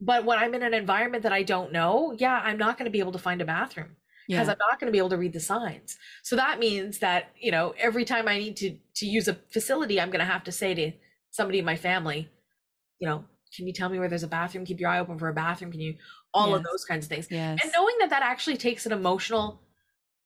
but 0.00 0.24
when 0.24 0.38
I'm 0.38 0.54
in 0.54 0.62
an 0.62 0.74
environment 0.74 1.24
that 1.24 1.32
I 1.32 1.42
don't 1.42 1.72
know, 1.72 2.14
yeah, 2.16 2.40
I'm 2.44 2.56
not 2.56 2.78
going 2.78 2.86
to 2.86 2.92
be 2.92 3.00
able 3.00 3.12
to 3.12 3.18
find 3.18 3.40
a 3.40 3.44
bathroom 3.44 3.96
because 4.28 4.46
yeah. 4.46 4.52
I'm 4.52 4.58
not 4.70 4.78
going 4.78 4.86
to 4.86 4.92
be 4.92 4.98
able 4.98 5.10
to 5.10 5.18
read 5.18 5.32
the 5.32 5.40
signs. 5.40 5.98
So 6.22 6.36
that 6.36 6.60
means 6.60 7.00
that 7.00 7.30
you 7.36 7.50
know 7.50 7.74
every 7.80 8.04
time 8.04 8.28
I 8.28 8.38
need 8.38 8.56
to 8.58 8.76
to 8.94 9.06
use 9.06 9.26
a 9.26 9.34
facility, 9.50 10.00
I'm 10.00 10.10
going 10.10 10.24
to 10.24 10.32
have 10.32 10.44
to 10.44 10.52
say 10.52 10.74
to 10.74 10.92
somebody 11.32 11.58
in 11.58 11.64
my 11.64 11.76
family, 11.76 12.28
you 13.00 13.08
know, 13.08 13.24
can 13.54 13.66
you 13.66 13.72
tell 13.72 13.88
me 13.88 13.98
where 13.98 14.08
there's 14.08 14.22
a 14.22 14.28
bathroom? 14.28 14.64
Keep 14.64 14.80
your 14.80 14.88
eye 14.88 15.00
open 15.00 15.18
for 15.18 15.28
a 15.28 15.34
bathroom. 15.34 15.72
Can 15.72 15.80
you 15.80 15.96
all 16.32 16.50
yes. 16.50 16.58
of 16.58 16.64
those 16.64 16.84
kinds 16.84 17.04
of 17.04 17.10
things? 17.10 17.26
Yes. 17.30 17.58
And 17.62 17.72
knowing 17.74 17.96
that 17.98 18.10
that 18.10 18.22
actually 18.22 18.56
takes 18.56 18.86
an 18.86 18.92
emotional 18.92 19.60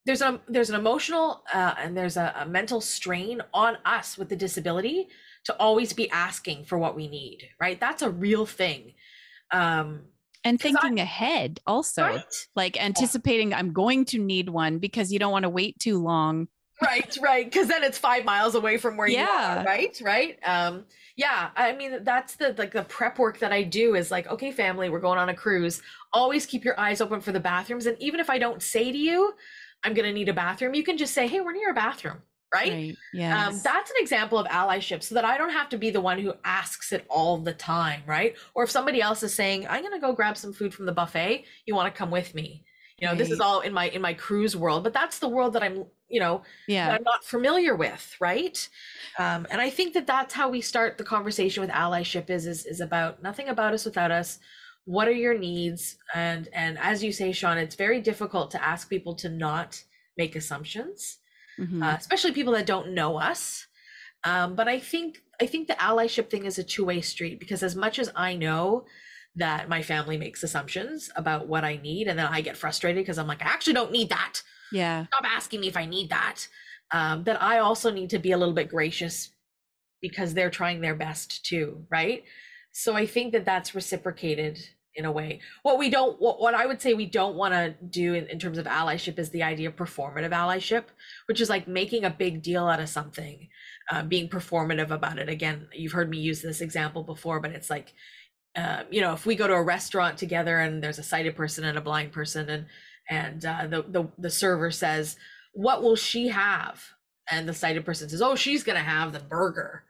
there's 0.04 0.22
a 0.22 0.40
there's 0.46 0.70
an 0.70 0.76
emotional 0.76 1.42
uh, 1.52 1.74
and 1.78 1.96
there's 1.96 2.16
a, 2.16 2.32
a 2.38 2.46
mental 2.46 2.80
strain 2.80 3.42
on 3.52 3.76
us 3.84 4.16
with 4.16 4.28
the 4.28 4.36
disability 4.36 5.08
to 5.44 5.56
always 5.56 5.92
be 5.92 6.08
asking 6.10 6.64
for 6.64 6.78
what 6.78 6.94
we 6.94 7.08
need, 7.08 7.48
right? 7.60 7.80
That's 7.80 8.02
a 8.02 8.10
real 8.10 8.46
thing. 8.46 8.92
Um 9.50 10.02
and 10.44 10.60
thinking 10.60 11.00
I, 11.00 11.02
ahead 11.02 11.60
also 11.66 12.02
right? 12.02 12.46
like 12.54 12.80
anticipating 12.80 13.50
yeah. 13.50 13.58
i'm 13.58 13.72
going 13.72 14.04
to 14.06 14.18
need 14.18 14.48
one 14.48 14.78
because 14.78 15.10
you 15.10 15.18
don't 15.18 15.32
want 15.32 15.42
to 15.42 15.48
wait 15.48 15.76
too 15.80 15.98
long 15.98 16.46
right 16.82 17.16
right 17.22 17.44
because 17.46 17.68
then 17.68 17.82
it's 17.82 17.98
five 17.98 18.24
miles 18.24 18.54
away 18.54 18.76
from 18.76 18.96
where 18.96 19.08
yeah. 19.08 19.54
you 19.54 19.60
are 19.60 19.64
right 19.64 20.00
right 20.02 20.38
um 20.44 20.84
yeah 21.16 21.50
i 21.56 21.72
mean 21.72 22.04
that's 22.04 22.36
the 22.36 22.54
like 22.58 22.72
the 22.72 22.82
prep 22.84 23.18
work 23.18 23.38
that 23.38 23.52
i 23.52 23.62
do 23.62 23.94
is 23.94 24.10
like 24.10 24.26
okay 24.28 24.52
family 24.52 24.88
we're 24.88 25.00
going 25.00 25.18
on 25.18 25.28
a 25.28 25.34
cruise 25.34 25.82
always 26.12 26.44
keep 26.46 26.64
your 26.64 26.78
eyes 26.78 27.00
open 27.00 27.20
for 27.20 27.32
the 27.32 27.40
bathrooms 27.40 27.86
and 27.86 27.96
even 28.00 28.20
if 28.20 28.28
i 28.28 28.38
don't 28.38 28.62
say 28.62 28.92
to 28.92 28.98
you 28.98 29.32
i'm 29.84 29.94
gonna 29.94 30.12
need 30.12 30.28
a 30.28 30.34
bathroom 30.34 30.74
you 30.74 30.82
can 30.82 30.96
just 30.96 31.14
say 31.14 31.26
hey 31.26 31.40
we're 31.40 31.52
near 31.52 31.70
a 31.70 31.74
bathroom 31.74 32.18
right, 32.54 32.70
right. 32.72 32.96
Yeah. 33.12 33.48
Um, 33.48 33.60
that's 33.64 33.90
an 33.90 33.96
example 33.98 34.38
of 34.38 34.46
allyship 34.48 35.02
so 35.02 35.14
that 35.14 35.24
i 35.24 35.38
don't 35.38 35.50
have 35.50 35.68
to 35.70 35.78
be 35.78 35.90
the 35.90 36.00
one 36.00 36.18
who 36.18 36.34
asks 36.44 36.92
it 36.92 37.06
all 37.08 37.38
the 37.38 37.54
time 37.54 38.02
right 38.06 38.36
or 38.54 38.64
if 38.64 38.70
somebody 38.70 39.00
else 39.00 39.22
is 39.22 39.34
saying 39.34 39.66
i'm 39.68 39.82
gonna 39.82 40.00
go 40.00 40.12
grab 40.12 40.36
some 40.36 40.52
food 40.52 40.74
from 40.74 40.86
the 40.86 40.92
buffet 40.92 41.44
you 41.64 41.74
want 41.74 41.92
to 41.92 41.98
come 41.98 42.10
with 42.10 42.34
me 42.34 42.64
you 42.98 43.06
know 43.06 43.12
right. 43.12 43.18
this 43.18 43.30
is 43.30 43.40
all 43.40 43.60
in 43.60 43.72
my 43.72 43.88
in 43.88 44.02
my 44.02 44.14
cruise 44.14 44.54
world 44.56 44.84
but 44.84 44.92
that's 44.92 45.18
the 45.18 45.28
world 45.28 45.54
that 45.54 45.62
i'm 45.62 45.84
you 46.08 46.20
know 46.20 46.42
yeah. 46.68 46.90
I'm 46.90 47.02
not 47.02 47.24
familiar 47.24 47.74
with 47.74 48.16
right? 48.20 48.68
Um, 49.18 49.46
and 49.50 49.60
i 49.60 49.70
think 49.70 49.94
that 49.94 50.06
that's 50.06 50.34
how 50.34 50.48
we 50.48 50.60
start 50.60 50.98
the 50.98 51.04
conversation 51.04 51.60
with 51.60 51.70
allyship 51.70 52.30
is 52.30 52.46
is, 52.46 52.66
is 52.66 52.80
about 52.80 53.22
nothing 53.22 53.48
about 53.48 53.74
us 53.74 53.84
without 53.84 54.10
us. 54.10 54.38
What 54.84 55.08
are 55.08 55.12
your 55.12 55.36
needs? 55.36 55.96
And 56.14 56.48
and 56.52 56.78
as 56.78 57.02
you 57.02 57.12
say 57.12 57.32
sean 57.32 57.58
it's 57.58 57.74
very 57.74 58.00
difficult 58.00 58.50
to 58.52 58.64
ask 58.64 58.88
people 58.88 59.14
to 59.16 59.28
not 59.28 59.82
make 60.16 60.36
assumptions 60.36 61.18
mm-hmm. 61.58 61.82
uh, 61.82 61.94
especially 61.94 62.32
people 62.32 62.52
that 62.54 62.66
don't 62.66 62.92
know 62.92 63.16
us. 63.16 63.66
Um, 64.24 64.56
but 64.56 64.66
i 64.66 64.80
think 64.80 65.22
i 65.40 65.46
think 65.46 65.68
the 65.68 65.74
allyship 65.74 66.30
thing 66.30 66.46
is 66.46 66.58
a 66.58 66.64
two-way 66.64 67.00
street 67.00 67.38
because 67.38 67.62
as 67.62 67.76
much 67.76 67.98
as 67.98 68.10
i 68.16 68.34
know 68.34 68.86
that 69.36 69.68
my 69.68 69.82
family 69.82 70.16
makes 70.16 70.42
assumptions 70.42 71.10
about 71.14 71.46
what 71.46 71.64
i 71.64 71.76
need 71.76 72.08
and 72.08 72.18
then 72.18 72.26
i 72.26 72.40
get 72.40 72.56
frustrated 72.56 73.04
because 73.04 73.18
i'm 73.18 73.26
like 73.28 73.42
i 73.42 73.44
actually 73.44 73.74
don't 73.74 73.92
need 73.92 74.08
that 74.08 74.40
yeah. 74.72 75.06
Stop 75.06 75.24
asking 75.24 75.60
me 75.60 75.68
if 75.68 75.76
i 75.76 75.84
need 75.86 76.10
that. 76.10 76.46
Um, 76.92 77.24
that 77.24 77.42
i 77.42 77.58
also 77.58 77.90
need 77.90 78.10
to 78.10 78.18
be 78.18 78.32
a 78.32 78.38
little 78.38 78.54
bit 78.54 78.68
gracious 78.68 79.30
because 80.00 80.34
they're 80.34 80.50
trying 80.50 80.80
their 80.80 80.94
best 80.94 81.44
too 81.44 81.84
right? 81.90 82.24
So 82.72 82.94
i 82.94 83.06
think 83.06 83.32
that 83.32 83.44
that's 83.44 83.74
reciprocated 83.74 84.58
in 84.96 85.04
a 85.04 85.12
way. 85.12 85.40
What 85.62 85.78
we 85.78 85.90
don't 85.90 86.20
what, 86.20 86.40
what 86.40 86.54
i 86.54 86.66
would 86.66 86.80
say 86.80 86.94
we 86.94 87.06
don't 87.06 87.36
want 87.36 87.54
to 87.54 87.74
do 87.88 88.14
in, 88.14 88.26
in 88.26 88.38
terms 88.38 88.58
of 88.58 88.66
allyship 88.66 89.18
is 89.18 89.30
the 89.30 89.42
idea 89.42 89.68
of 89.68 89.76
performative 89.76 90.30
allyship 90.30 90.84
which 91.26 91.40
is 91.40 91.50
like 91.50 91.68
making 91.68 92.04
a 92.04 92.10
big 92.10 92.42
deal 92.42 92.66
out 92.66 92.80
of 92.80 92.88
something 92.88 93.48
uh, 93.90 94.02
being 94.02 94.28
performative 94.28 94.90
about 94.90 95.18
it. 95.18 95.28
Again 95.28 95.68
you've 95.72 95.92
heard 95.92 96.10
me 96.10 96.18
use 96.18 96.40
this 96.42 96.60
example 96.60 97.02
before 97.02 97.40
but 97.40 97.50
it's 97.52 97.70
like 97.70 97.92
uh, 98.56 98.84
you 98.90 99.02
know 99.02 99.12
if 99.12 99.26
we 99.26 99.34
go 99.36 99.46
to 99.46 99.52
a 99.52 99.62
restaurant 99.62 100.16
together 100.16 100.58
and 100.60 100.82
there's 100.82 100.98
a 100.98 101.02
sighted 101.02 101.36
person 101.36 101.64
and 101.64 101.76
a 101.76 101.82
blind 101.82 102.10
person 102.10 102.48
and 102.48 102.66
and 103.08 103.44
uh, 103.44 103.66
the, 103.66 103.82
the 103.82 104.08
the 104.18 104.30
server 104.30 104.70
says, 104.70 105.16
"What 105.52 105.82
will 105.82 105.96
she 105.96 106.28
have?" 106.28 106.82
And 107.30 107.48
the 107.48 107.54
sighted 107.54 107.84
person 107.84 108.08
says, 108.08 108.22
"Oh, 108.22 108.34
she's 108.34 108.62
gonna 108.62 108.80
have 108.80 109.12
the 109.12 109.20
burger." 109.20 109.84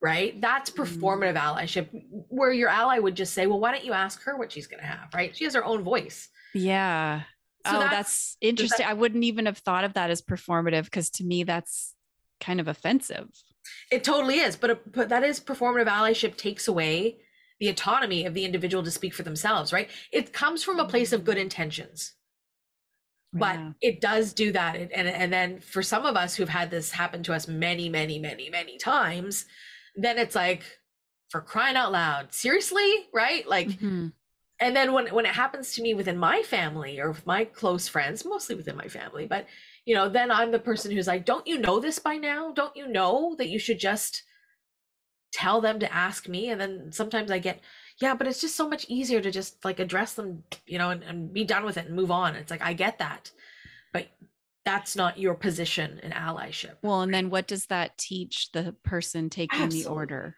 Right? 0.00 0.40
That's 0.40 0.70
performative 0.70 1.36
mm. 1.36 1.42
allyship, 1.42 1.88
where 2.28 2.52
your 2.52 2.68
ally 2.68 2.98
would 2.98 3.16
just 3.16 3.34
say, 3.34 3.46
"Well, 3.46 3.60
why 3.60 3.72
don't 3.72 3.84
you 3.84 3.92
ask 3.92 4.22
her 4.22 4.36
what 4.36 4.52
she's 4.52 4.66
gonna 4.66 4.82
have?" 4.84 5.12
Right? 5.14 5.36
She 5.36 5.44
has 5.44 5.54
her 5.54 5.64
own 5.64 5.82
voice. 5.82 6.28
Yeah. 6.54 7.22
So 7.66 7.76
oh, 7.76 7.80
that's, 7.80 7.90
that's 7.90 8.36
interesting. 8.40 8.84
That, 8.84 8.90
I 8.90 8.94
wouldn't 8.94 9.24
even 9.24 9.46
have 9.46 9.58
thought 9.58 9.84
of 9.84 9.94
that 9.94 10.10
as 10.10 10.22
performative 10.22 10.84
because 10.84 11.10
to 11.10 11.24
me, 11.24 11.42
that's 11.42 11.94
kind 12.40 12.60
of 12.60 12.68
offensive. 12.68 13.28
It 13.90 14.04
totally 14.04 14.38
is, 14.38 14.56
but 14.56 14.92
but 14.92 15.08
that 15.08 15.24
is 15.24 15.40
performative 15.40 15.88
allyship 15.88 16.36
takes 16.36 16.68
away 16.68 17.18
the 17.60 17.68
autonomy 17.68 18.24
of 18.24 18.34
the 18.34 18.44
individual 18.44 18.82
to 18.84 18.90
speak 18.90 19.14
for 19.14 19.22
themselves, 19.22 19.72
right? 19.72 19.90
It 20.12 20.32
comes 20.32 20.62
from 20.62 20.78
a 20.78 20.86
place 20.86 21.12
of 21.12 21.24
good 21.24 21.38
intentions. 21.38 22.12
But 23.32 23.56
Yeah. 23.56 23.72
it 23.80 24.00
does 24.00 24.32
do 24.32 24.52
that. 24.52 24.76
And, 24.76 24.90
and 24.92 25.08
and 25.08 25.32
then 25.32 25.60
for 25.60 25.82
some 25.82 26.06
of 26.06 26.16
us 26.16 26.34
who've 26.34 26.48
had 26.48 26.70
this 26.70 26.90
happen 26.92 27.22
to 27.24 27.34
us 27.34 27.46
many, 27.48 27.88
many, 27.88 28.18
many, 28.18 28.50
many 28.50 28.78
times, 28.78 29.46
then 29.96 30.18
it's 30.18 30.34
like 30.34 30.64
for 31.30 31.40
crying 31.42 31.76
out 31.76 31.92
loud, 31.92 32.32
seriously, 32.32 33.08
right? 33.12 33.46
Like 33.46 33.68
Mhm. 33.68 34.12
and 34.60 34.74
then 34.76 34.92
when 34.92 35.08
when 35.14 35.26
it 35.26 35.34
happens 35.34 35.72
to 35.74 35.82
me 35.82 35.94
within 35.94 36.18
my 36.18 36.42
family 36.42 36.98
or 37.00 37.10
with 37.10 37.26
my 37.26 37.44
close 37.44 37.88
friends 37.88 38.24
mostly 38.24 38.54
within 38.56 38.76
my 38.76 38.88
family 38.88 39.26
but 39.26 39.46
you 39.84 39.94
know 39.94 40.08
then 40.08 40.30
i'm 40.30 40.50
the 40.50 40.58
person 40.58 40.90
who's 40.90 41.06
like 41.06 41.24
don't 41.24 41.46
you 41.46 41.58
know 41.58 41.80
this 41.80 41.98
by 41.98 42.16
now 42.16 42.52
don't 42.52 42.76
you 42.76 42.88
know 42.88 43.34
that 43.38 43.48
you 43.48 43.58
should 43.58 43.78
just 43.78 44.22
tell 45.32 45.60
them 45.60 45.78
to 45.78 45.92
ask 45.92 46.28
me 46.28 46.50
and 46.50 46.60
then 46.60 46.90
sometimes 46.92 47.30
i 47.30 47.38
get 47.38 47.60
yeah 48.00 48.14
but 48.14 48.26
it's 48.26 48.40
just 48.40 48.56
so 48.56 48.68
much 48.68 48.86
easier 48.88 49.20
to 49.20 49.30
just 49.30 49.64
like 49.64 49.78
address 49.80 50.14
them 50.14 50.42
you 50.66 50.78
know 50.78 50.90
and, 50.90 51.02
and 51.02 51.32
be 51.32 51.44
done 51.44 51.64
with 51.64 51.76
it 51.76 51.86
and 51.86 51.96
move 51.96 52.10
on 52.10 52.34
it's 52.34 52.50
like 52.50 52.62
i 52.62 52.72
get 52.72 52.98
that 52.98 53.30
but 53.92 54.06
that's 54.64 54.94
not 54.96 55.18
your 55.18 55.34
position 55.34 55.98
in 56.02 56.10
allyship 56.12 56.74
Well, 56.82 57.00
and 57.00 57.12
then 57.14 57.30
what 57.30 57.46
does 57.46 57.66
that 57.66 57.96
teach 57.96 58.52
the 58.52 58.74
person 58.84 59.30
taking 59.30 59.70
the 59.70 59.86
order? 59.86 60.36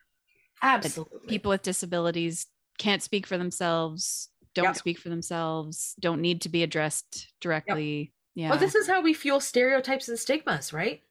absolutely 0.62 1.26
People 1.26 1.50
with 1.50 1.62
disabilities 1.62 2.46
can't 2.78 3.02
speak 3.02 3.26
for 3.26 3.36
themselves, 3.36 4.28
don't 4.54 4.66
Yep. 4.66 4.76
speak 4.76 4.98
for 4.98 5.08
themselves, 5.08 5.94
don't 5.98 6.20
need 6.20 6.42
to 6.42 6.48
be 6.48 6.62
addressed 6.62 7.26
directly. 7.40 8.12
Yeah. 8.36 8.50
well 8.50 8.58
this 8.58 8.76
is 8.76 8.86
how 8.86 9.00
we 9.02 9.14
fuel 9.14 9.40
stereotypes 9.40 10.08
and 10.08 10.16
stigmas 10.18 10.72
right 10.72 11.02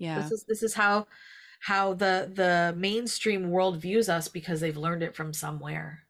yeah. 0.00 0.20
this 0.20 0.32
is 0.32 0.44
this 0.48 0.62
is 0.64 0.74
how 0.74 1.06
how 1.64 1.94
the 1.94 2.30
the 2.34 2.74
mainstream 2.76 3.50
world 3.50 3.80
views 3.80 4.08
us 4.08 4.28
because 4.28 4.60
they've 4.60 4.76
learned 4.76 5.02
it 5.02 5.14
from 5.16 5.32
somewhere 5.32 6.00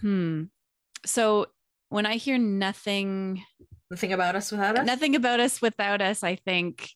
Hmm. 0.00 0.44
So 1.04 1.46
when 1.88 2.06
I 2.06 2.16
hear 2.16 2.38
nothing, 2.38 3.42
the 3.90 3.96
thing 3.96 4.12
about 4.12 4.36
us 4.36 4.52
without 4.52 4.78
us 4.78 4.86
nothing 4.86 5.16
about 5.16 5.40
us 5.40 5.60
without 5.60 6.00
us, 6.00 6.22
I 6.22 6.36
think 6.36 6.90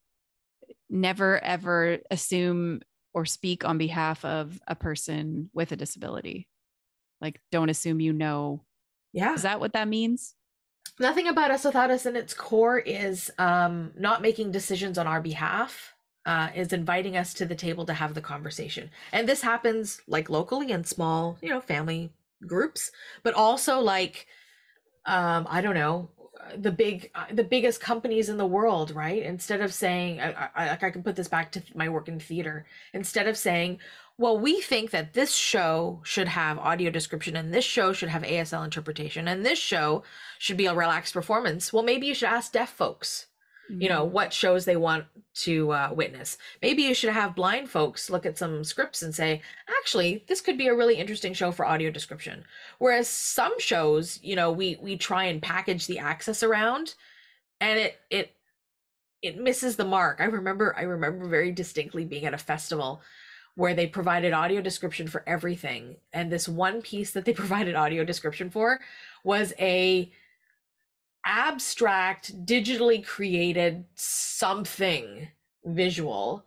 never 0.89 1.43
ever 1.43 1.99
assume 2.11 2.81
or 3.15 3.25
speak 3.25 3.65
on 3.65 3.79
behalf 3.79 4.25
of 4.25 4.61
a 4.67 4.75
person 4.75 5.51
with 5.53 5.73
a 5.73 5.77
disability. 5.77 6.49
Like, 7.21 7.41
don't 7.51 7.71
assume 7.71 8.01
you 8.01 8.13
know. 8.13 8.65
yeah 9.13 9.35
Is 9.35 9.43
that 9.43 9.61
what 9.61 9.73
that 9.73 9.89
means? 9.89 10.35
nothing 11.01 11.27
about 11.27 11.51
us 11.51 11.65
without 11.65 11.91
us 11.91 12.07
in 12.07 12.17
its 12.17 12.35
core 12.35 12.79
is 12.79 13.31
um 13.39 13.93
not 13.97 14.21
making 14.21 14.51
decisions 14.51 14.99
on 14.99 15.07
our 15.07 15.21
behalf 15.23 15.92
uh 16.27 16.49
is 16.55 16.73
inviting 16.73 17.17
us 17.17 17.35
to 17.35 17.45
the 17.47 17.55
table 17.55 17.85
to 17.87 17.95
have 17.95 18.15
the 18.15 18.21
conversation. 18.21 18.91
And 19.13 19.29
this 19.29 19.43
happens 19.43 20.01
like 20.07 20.31
locally 20.31 20.71
in 20.71 20.85
small 20.85 21.39
you 21.43 21.49
know 21.49 21.61
family 21.61 22.13
groups 22.47 22.91
but 23.23 23.35
also 23.35 23.79
like 23.81 24.27
um 25.07 25.47
i 25.49 25.61
don't 25.61 25.75
know 25.75 26.09
the 26.57 26.73
big 26.73 27.11
uh, 27.15 27.27
the 27.33 27.45
biggest 27.45 27.81
companies 27.81 28.29
in 28.29 28.37
the 28.37 28.47
world 28.47 28.91
right? 28.91 29.23
Instead 29.23 29.61
of 29.61 29.73
saying 29.73 30.21
I, 30.21 30.49
I 30.55 30.67
like 30.69 30.83
i 30.83 30.91
can 30.91 31.03
put 31.03 31.17
this 31.17 31.29
back 31.29 31.53
to 31.53 31.63
my 31.75 31.89
work 31.89 32.09
in 32.09 32.19
theater. 32.19 32.67
Instead 32.93 33.29
of 33.29 33.37
saying 33.37 33.79
well 34.19 34.39
we 34.39 34.61
think 34.61 34.91
that 34.91 35.15
this 35.15 35.35
show 35.35 36.01
should 36.05 36.29
have 36.29 36.59
audio 36.59 36.91
description 36.91 37.37
and 37.37 37.53
this 37.53 37.65
show 37.65 37.93
should 37.93 38.09
have 38.09 38.23
asl 38.23 38.65
interpretation 38.65 39.29
and 39.29 39.45
this 39.45 39.59
show 39.59 40.03
should 40.39 40.57
be 40.57 40.67
a 40.67 40.75
relaxed 40.75 41.15
performance 41.15 41.73
well 41.73 41.83
maybe 41.83 42.07
you 42.07 42.15
should 42.15 42.29
ask 42.29 42.53
deaf 42.53 42.71
folks 42.71 43.27
you 43.81 43.89
know 43.89 44.05
what 44.05 44.33
shows 44.33 44.65
they 44.65 44.77
want 44.77 45.05
to 45.35 45.71
uh, 45.73 45.91
witness. 45.95 46.37
Maybe 46.61 46.83
you 46.83 46.95
should 46.95 47.13
have 47.13 47.35
blind 47.35 47.71
folks 47.71 48.11
look 48.11 48.27
at 48.27 48.39
some 48.39 48.65
scripts 48.65 49.03
and 49.03 49.15
say 49.15 49.43
actually 49.81 50.25
this 50.29 50.41
could 50.41 50.59
be 50.59 50.69
a 50.69 50.75
really 50.75 50.97
interesting 50.97 51.33
show 51.33 51.53
for 51.53 51.65
audio 51.65 51.91
description. 51.91 52.45
Whereas 52.79 53.09
some 53.09 53.59
shows 53.59 54.19
you 54.23 54.37
know 54.37 54.53
we 54.53 54.77
we 54.81 54.97
try 54.97 55.25
and 55.25 55.43
package 55.43 55.87
the 55.87 55.99
access 55.99 56.43
around 56.43 56.95
and 57.61 57.79
it 57.79 57.99
it 58.11 58.35
it 59.23 59.39
misses 59.39 59.77
the 59.77 59.85
mark. 59.85 60.21
I 60.21 60.25
remember 60.25 60.75
i 60.77 60.83
remember 60.83 61.27
very 61.29 61.53
distinctly 61.53 62.05
being 62.05 62.27
at 62.27 62.35
a 62.35 62.39
festival 62.39 63.01
where 63.55 63.75
they 63.75 63.87
provided 63.87 64.33
audio 64.33 64.61
description 64.61 65.07
for 65.07 65.23
everything 65.27 65.97
and 66.13 66.31
this 66.31 66.49
one 66.49 66.83
piece 66.83 67.13
that 67.13 67.25
they 67.25 67.33
provided 67.43 67.75
audio 67.75 68.05
description 68.05 68.51
for 68.51 68.81
was 69.25 69.53
a 69.59 70.11
abstract 71.25 72.45
digitally 72.47 73.05
created 73.05 73.85
something 73.95 75.29
visual. 75.65 76.45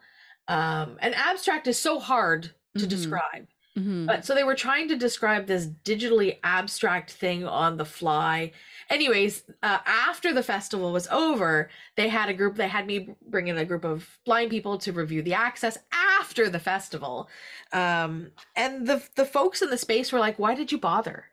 Um 0.47 0.97
and 1.01 1.15
abstract 1.15 1.67
is 1.67 1.77
so 1.79 1.99
hard 1.99 2.51
to 2.77 2.85
Mhm. 2.85 2.89
describe. 2.89 3.47
Mhm. 3.77 4.05
but 4.07 4.23
so 4.25 4.33
they 4.33 4.45
were 4.45 4.55
trying 4.55 4.87
to 4.87 4.95
describe 4.95 5.47
this 5.47 5.67
digitally 5.83 6.39
abstract 6.45 7.11
thing 7.11 7.45
on 7.45 7.75
the 7.75 7.83
fly. 7.85 8.53
Anyways 8.89 9.43
uh, 9.63 9.79
after 9.85 10.33
the 10.33 10.43
festival 10.43 10.93
was 10.93 11.07
over 11.09 11.69
they 11.97 12.07
had 12.07 12.29
a 12.29 12.33
group 12.33 12.55
they 12.55 12.69
had 12.69 12.85
me 12.87 13.09
bring 13.27 13.47
in 13.49 13.57
a 13.57 13.65
group 13.65 13.83
of 13.83 14.17
blind 14.25 14.49
people 14.49 14.77
to 14.77 14.93
review 14.93 15.21
the 15.21 15.33
access 15.33 15.77
after 15.91 16.49
the 16.49 16.59
festival. 16.59 17.29
Um 17.73 18.31
and 18.55 18.87
the 18.87 19.03
the 19.15 19.25
folks 19.25 19.61
in 19.61 19.69
the 19.69 19.77
space 19.77 20.11
were 20.13 20.19
like 20.19 20.39
why 20.39 20.55
did 20.55 20.71
you 20.71 20.77
bother 20.77 21.25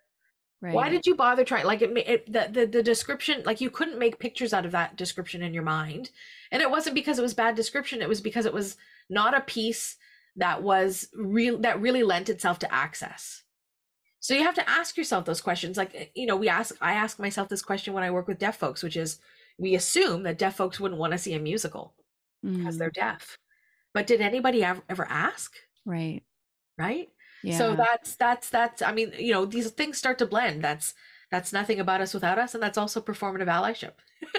right. 0.62 0.74
why 0.74 0.88
did 0.88 1.04
you 1.06 1.14
bother 1.14 1.44
trying 1.44 1.66
like 1.66 1.82
it, 1.82 1.90
it 1.98 2.32
the, 2.32 2.48
the 2.50 2.66
the 2.66 2.82
description 2.82 3.42
like 3.44 3.60
you 3.60 3.68
couldn't 3.68 3.98
make 3.98 4.18
pictures 4.18 4.54
out 4.54 4.64
of 4.64 4.72
that 4.72 4.96
description 4.96 5.42
in 5.42 5.52
your 5.52 5.62
mind 5.62 6.10
and 6.50 6.62
it 6.62 6.70
wasn't 6.70 6.94
because 6.94 7.18
it 7.18 7.22
was 7.22 7.34
bad 7.34 7.54
description 7.54 8.00
it 8.00 8.08
was 8.08 8.20
because 8.22 8.46
it 8.46 8.54
was 8.54 8.76
not 9.10 9.36
a 9.36 9.40
piece 9.42 9.96
that 10.36 10.62
was 10.62 11.08
real 11.14 11.58
that 11.58 11.80
really 11.80 12.02
lent 12.02 12.30
itself 12.30 12.58
to 12.58 12.72
access 12.74 13.42
so 14.20 14.34
you 14.34 14.42
have 14.44 14.54
to 14.54 14.70
ask 14.70 14.96
yourself 14.96 15.24
those 15.26 15.40
questions 15.42 15.76
like 15.76 15.94
eh, 15.94 16.06
you 16.14 16.26
know 16.26 16.36
we 16.36 16.48
ask 16.48 16.74
i 16.80 16.94
ask 16.94 17.18
myself 17.18 17.48
this 17.48 17.62
question 17.62 17.92
when 17.92 18.02
i 18.04 18.10
work 18.10 18.26
with 18.28 18.38
deaf 18.38 18.56
folks 18.56 18.82
which 18.82 18.96
is 18.96 19.18
we 19.58 19.74
assume 19.74 20.22
that 20.22 20.38
deaf 20.38 20.56
folks 20.56 20.80
wouldn't 20.80 20.98
want 21.00 21.12
to 21.12 21.18
see 21.18 21.34
a 21.34 21.38
musical 21.38 21.94
because 22.42 22.76
Mhm. 22.76 22.78
they're 22.78 22.90
deaf 22.90 23.36
but 23.94 24.06
did 24.06 24.20
anybody 24.22 24.64
ever, 24.64 24.82
ever 24.88 25.06
ask 25.08 25.52
right. 25.84 26.22
right 26.78 27.10
Yeah. 27.44 27.58
so 27.58 27.74
that's 27.76 28.14
that's 28.16 28.50
that's 28.50 28.82
i 28.82 28.92
mean 28.92 29.12
you 29.18 29.32
know 29.32 29.44
these 29.44 29.70
things 29.70 29.98
start 29.98 30.18
to 30.18 30.26
blend 30.26 30.62
that's 30.62 30.94
that's 31.30 31.52
nothing 31.52 31.80
about 31.80 32.00
us 32.00 32.14
without 32.14 32.38
us 32.38 32.54
and 32.54 32.62
that's 32.62 32.78
also 32.78 33.00
performative 33.00 33.46
allyship 33.48 33.92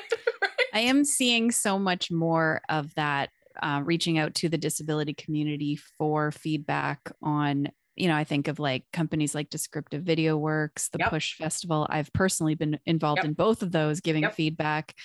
I 0.73 0.79
am 0.79 1.05
seeing 1.05 1.51
so 1.51 1.77
much 1.77 2.09
more 2.09 2.61
of 2.67 2.95
that, 2.95 3.29
uh, 3.61 3.81
reaching 3.85 4.17
out 4.17 4.33
to 4.35 4.49
the 4.49 4.57
disability 4.57 5.13
community 5.13 5.75
for 5.99 6.31
feedback 6.31 7.11
on, 7.21 7.67
you 7.95 8.07
know, 8.07 8.15
I 8.15 8.23
think 8.23 8.47
of 8.47 8.57
like 8.57 8.83
companies 8.91 9.35
like 9.35 9.51
Descriptive 9.51 10.01
Video 10.01 10.35
Works, 10.35 10.89
the 10.89 10.97
Yep. 10.99 11.09
Push 11.11 11.35
Festival. 11.35 11.85
I've 11.91 12.11
personally 12.13 12.55
been 12.55 12.79
involved 12.87 13.19
Yep. 13.19 13.25
in 13.25 13.33
both 13.33 13.61
of 13.61 13.71
those, 13.71 13.99
giving 14.01 14.23
Yep. 14.23 14.33
feedback 14.33 14.95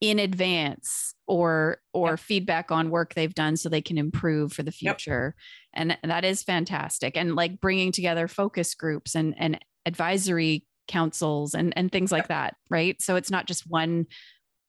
in 0.00 0.18
advance 0.18 1.14
or 1.26 1.78
or 1.92 2.10
Yep. 2.10 2.20
feedback 2.20 2.70
on 2.70 2.90
work 2.90 3.14
they've 3.14 3.34
done 3.34 3.56
so 3.56 3.68
they 3.68 3.82
can 3.82 3.98
improve 3.98 4.52
for 4.52 4.62
the 4.62 4.70
Yep. 4.80 5.00
future. 5.00 5.34
And 5.74 5.98
that 6.04 6.24
is 6.24 6.42
fantastic. 6.42 7.16
And 7.16 7.34
like 7.36 7.60
bringing 7.60 7.92
together 7.92 8.28
focus 8.28 8.74
groups 8.74 9.14
and 9.16 9.34
and 9.38 9.58
advisory 9.86 10.64
councils 10.86 11.54
and 11.54 11.72
and 11.76 11.90
things 11.92 12.12
like 12.12 12.28
that 12.28 12.56
right? 12.70 13.00
So 13.02 13.16
it's 13.16 13.30
not 13.30 13.46
just 13.46 13.64
one 13.68 14.06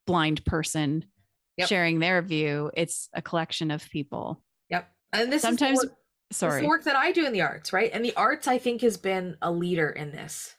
blind 0.07 0.43
person 0.45 1.05
Yep. 1.57 1.67
sharing 1.69 1.99
their 1.99 2.21
view. 2.21 2.71
It's 2.75 3.09
a 3.13 3.21
collection 3.21 3.69
of 3.71 3.87
people. 3.89 4.41
Yep. 4.69 4.89
And 5.13 5.31
this 5.31 5.41
sometimes 5.41 5.77
work, 5.79 5.93
this 6.29 6.37
sorry 6.37 6.61
the 6.61 6.67
work 6.67 6.83
that 6.85 6.95
i 6.95 7.11
do 7.11 7.25
in 7.25 7.33
the 7.33 7.41
arts 7.41 7.73
right? 7.73 7.91
And 7.93 8.03
the 8.05 8.15
arts 8.15 8.47
i 8.47 8.57
think 8.57 8.81
has 8.81 8.97
been 8.97 9.37
a 9.41 9.51
leader 9.51 9.89
in 9.89 10.11
this. 10.11 10.55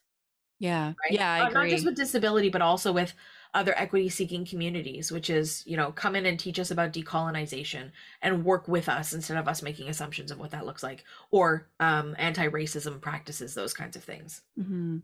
Yeah. 0.60 0.88
Right? 1.04 1.12
Yeah 1.12 1.32
i 1.32 1.40
Uh, 1.42 1.48
agree 1.48 1.54
not 1.62 1.70
just 1.70 1.86
with 1.86 1.96
disability 1.96 2.50
but 2.50 2.60
also 2.62 2.92
with 2.92 3.14
other 3.54 3.76
equity 3.76 4.08
seeking 4.08 4.44
communities 4.44 5.10
which 5.10 5.30
is 5.30 5.62
you 5.66 5.76
know 5.76 5.92
come 5.92 6.16
in 6.16 6.26
and 6.26 6.38
teach 6.38 6.58
us 6.58 6.70
about 6.70 6.92
decolonization 6.92 7.90
and 8.22 8.44
work 8.44 8.68
with 8.68 8.88
us 8.88 9.12
instead 9.12 9.36
of 9.36 9.48
us 9.48 9.62
making 9.62 9.88
assumptions 9.88 10.30
of 10.30 10.38
what 10.38 10.50
that 10.50 10.66
looks 10.66 10.82
like 10.82 11.04
or 11.30 11.68
um, 11.80 12.14
anti-racism 12.18 13.00
practices 13.00 13.54
those 13.54 13.74
kinds 13.74 13.96
of 13.96 14.04
things 14.04 14.42
Mhm. 14.58 15.02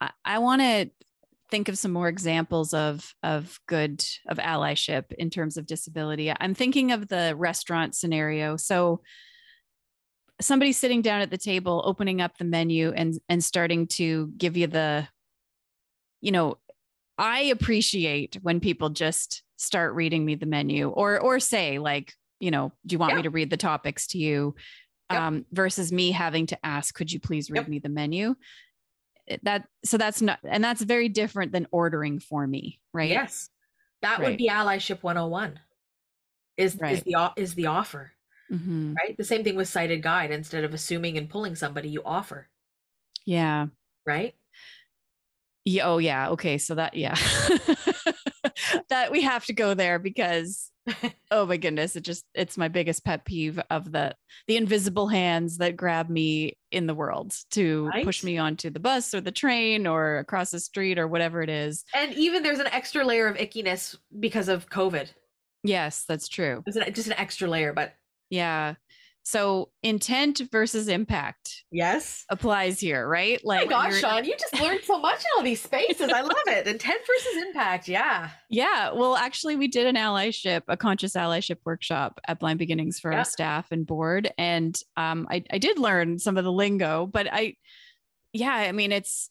I, 0.00 0.10
I 0.24 0.38
want 0.38 0.62
to 0.62 0.90
think 1.50 1.68
of 1.68 1.78
some 1.78 1.92
more 1.92 2.08
examples 2.08 2.72
of 2.72 3.14
of 3.22 3.60
good 3.66 4.04
of 4.28 4.38
allyship 4.38 5.12
in 5.12 5.30
terms 5.30 5.56
of 5.56 5.66
disability. 5.66 6.32
I'm 6.38 6.54
thinking 6.54 6.92
of 6.92 7.08
the 7.08 7.34
restaurant 7.36 7.94
scenario. 7.94 8.56
So 8.56 9.02
somebody 10.40 10.72
sitting 10.72 11.02
down 11.02 11.20
at 11.20 11.30
the 11.30 11.38
table, 11.38 11.82
opening 11.84 12.20
up 12.20 12.38
the 12.38 12.44
menu 12.44 12.92
and 12.92 13.18
and 13.28 13.42
starting 13.42 13.86
to 13.88 14.32
give 14.36 14.56
you 14.56 14.68
the, 14.68 15.08
you 16.20 16.32
know, 16.32 16.58
I 17.20 17.40
appreciate 17.42 18.38
when 18.40 18.60
people 18.60 18.88
just 18.88 19.42
start 19.56 19.94
reading 19.94 20.24
me 20.24 20.34
the 20.36 20.46
menu 20.46 20.88
or 20.88 21.20
or 21.20 21.38
say 21.38 21.78
like, 21.78 22.14
you 22.40 22.50
know, 22.50 22.72
do 22.86 22.94
you 22.94 22.98
want 22.98 23.14
me 23.16 23.22
to 23.22 23.30
read 23.30 23.50
the 23.50 23.56
topics 23.58 24.06
to 24.08 24.18
you? 24.18 24.54
Yep. 25.12 25.20
Um, 25.20 25.44
versus 25.52 25.92
me 25.92 26.12
having 26.12 26.46
to 26.46 26.58
ask, 26.64 26.94
could 26.94 27.12
you 27.12 27.20
please 27.20 27.50
read 27.50 27.58
Yep. 27.62 27.68
me 27.68 27.78
the 27.80 27.88
menu? 27.90 28.36
That 29.42 29.66
so 29.84 29.98
that's 29.98 30.22
not 30.22 30.38
and 30.44 30.64
that's 30.64 30.80
very 30.82 31.08
different 31.10 31.52
than 31.52 31.66
ordering 31.70 32.20
for 32.20 32.46
me, 32.46 32.80
right? 32.94 33.10
yes 33.10 33.50
that 34.02 34.18
Right. 34.18 34.28
would 34.30 34.38
be 34.38 34.48
allyship 34.48 35.02
101 35.02 35.60
is 36.56 36.74
is 36.80 37.02
the 37.02 37.32
is 37.36 37.54
the 37.54 37.66
offer, 37.66 38.12
Mhm. 38.50 38.96
right? 38.96 39.14
The 39.16 39.24
same 39.24 39.44
thing 39.44 39.56
with 39.56 39.68
sighted 39.68 40.02
guide. 40.02 40.30
Instead 40.30 40.64
of 40.64 40.72
assuming 40.72 41.18
and 41.18 41.28
pulling 41.28 41.54
somebody, 41.54 41.90
you 41.90 42.02
offer, 42.02 42.48
Yeah. 43.26 43.66
right? 44.06 44.34
Yeah. 45.64 45.88
Oh, 45.88 45.98
yeah. 45.98 46.30
Okay. 46.30 46.58
So 46.58 46.74
that, 46.76 46.94
yeah. 46.94 47.14
that 48.88 49.12
we 49.12 49.22
have 49.22 49.44
to 49.46 49.52
go 49.52 49.74
there 49.74 49.98
because, 49.98 50.70
oh 51.30 51.46
my 51.46 51.56
goodness, 51.56 51.96
it 51.96 52.02
just, 52.02 52.24
it's 52.34 52.56
my 52.56 52.68
biggest 52.68 53.04
pet 53.04 53.24
peeve 53.24 53.60
of 53.70 53.92
the, 53.92 54.14
the 54.48 54.56
invisible 54.56 55.08
hands 55.08 55.58
that 55.58 55.76
grab 55.76 56.08
me 56.08 56.56
in 56.72 56.86
the 56.86 56.94
world 56.94 57.34
to 57.50 57.90
push 58.02 58.24
me 58.24 58.38
onto 58.38 58.70
the 58.70 58.80
bus 58.80 59.12
or 59.14 59.20
the 59.20 59.30
train 59.30 59.86
or 59.86 60.18
across 60.18 60.50
the 60.50 60.60
street 60.60 60.98
or 60.98 61.06
whatever 61.06 61.42
it 61.42 61.50
is. 61.50 61.84
And 61.94 62.14
even 62.14 62.42
there's 62.42 62.58
an 62.58 62.68
extra 62.68 63.04
layer 63.04 63.26
of 63.26 63.36
ickiness 63.36 63.96
because 64.18 64.48
of 64.48 64.68
COVID. 64.70 65.08
Yes, 65.62 66.04
that's 66.08 66.28
true. 66.28 66.62
An, 66.66 66.92
just 66.94 67.06
an 67.08 67.14
extra 67.14 67.48
layer, 67.48 67.72
but 67.74 67.94
Yeah. 68.30 68.74
So 69.30 69.70
intent 69.84 70.40
versus 70.50 70.88
impact 70.88 71.62
yes. 71.70 72.24
applies 72.30 72.80
here, 72.80 73.06
right? 73.06 73.40
Like, 73.44 73.62
Oh 73.62 73.64
my 73.66 73.70
gosh, 73.90 74.00
Sean, 74.00 74.24
you 74.24 74.34
just 74.36 74.60
learned 74.60 74.80
so 74.82 74.98
much 74.98 75.20
in 75.20 75.26
all 75.36 75.44
these 75.44 75.62
spaces. 75.62 76.10
I 76.12 76.22
love 76.22 76.34
it. 76.48 76.66
Intent 76.66 77.00
versus 77.06 77.42
impact. 77.46 77.86
Yeah. 77.86 78.30
Yeah. 78.52 78.90
Well, 78.90 79.14
actually, 79.14 79.54
we 79.54 79.68
did 79.68 79.86
an 79.86 79.94
allyship, 79.94 80.62
a 80.66 80.76
conscious 80.76 81.12
allyship 81.14 81.58
workshop 81.64 82.18
at 82.26 82.40
Blind 82.40 82.58
Beginnings 82.58 82.98
for 82.98 83.12
Yeah. 83.12 83.18
our 83.18 83.24
staff 83.24 83.70
and 83.70 83.86
board. 83.86 84.32
And 84.36 84.76
um, 84.96 85.28
I, 85.30 85.44
I 85.52 85.58
did 85.58 85.78
learn 85.78 86.18
some 86.18 86.36
of 86.36 86.42
the 86.42 86.50
lingo, 86.50 87.06
but 87.06 87.28
I, 87.32 87.54
yeah, 88.32 88.52
I 88.52 88.72
mean, 88.72 88.90
it's 88.90 89.30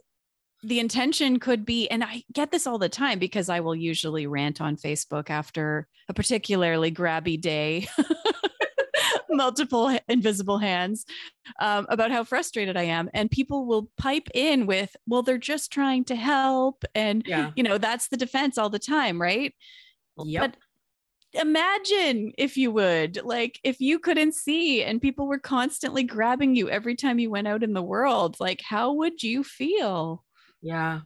the 0.63 0.79
intention 0.79 1.39
could 1.39 1.65
be, 1.65 1.89
and 1.89 2.01
I 2.05 2.23
get 2.31 2.51
this 2.51 2.65
all 2.65 2.77
the 2.77 2.87
time 2.87 3.19
because 3.19 3.49
I 3.49 3.59
will 3.59 3.75
usually 3.75 4.25
rant 4.25 4.61
on 4.61 4.77
Facebook 4.77 5.29
after 5.29 5.89
a 6.07 6.13
particularly 6.13 6.89
grabby 6.93 7.39
day. 7.39 7.87
multiple 9.35 9.97
invisible 10.07 10.57
hands 10.57 11.05
um, 11.59 11.85
about 11.89 12.11
how 12.11 12.23
frustrated 12.23 12.77
I 12.77 12.83
am. 12.83 13.09
And 13.13 13.29
people 13.31 13.65
will 13.65 13.89
pipe 13.97 14.27
in 14.33 14.65
with, 14.65 14.95
well, 15.07 15.23
they're 15.23 15.37
just 15.37 15.71
trying 15.71 16.05
to 16.05 16.15
help. 16.15 16.83
And 16.95 17.23
Yeah. 17.25 17.51
you 17.55 17.63
know 17.63 17.77
that's 17.77 18.07
the 18.09 18.17
defense 18.17 18.57
all 18.57 18.69
the 18.69 18.79
time 18.79 19.21
right 19.21 19.53
Yep. 20.17 20.49
but 20.53 20.57
imagine 21.33 22.33
if 22.37 22.57
you 22.57 22.71
would 22.71 23.21
like 23.23 23.59
if 23.63 23.79
you 23.79 23.99
couldn't 23.99 24.33
see 24.33 24.83
and 24.83 25.01
people 25.01 25.27
were 25.27 25.39
constantly 25.39 26.03
grabbing 26.03 26.55
you 26.55 26.69
every 26.69 26.95
time 26.95 27.19
you 27.19 27.29
went 27.29 27.47
out 27.47 27.63
in 27.63 27.73
the 27.73 27.83
world 27.83 28.35
like 28.39 28.61
how 28.61 28.93
would 28.93 29.21
you 29.23 29.43
feel 29.43 30.23
Yeah. 30.61 31.01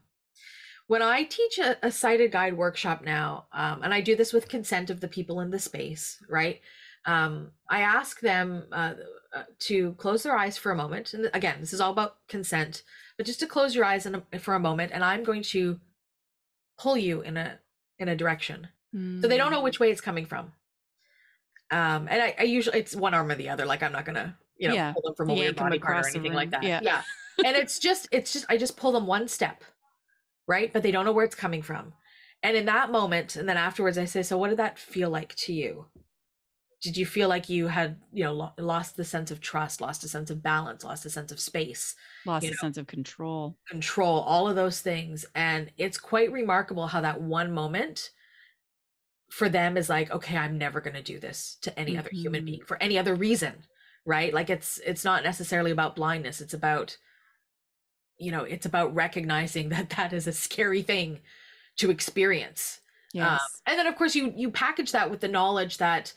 When 0.88 1.02
I 1.02 1.24
teach 1.24 1.60
a, 1.60 1.78
a 1.86 1.92
sighted 1.92 2.32
guide 2.32 2.58
workshop 2.58 3.04
now, 3.04 3.48
um, 3.54 3.82
and 3.84 3.94
I 3.94 4.02
do 4.02 4.16
this 4.16 4.34
with 4.34 4.50
consent 4.50 4.90
of 4.90 5.00
the 5.00 5.08
people 5.08 5.40
in 5.40 5.50
the 5.50 5.60
space, 5.60 6.22
right? 6.30 6.62
Um, 7.06 7.52
I 7.70 7.82
ask 7.82 8.20
them 8.20 8.64
uh, 8.72 8.94
uh, 9.34 9.44
to 9.60 9.94
close 9.94 10.24
their 10.24 10.38
eyes 10.38 10.58
for 10.58 10.72
a 10.72 10.76
moment. 10.76 11.14
And 11.14 11.30
again, 11.34 11.58
this 11.60 11.74
is 11.74 11.82
all 11.82 11.92
about 11.92 12.18
consent, 12.28 12.84
but 13.18 13.26
just 13.26 13.40
to 13.42 13.48
close 13.48 13.76
your 13.76 13.86
eyes 13.86 14.06
a, 14.06 14.24
for 14.40 14.54
a 14.56 14.60
moment, 14.60 14.92
and 14.94 15.04
I'm 15.04 15.24
going 15.24 15.44
to 15.44 15.80
pull 16.78 16.98
you 16.98 17.22
in 17.22 17.38
a 17.38 17.60
in 18.00 18.08
a 18.10 18.16
direction, 18.16 18.68
so 19.22 19.28
they 19.28 19.38
don't 19.38 19.52
know 19.52 19.62
which 19.62 19.80
way 19.80 19.92
it's 19.92 20.02
coming 20.02 20.26
from. 20.26 20.52
Um, 21.72 22.08
and 22.10 22.22
I, 22.22 22.36
I 22.40 22.44
usually 22.44 22.80
it's 22.80 22.96
one 22.96 23.14
arm 23.14 23.32
or 23.32 23.36
the 23.36 23.50
other. 23.50 23.66
Like 23.66 23.82
I'm 23.82 23.92
not 23.92 24.06
gonna, 24.06 24.38
you 24.58 24.68
know, 24.68 24.76
Yeah, 24.76 24.94
pull 24.94 25.02
them 25.02 25.16
from 25.16 25.30
a 25.30 25.34
weird 25.34 25.56
body 25.56 25.80
part 25.80 26.06
or 26.06 26.10
anything 26.10 26.34
like 26.34 26.52
that. 26.52 26.64
Yeah. 26.64 26.80
yeah. 26.84 27.02
and 27.44 27.58
it's 27.58 27.80
just 27.80 28.08
it's 28.12 28.32
just 28.32 28.46
I 28.50 28.58
just 28.58 28.78
pull 28.78 28.92
them 28.92 29.08
one 29.08 29.28
step, 29.28 29.64
right? 30.48 30.72
But 30.72 30.84
they 30.84 30.92
don't 30.92 31.06
know 31.06 31.12
where 31.12 31.26
it's 31.26 31.36
coming 31.36 31.64
from. 31.64 31.94
And 32.44 32.56
in 32.58 32.66
that 32.66 32.92
moment, 32.92 33.36
and 33.36 33.50
then 33.50 33.58
afterwards, 33.58 33.98
I 33.98 34.06
say, 34.06 34.22
"So, 34.22 34.38
what 34.38 34.50
did 34.50 34.60
that 34.60 34.78
feel 34.78 35.10
like 35.10 35.34
to 35.36 35.54
you? 35.54 35.86
Did 36.84 36.98
you 36.98 37.06
feel 37.08 37.30
like 37.30 37.50
you 37.50 37.68
had, 37.68 38.02
you 38.14 38.24
know, 38.26 38.34
lo- 38.34 38.54
lost 38.60 38.98
the 38.98 39.06
sense 39.06 39.32
of 39.32 39.42
trust, 39.42 39.82
lost 39.82 40.04
a 40.04 40.10
sense 40.10 40.30
of 40.30 40.44
balance, 40.44 40.84
lost 40.84 41.06
a 41.06 41.10
sense 41.10 41.32
of 41.32 41.40
space, 41.40 41.96
lost 42.26 42.50
a 42.52 42.54
know. 42.54 42.56
sense 42.56 42.78
of 42.78 42.88
control 42.88 43.58
control, 43.68 44.22
all 44.22 44.48
of 44.48 44.56
those 44.56 44.82
things?" 44.82 45.26
And 45.36 45.72
it's 45.78 45.98
quite 45.98 46.32
remarkable 46.32 46.88
how 46.88 47.02
that 47.02 47.22
one 47.22 47.52
moment 47.52 48.12
for 49.30 49.50
them 49.50 49.78
is 49.78 49.90
like, 49.90 50.12
"Okay, 50.12 50.38
I'm 50.38 50.58
never 50.58 50.80
going 50.82 50.94
to 50.96 51.02
do 51.04 51.20
this 51.20 51.56
to 51.62 51.78
any 51.80 51.98
other 51.98 52.12
human 52.22 52.42
Mhm. 52.42 52.46
being 52.46 52.64
for 52.66 52.82
any 52.82 52.98
other 52.98 53.16
reason." 53.16 53.66
Right? 54.06 54.34
Like 54.34 54.50
it's 54.50 54.80
it's 54.80 55.04
not 55.06 55.24
necessarily 55.24 55.72
about 55.72 55.96
blindness. 55.96 56.42
It's 56.42 56.54
about 56.54 56.98
you 58.18 58.32
know, 58.32 58.44
it's 58.44 58.66
about 58.66 58.94
recognizing 58.94 59.70
that 59.70 59.90
that 59.92 60.14
is 60.14 60.28
a 60.28 60.34
scary 60.34 60.82
thing 60.82 61.22
to 61.78 61.92
experience. 61.92 62.82
yes 63.14 63.62
Um, 63.62 63.62
and 63.68 63.80
then 63.80 63.88
of 63.88 63.96
course 63.96 64.16
you 64.16 64.34
you 64.36 64.52
package 64.52 64.92
that 64.92 65.10
with 65.12 65.22
the 65.22 65.28
knowledge 65.30 65.78
that 65.78 66.14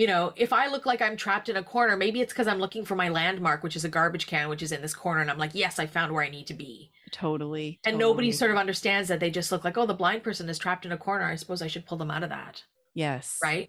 you 0.00 0.06
know 0.06 0.32
if 0.34 0.50
I 0.50 0.68
look 0.68 0.86
like 0.86 1.02
I'm 1.02 1.14
trapped 1.14 1.50
in 1.50 1.58
a 1.58 1.62
corner, 1.62 1.94
maybe 1.94 2.22
it's 2.22 2.32
because 2.32 2.46
I'm 2.46 2.58
looking 2.58 2.86
for 2.86 2.96
my 2.96 3.10
landmark, 3.10 3.62
which 3.62 3.76
is 3.76 3.84
a 3.84 3.88
garbage 3.90 4.26
can, 4.26 4.48
which 4.48 4.62
is 4.62 4.72
in 4.72 4.80
this 4.80 4.94
corner, 4.94 5.20
and 5.20 5.30
I'm 5.30 5.36
like, 5.36 5.50
yes, 5.52 5.78
I 5.78 5.84
found 5.84 6.10
where 6.10 6.24
I 6.24 6.30
need 6.30 6.46
to 6.46 6.54
be. 6.54 6.90
totally 7.12 7.80
And 7.84 7.98
nobody 7.98 8.32
sort 8.32 8.50
of 8.50 8.56
understands 8.56 9.10
that 9.10 9.20
they 9.20 9.30
just 9.30 9.52
look 9.52 9.62
like, 9.62 9.76
oh, 9.76 9.84
the 9.84 9.92
blind 9.92 10.22
person 10.22 10.48
is 10.48 10.58
trapped 10.58 10.86
in 10.86 10.92
a 10.92 10.96
corner. 10.96 11.26
I 11.26 11.34
suppose 11.34 11.60
I 11.60 11.66
should 11.66 11.84
pull 11.84 11.98
them 11.98 12.10
out 12.10 12.22
of 12.22 12.30
that, 12.30 12.64
yes 12.94 13.38
right? 13.44 13.68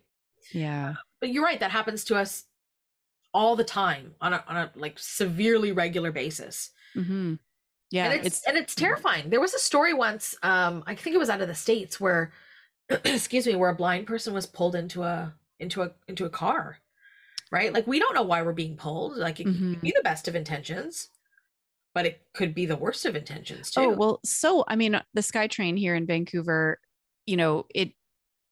yeah 0.53 0.93
But 1.19 1.31
you're 1.33 1.43
right, 1.43 1.59
that 1.59 1.71
happens 1.71 2.05
to 2.05 2.15
us 2.15 2.45
all 3.33 3.57
the 3.57 3.65
time 3.65 4.15
on 4.21 4.31
a 4.31 4.41
on 4.47 4.55
a 4.55 4.71
like 4.75 4.99
severely 4.99 5.73
regular 5.73 6.13
basis. 6.13 6.71
hmm 6.93 7.33
yeah 7.89 8.09
and 8.09 8.25
it's, 8.25 8.47
and 8.47 8.55
it's 8.57 8.73
terrifying. 8.73 9.29
There 9.29 9.41
was 9.41 9.53
a 9.53 9.59
story 9.59 9.93
once, 9.93 10.33
um, 10.43 10.85
I 10.87 10.95
think 10.95 11.13
it 11.13 11.19
was 11.19 11.29
out 11.29 11.41
of 11.41 11.49
the 11.49 11.55
states 11.55 11.99
where, 11.99 12.31
excuse 12.89 13.45
me, 13.45 13.57
where 13.57 13.69
a 13.69 13.75
blind 13.75 14.07
person 14.07 14.33
was 14.33 14.45
pulled 14.45 14.75
into 14.75 15.03
a 15.03 15.35
into 15.61 15.83
a 15.83 15.93
into 16.07 16.25
a 16.25 16.31
car, 16.31 16.79
right? 17.51 17.73
Like 17.73 17.87
we 17.87 17.99
don't 17.99 18.15
know 18.15 18.23
why 18.23 18.41
we're 18.43 18.53
being 18.53 18.77
pulled. 18.77 19.17
Like 19.17 19.39
it 19.41 19.51
could 19.51 19.53
Mhm. 19.53 19.81
be 19.81 19.93
the 19.95 20.03
best 20.03 20.27
of 20.27 20.35
intentions, 20.35 21.09
but 21.93 22.05
it 22.07 22.27
could 22.33 22.55
be 22.55 22.65
the 22.67 22.77
worst 22.77 23.05
of 23.05 23.15
intentions 23.15 23.71
too. 23.71 23.81
Oh, 23.81 23.89
well, 23.89 24.19
so 24.25 24.63
I 24.67 24.75
mean, 24.75 24.93
the 25.13 25.21
SkyTrain 25.21 25.77
here 25.77 25.95
in 25.95 26.05
Vancouver, 26.05 26.79
you 27.25 27.37
know, 27.37 27.65
it 27.73 27.93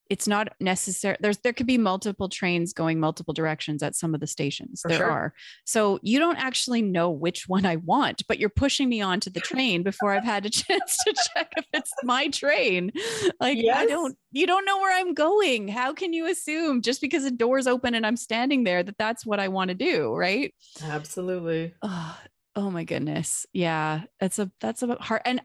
it's 0.10 0.28
not 0.28 0.54
necessary. 0.60 1.16
There's 1.20 1.38
there 1.38 1.54
could 1.54 1.68
be 1.68 1.78
multiple 1.78 2.30
trains 2.30 2.74
going 2.74 3.00
multiple 3.00 3.34
directions 3.34 3.84
at 3.84 3.96
some 3.96 4.16
of 4.16 4.20
the 4.20 4.28
stations. 4.28 4.82
For 4.82 4.90
there 4.90 4.98
sure. 4.98 5.12
are. 5.12 5.34
So 5.66 6.00
you 6.02 6.18
don't 6.18 6.38
actually 6.38 6.82
know 6.82 7.12
which 7.12 7.48
one 7.48 7.66
I 7.66 7.76
want, 7.76 8.24
but 8.28 8.40
you're 8.40 8.50
pushing 8.50 8.90
me 8.90 9.02
onto 9.02 9.30
the 9.30 9.40
train 9.40 9.84
before 9.84 10.12
I've 10.12 10.24
had 10.24 10.46
a 10.46 10.50
chance 10.50 10.98
to 11.06 11.14
check 11.34 11.54
if 11.58 11.66
it's 11.74 11.94
my 12.04 12.28
train. 12.30 12.92
Like 13.40 13.60
I 13.74 13.86
don't 13.86 14.18
you 14.32 14.48
don't 14.48 14.66
know 14.66 14.78
where 14.80 14.98
I'm 14.98 15.14
going. 15.14 15.68
How 15.68 15.94
can 15.94 16.12
you 16.12 16.28
assume 16.28 16.82
just 16.82 17.02
because 17.02 17.24
a 17.26 17.32
door's 17.32 17.68
open 17.68 17.94
and 17.94 18.06
I'm 18.06 18.18
standing 18.18 18.64
there 18.64 18.82
that 18.82 18.98
that's 18.98 19.26
what 19.26 19.40
I 19.40 19.48
want 19.48 19.70
to 19.70 19.76
do, 19.76 20.14
right? 20.16 20.54
Absolutely. 20.84 21.74
Oh, 21.84 22.20
oh 22.56 22.72
my 22.72 22.84
goodness. 22.84 23.46
Yeah. 23.54 24.02
That's 24.20 24.40
a 24.40 24.52
that's 24.60 24.82
a 24.82 24.96
hard 24.96 25.22
and 25.26 25.42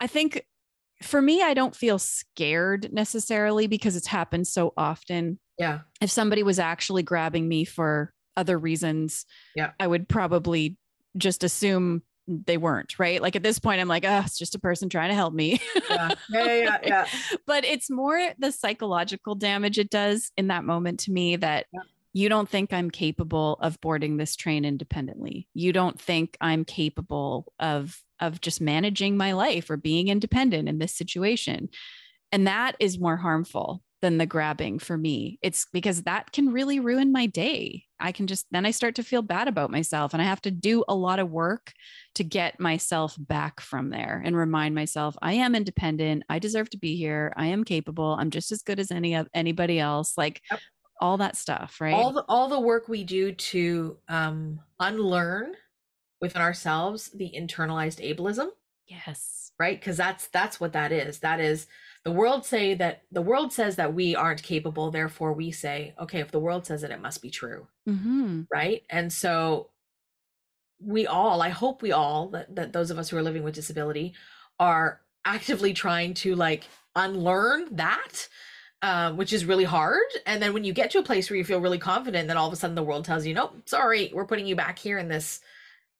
I 0.00 0.06
think 0.06 0.44
for 1.04 1.20
me, 1.22 1.42
I 1.42 1.54
don't 1.54 1.74
feel 1.76 1.98
scared 1.98 2.92
necessarily 2.92 3.66
because 3.66 3.96
it's 3.96 4.06
happened 4.06 4.46
so 4.46 4.72
often. 4.76 5.38
Yeah. 5.58 5.80
If 6.00 6.10
somebody 6.10 6.42
was 6.42 6.58
actually 6.58 7.02
grabbing 7.02 7.48
me 7.48 7.64
for 7.64 8.12
other 8.36 8.58
reasons, 8.58 9.26
Yeah. 9.54 9.72
I 9.78 9.86
would 9.86 10.08
probably 10.08 10.76
just 11.16 11.44
assume 11.44 12.02
they 12.28 12.56
weren't, 12.56 12.98
right? 12.98 13.20
Like 13.20 13.36
at 13.36 13.42
this 13.42 13.58
point, 13.58 13.80
I'm 13.80 13.88
like, 13.88 14.04
oh, 14.06 14.22
it's 14.24 14.38
just 14.38 14.54
a 14.54 14.58
person 14.58 14.88
trying 14.88 15.10
to 15.10 15.14
help 15.14 15.34
me. 15.34 15.60
Yeah. 15.90 16.10
Yeah. 16.30 16.44
Yeah. 16.54 16.78
yeah, 16.84 17.06
but 17.46 17.64
it's 17.64 17.90
more 17.90 18.18
the 18.38 18.52
psychological 18.52 19.34
damage 19.34 19.78
it 19.78 19.90
does 19.90 20.30
in 20.36 20.46
that 20.48 20.64
moment 20.64 21.00
to 21.00 21.12
me 21.12 21.36
that 21.36 21.66
Yeah. 21.72 21.80
You 22.12 22.28
don't 22.28 22.48
think 22.48 22.72
I'm 22.72 22.90
capable 22.90 23.58
of 23.60 23.80
boarding 23.80 24.16
this 24.16 24.36
train 24.36 24.64
independently. 24.64 25.48
You 25.54 25.72
don't 25.72 26.00
think 26.00 26.36
I'm 26.40 26.64
capable 26.64 27.52
of 27.58 27.98
of 28.20 28.40
just 28.40 28.60
managing 28.60 29.16
my 29.16 29.32
life 29.32 29.68
or 29.70 29.76
being 29.76 30.08
independent 30.08 30.68
in 30.68 30.78
this 30.78 30.94
situation. 30.94 31.68
And 32.30 32.46
that 32.46 32.76
is 32.78 32.98
more 32.98 33.16
harmful 33.16 33.82
than 34.02 34.18
the 34.18 34.26
grabbing 34.26 34.78
for 34.80 34.98
me. 34.98 35.38
It's 35.42 35.66
because 35.72 36.02
that 36.02 36.32
can 36.32 36.52
really 36.52 36.80
ruin 36.80 37.12
my 37.12 37.26
day. 37.26 37.84
I 38.00 38.10
can 38.10 38.26
just 38.26 38.46
then 38.50 38.66
I 38.66 38.72
start 38.72 38.96
to 38.96 39.04
feel 39.04 39.22
bad 39.22 39.48
about 39.48 39.70
myself 39.70 40.12
and 40.12 40.20
I 40.20 40.24
have 40.24 40.40
to 40.42 40.50
do 40.50 40.84
a 40.88 40.94
lot 40.94 41.20
of 41.20 41.30
work 41.30 41.72
to 42.16 42.24
get 42.24 42.58
myself 42.58 43.16
back 43.18 43.60
from 43.60 43.90
there 43.90 44.20
and 44.24 44.36
remind 44.36 44.74
myself 44.74 45.16
I 45.22 45.34
am 45.34 45.54
independent. 45.54 46.24
I 46.28 46.40
deserve 46.40 46.68
to 46.70 46.78
be 46.78 46.96
here. 46.96 47.32
I 47.36 47.46
am 47.46 47.64
capable. 47.64 48.16
I'm 48.18 48.30
just 48.30 48.50
as 48.50 48.62
good 48.62 48.80
as 48.80 48.90
any 48.90 49.14
of 49.14 49.28
anybody 49.32 49.78
else. 49.78 50.18
Like 50.18 50.42
Yep. 50.50 50.60
All 51.02 51.18
that 51.18 51.36
stuff, 51.36 51.80
right? 51.80 51.92
all 51.92 52.12
the 52.12 52.24
all 52.28 52.48
the 52.48 52.60
work 52.60 52.88
we 52.88 53.04
do 53.04 53.32
to 53.32 53.98
um 54.08 54.60
unlearn 54.80 55.52
within 56.20 56.40
ourselves 56.40 57.10
the 57.10 57.30
internalized 57.36 58.00
ableism. 58.00 58.48
Yes. 58.86 59.52
right? 59.58 59.78
Because 59.78 59.96
that's 59.96 60.28
that's 60.28 60.60
what 60.60 60.72
that 60.72 60.92
is. 60.92 61.18
That 61.18 61.40
is 61.40 61.66
the 62.04 62.12
world 62.12 62.46
say 62.46 62.74
that 62.74 63.02
the 63.10 63.22
world 63.22 63.52
says 63.52 63.76
that 63.76 63.94
we 63.94 64.14
aren't 64.16 64.42
capable 64.42 64.90
therefore 64.90 65.32
we 65.32 65.50
say 65.50 65.94
okay 66.00 66.20
if 66.20 66.30
the 66.30 66.40
world 66.40 66.66
says 66.66 66.82
it 66.84 66.90
it 66.90 67.02
must 67.02 67.20
be 67.20 67.30
true. 67.30 67.66
Hmm 67.86 68.42
right? 68.52 68.82
And 68.88 69.12
so 69.12 69.70
we 70.84 71.06
all 71.06 71.40
i 71.42 71.48
hope 71.48 71.80
we 71.80 71.92
all 71.92 72.28
that, 72.30 72.52
that 72.56 72.72
those 72.72 72.90
of 72.90 72.98
us 72.98 73.08
who 73.08 73.16
are 73.16 73.22
living 73.22 73.44
with 73.44 73.54
disability 73.54 74.12
are 74.58 75.00
actively 75.24 75.72
trying 75.72 76.12
to 76.12 76.34
like 76.34 76.64
unlearn 76.96 77.68
that 77.76 78.28
uh, 78.82 79.12
which 79.12 79.32
is 79.32 79.44
really 79.44 79.64
hard. 79.64 80.02
And 80.26 80.42
then 80.42 80.52
when 80.52 80.64
you 80.64 80.72
get 80.72 80.90
to 80.90 80.98
a 80.98 81.04
place 81.04 81.30
where 81.30 81.36
you 81.36 81.44
feel 81.44 81.60
really 81.60 81.78
confident, 81.78 82.28
then 82.28 82.36
all 82.36 82.48
of 82.48 82.52
a 82.52 82.56
sudden 82.56 82.74
the 82.74 82.82
world 82.82 83.04
tells 83.04 83.24
you, 83.24 83.32
nope, 83.34 83.56
sorry, 83.66 84.10
we're 84.12 84.26
putting 84.26 84.46
you 84.46 84.56
back 84.56 84.78
here 84.78 84.98
in 84.98 85.08
this, 85.08 85.40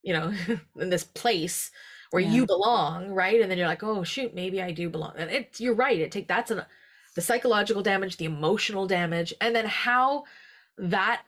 you 0.03 0.13
know, 0.13 0.33
in 0.79 0.89
this 0.89 1.03
place 1.03 1.71
where 2.11 2.21
Yeah. 2.21 2.29
you 2.31 2.45
belong, 2.45 3.09
right? 3.09 3.41
And 3.41 3.49
then 3.49 3.57
you're 3.57 3.67
like, 3.67 3.83
oh 3.83 4.03
shoot, 4.03 4.35
maybe 4.35 4.61
I 4.61 4.71
do 4.71 4.89
belong. 4.89 5.13
And 5.17 5.31
it, 5.31 5.59
you're 5.59 5.75
right. 5.75 5.99
It 5.99 6.11
take 6.11 6.27
that's 6.27 6.51
an 6.51 6.63
the 7.15 7.21
psychological 7.21 7.83
damage, 7.83 8.17
the 8.17 8.25
emotional 8.25 8.87
damage, 8.87 9.33
and 9.39 9.55
then 9.55 9.65
how 9.65 10.23
that 10.77 11.21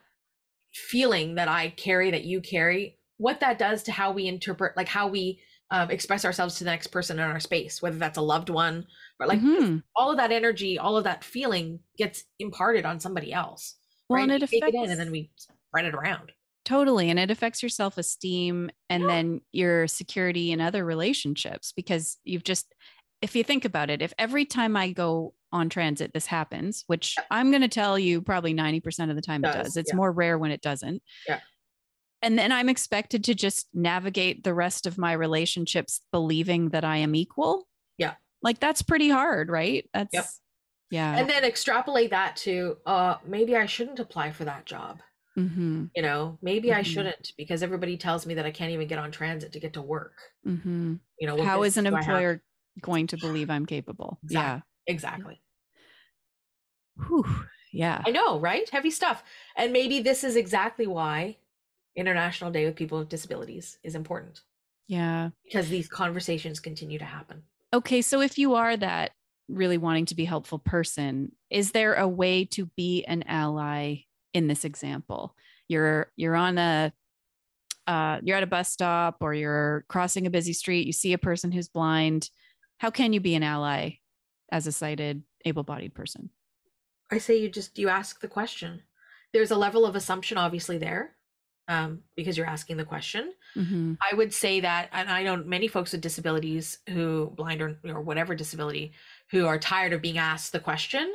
feeling 0.74 1.36
that 1.36 1.48
I 1.48 1.70
carry, 1.70 2.12
that 2.12 2.26
you 2.26 2.42
carry, 2.42 2.98
what 3.18 3.40
that 3.40 3.58
does 3.60 3.84
to 3.84 3.92
how 3.92 4.12
we 4.12 4.28
interpret, 4.28 4.76
like 4.76 4.88
how 4.88 5.08
we 5.08 5.40
um, 5.72 5.90
express 5.90 6.26
ourselves 6.26 6.56
to 6.56 6.64
the 6.64 6.70
next 6.72 6.88
person 6.88 7.18
in 7.20 7.26
our 7.26 7.40
space, 7.40 7.82
whether 7.82 7.98
that's 7.98 8.18
a 8.18 8.22
loved 8.22 8.50
one 8.50 8.86
or 9.20 9.28
like 9.28 9.40
Mhm. 9.40 9.84
all 9.96 10.12
of 10.12 10.18
that 10.18 10.32
energy, 10.32 10.78
all 10.78 10.98
of 10.98 11.04
that 11.06 11.24
feeling 11.24 11.80
gets 11.98 12.24
imparted 12.40 12.86
on 12.86 13.00
somebody 13.00 13.32
else. 13.34 13.76
well, 14.10 14.18
right? 14.20 14.30
and 14.30 14.44
it 14.44 14.52
we 14.52 14.60
take 14.60 14.70
it 14.70 14.76
in 14.76 14.82
affects 14.84 14.92
and 14.92 15.00
then 15.00 15.12
we 15.12 15.32
spread 15.36 15.86
it 15.86 15.96
around. 15.96 16.32
totally, 16.64 17.10
and 17.10 17.18
it 17.20 17.32
affects 17.32 17.64
your 17.64 17.70
self 17.70 17.98
esteem 17.98 18.70
and 18.90 19.04
Yeah. 19.04 19.08
then 19.08 19.42
your 19.52 19.88
security 19.88 20.52
in 20.52 20.62
other 20.62 20.86
relationships 20.86 21.72
because 21.76 22.18
you've 22.24 22.44
just, 22.44 22.74
if 23.22 23.36
you 23.36 23.44
think 23.44 23.66
about 23.66 23.90
it, 23.90 24.02
if 24.04 24.14
every 24.20 24.46
time 24.46 24.76
I 24.78 24.92
go 24.92 25.34
on 25.52 25.70
transit 25.70 26.12
this 26.14 26.26
happens, 26.28 26.84
which 26.88 27.16
I'm 27.32 27.50
going 27.50 27.62
to 27.64 27.68
tell 27.68 27.98
you 27.98 28.22
probably 28.22 28.54
90% 28.54 29.10
of 29.10 29.16
the 29.16 29.22
time 29.24 29.44
it 29.44 29.54
Does, 29.54 29.64
does, 29.68 29.78
it's 29.78 29.92
yeah. 29.92 29.96
more 29.98 30.12
rare 30.12 30.38
when 30.38 30.52
it 30.52 30.62
doesn't. 30.62 31.02
Yeah. 31.28 31.40
And 32.22 32.38
then 32.38 32.52
I'm 32.52 32.70
expected 32.70 33.24
to 33.26 33.34
just 33.36 33.68
navigate 33.74 34.44
the 34.44 34.54
rest 34.54 34.86
of 34.86 34.98
my 34.98 35.14
relationships 35.14 36.02
believing 36.12 36.70
that 36.70 36.84
I 36.84 36.98
am 36.98 37.16
equal. 37.16 37.68
Yeah. 38.46 38.50
Like 38.50 38.60
that's 38.60 38.82
pretty 38.82 39.10
hard, 39.10 39.50
right? 39.50 39.90
That's, 39.94 40.42
yeah. 40.92 41.18
And 41.18 41.30
then 41.30 41.44
extrapolate 41.44 42.12
that 42.12 42.36
to 42.38 42.78
uh 42.86 43.16
maybe 43.26 43.56
I 43.56 43.66
shouldn't 43.66 44.00
apply 44.00 44.32
for 44.32 44.46
that 44.46 44.66
job. 44.66 45.00
mm-hmm. 45.38 45.86
You 45.96 46.02
know, 46.02 46.38
maybe 46.42 46.72
I 46.72 46.82
Mhm. 46.82 46.86
shouldn't 46.86 47.32
because 47.38 47.62
everybody 47.64 47.98
tells 47.98 48.26
me 48.26 48.36
that 48.36 48.46
I 48.46 48.52
can't 48.52 48.72
even 48.72 48.88
get 48.88 49.00
on 49.00 49.12
transit 49.12 49.52
to 49.54 49.60
get 49.60 49.74
to 49.74 49.82
work. 49.82 50.14
Mm-hmm. 50.48 50.96
You 51.20 51.28
know, 51.28 51.44
How 51.44 51.64
is 51.64 51.76
an 51.78 51.84
business 51.86 52.06
do 52.06 52.12
I 52.12 52.14
have? 52.14 52.22
employer 52.24 52.44
going 52.82 53.08
to 53.08 53.18
believe 53.18 53.50
I'm 53.50 53.66
capable? 53.66 54.20
Exactly. 54.24 54.64
Exactly. 54.88 55.42
Whew. 57.08 57.26
Yeah. 57.74 58.02
I 58.06 58.12
know, 58.12 58.40
right? 58.40 58.70
Heavy 58.70 58.92
stuff. 58.92 59.24
And 59.58 59.74
maybe 59.74 60.00
this 60.00 60.24
is 60.24 60.36
exactly 60.38 60.88
why 60.88 61.38
International 61.96 62.52
Day 62.52 62.66
with 62.66 62.76
People 62.78 63.00
with 63.00 63.10
Disabilities 63.10 63.78
is 63.84 63.96
important 63.96 64.42
Yeah. 64.88 65.32
because 65.44 65.68
these 65.68 65.90
conversations 65.90 66.60
continue 66.62 67.00
to 67.00 67.06
happen. 67.06 67.44
Okay. 67.76 68.02
So 68.02 68.22
if 68.22 68.38
you 68.38 68.56
are 68.56 68.78
that 68.78 69.12
really 69.50 69.78
wanting 69.78 70.06
to 70.06 70.16
be 70.16 70.24
helpful 70.24 70.60
person, 70.60 71.34
is 71.50 71.74
there 71.74 71.96
a 71.96 72.08
way 72.08 72.46
to 72.46 72.68
be 72.78 73.04
an 73.04 73.24
ally 73.28 73.98
in 74.34 74.48
this 74.48 74.64
example? 74.64 75.36
You're 75.68 76.10
you're 76.16 76.38
on 76.38 76.58
a 76.58 76.94
uh, 77.86 78.20
you're 78.24 78.38
at 78.38 78.44
a 78.44 78.48
bus 78.48 78.72
stop 78.72 79.18
or 79.20 79.34
you're 79.34 79.84
crossing 79.90 80.26
a 80.26 80.30
busy 80.30 80.54
street. 80.54 80.88
You 80.88 80.94
see 80.94 81.12
a 81.12 81.18
person 81.18 81.52
who's 81.52 81.68
blind. 81.68 82.30
How 82.78 82.92
can 82.92 83.12
you 83.12 83.20
be 83.20 83.36
an 83.36 83.44
ally 83.44 83.98
as 84.50 84.68
a 84.68 84.72
sighted, 84.72 85.24
able-bodied 85.44 85.94
person? 85.94 86.30
I 87.12 87.18
say 87.18 87.38
you 87.42 87.50
just 87.50 87.78
you 87.78 87.90
ask 87.90 88.22
the 88.22 88.30
question. 88.30 88.84
There's 89.34 89.52
a 89.52 89.58
level 89.58 89.86
of 89.86 89.98
assumption 89.98 90.38
obviously 90.38 90.78
there. 90.78 91.15
Um, 91.68 92.04
because 92.16 92.38
you're 92.38 92.46
asking 92.46 92.78
the 92.78 92.86
question. 92.86 93.34
Mhm. 93.56 93.98
I 94.12 94.16
would 94.16 94.32
say 94.34 94.60
that, 94.60 94.90
and 94.92 95.10
I 95.10 95.24
know 95.24 95.38
many 95.38 95.68
folks 95.68 95.94
with 95.94 96.02
disabilities 96.02 96.78
who 96.90 97.32
blind 97.36 97.60
or, 97.62 97.80
or 97.86 98.02
whatever 98.02 98.36
disability 98.36 98.94
who 99.32 99.48
are 99.48 99.58
tired 99.58 99.92
of 99.94 100.02
being 100.02 100.20
asked 100.20 100.52
the 100.52 100.60
question. 100.60 101.12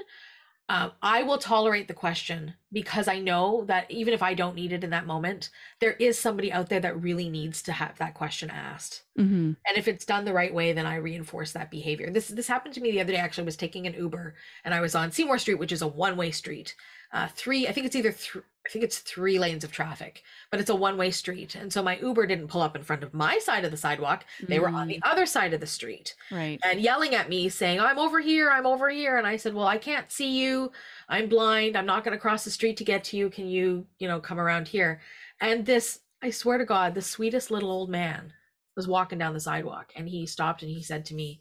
Um, 0.68 0.92
I 1.02 1.24
will 1.24 1.38
tolerate 1.38 1.88
the 1.88 1.94
question 1.94 2.54
because 2.72 3.08
I 3.08 3.18
know 3.18 3.64
that 3.66 3.90
even 3.90 4.14
if 4.14 4.22
I 4.22 4.34
don't 4.34 4.54
need 4.54 4.72
it 4.72 4.84
in 4.84 4.90
that 4.90 5.06
moment, 5.06 5.50
there 5.80 5.94
is 5.94 6.16
somebody 6.16 6.52
out 6.52 6.68
there 6.68 6.78
that 6.80 7.00
really 7.00 7.28
needs 7.28 7.60
to 7.64 7.72
have 7.72 7.98
that 7.98 8.14
question 8.14 8.50
asked. 8.50 9.02
Mhm. 9.18 9.56
And 9.66 9.76
if 9.76 9.88
it's 9.88 10.04
done 10.04 10.24
the 10.24 10.32
right 10.32 10.54
way, 10.54 10.72
then 10.72 10.86
I 10.86 10.96
reinforce 10.96 11.52
that 11.52 11.72
behavior. 11.72 12.10
This 12.10 12.28
this 12.28 12.46
happened 12.46 12.74
to 12.74 12.80
me 12.80 12.92
the 12.92 13.00
other 13.00 13.12
day. 13.12 13.18
Actually, 13.18 13.44
I 13.44 13.46
was 13.46 13.56
taking 13.56 13.86
an 13.88 13.94
Uber 13.94 14.36
and 14.64 14.72
I 14.72 14.80
was 14.80 14.94
on 14.94 15.10
Seymour 15.10 15.38
Street, 15.38 15.56
which 15.58 15.72
is 15.72 15.82
a 15.82 15.88
one 15.88 16.16
way 16.16 16.30
street. 16.30 16.76
Uh, 17.12 17.28
three, 17.34 17.66
I 17.66 17.72
think 17.72 17.86
it's 17.86 17.96
either 17.96 18.12
three. 18.12 18.42
I 18.66 18.68
think 18.68 18.84
it's 18.84 18.98
three 18.98 19.38
lanes 19.38 19.64
of 19.64 19.72
traffic, 19.72 20.22
but 20.50 20.60
it's 20.60 20.68
a 20.68 20.74
one 20.74 20.98
way 20.98 21.10
street. 21.10 21.54
And 21.54 21.72
so 21.72 21.82
my 21.82 21.96
Uber 21.98 22.26
didn't 22.26 22.48
pull 22.48 22.60
up 22.60 22.76
in 22.76 22.82
front 22.82 23.02
of 23.02 23.14
my 23.14 23.38
side 23.38 23.64
of 23.64 23.70
the 23.70 23.76
sidewalk. 23.76 24.24
They 24.46 24.60
were 24.60 24.68
on 24.68 24.86
the 24.86 25.00
other 25.02 25.24
side 25.24 25.54
of 25.54 25.60
the 25.60 25.66
street 25.66 26.14
Right. 26.30 26.60
and 26.62 26.78
yelling 26.78 27.14
at 27.14 27.30
me 27.30 27.48
saying, 27.48 27.80
I'm 27.80 27.98
over 27.98 28.20
here, 28.20 28.50
I'm 28.50 28.66
over 28.66 28.90
here. 28.90 29.16
And 29.16 29.26
I 29.26 29.36
said, 29.38 29.54
Well, 29.54 29.66
I 29.66 29.78
can't 29.78 30.12
see 30.12 30.38
you. 30.38 30.70
I'm 31.08 31.28
blind. 31.28 31.74
I'm 31.74 31.86
not 31.86 32.04
going 32.04 32.12
to 32.12 32.20
cross 32.20 32.44
the 32.44 32.50
street 32.50 32.76
to 32.76 32.84
get 32.84 33.02
to 33.04 33.16
you. 33.16 33.30
Can 33.30 33.48
you, 33.48 33.86
you 33.98 34.06
know, 34.06 34.20
come 34.20 34.38
around 34.38 34.68
here? 34.68 35.00
And 35.40 35.64
this, 35.64 36.00
I 36.22 36.28
swear 36.30 36.58
to 36.58 36.66
God, 36.66 36.94
the 36.94 37.02
sweetest 37.02 37.50
little 37.50 37.70
old 37.72 37.88
man 37.88 38.30
was 38.76 38.86
walking 38.86 39.18
down 39.18 39.32
the 39.32 39.40
sidewalk 39.40 39.90
and 39.96 40.06
he 40.06 40.26
stopped 40.26 40.62
and 40.62 40.70
he 40.70 40.82
said 40.82 41.06
to 41.06 41.14
me, 41.14 41.40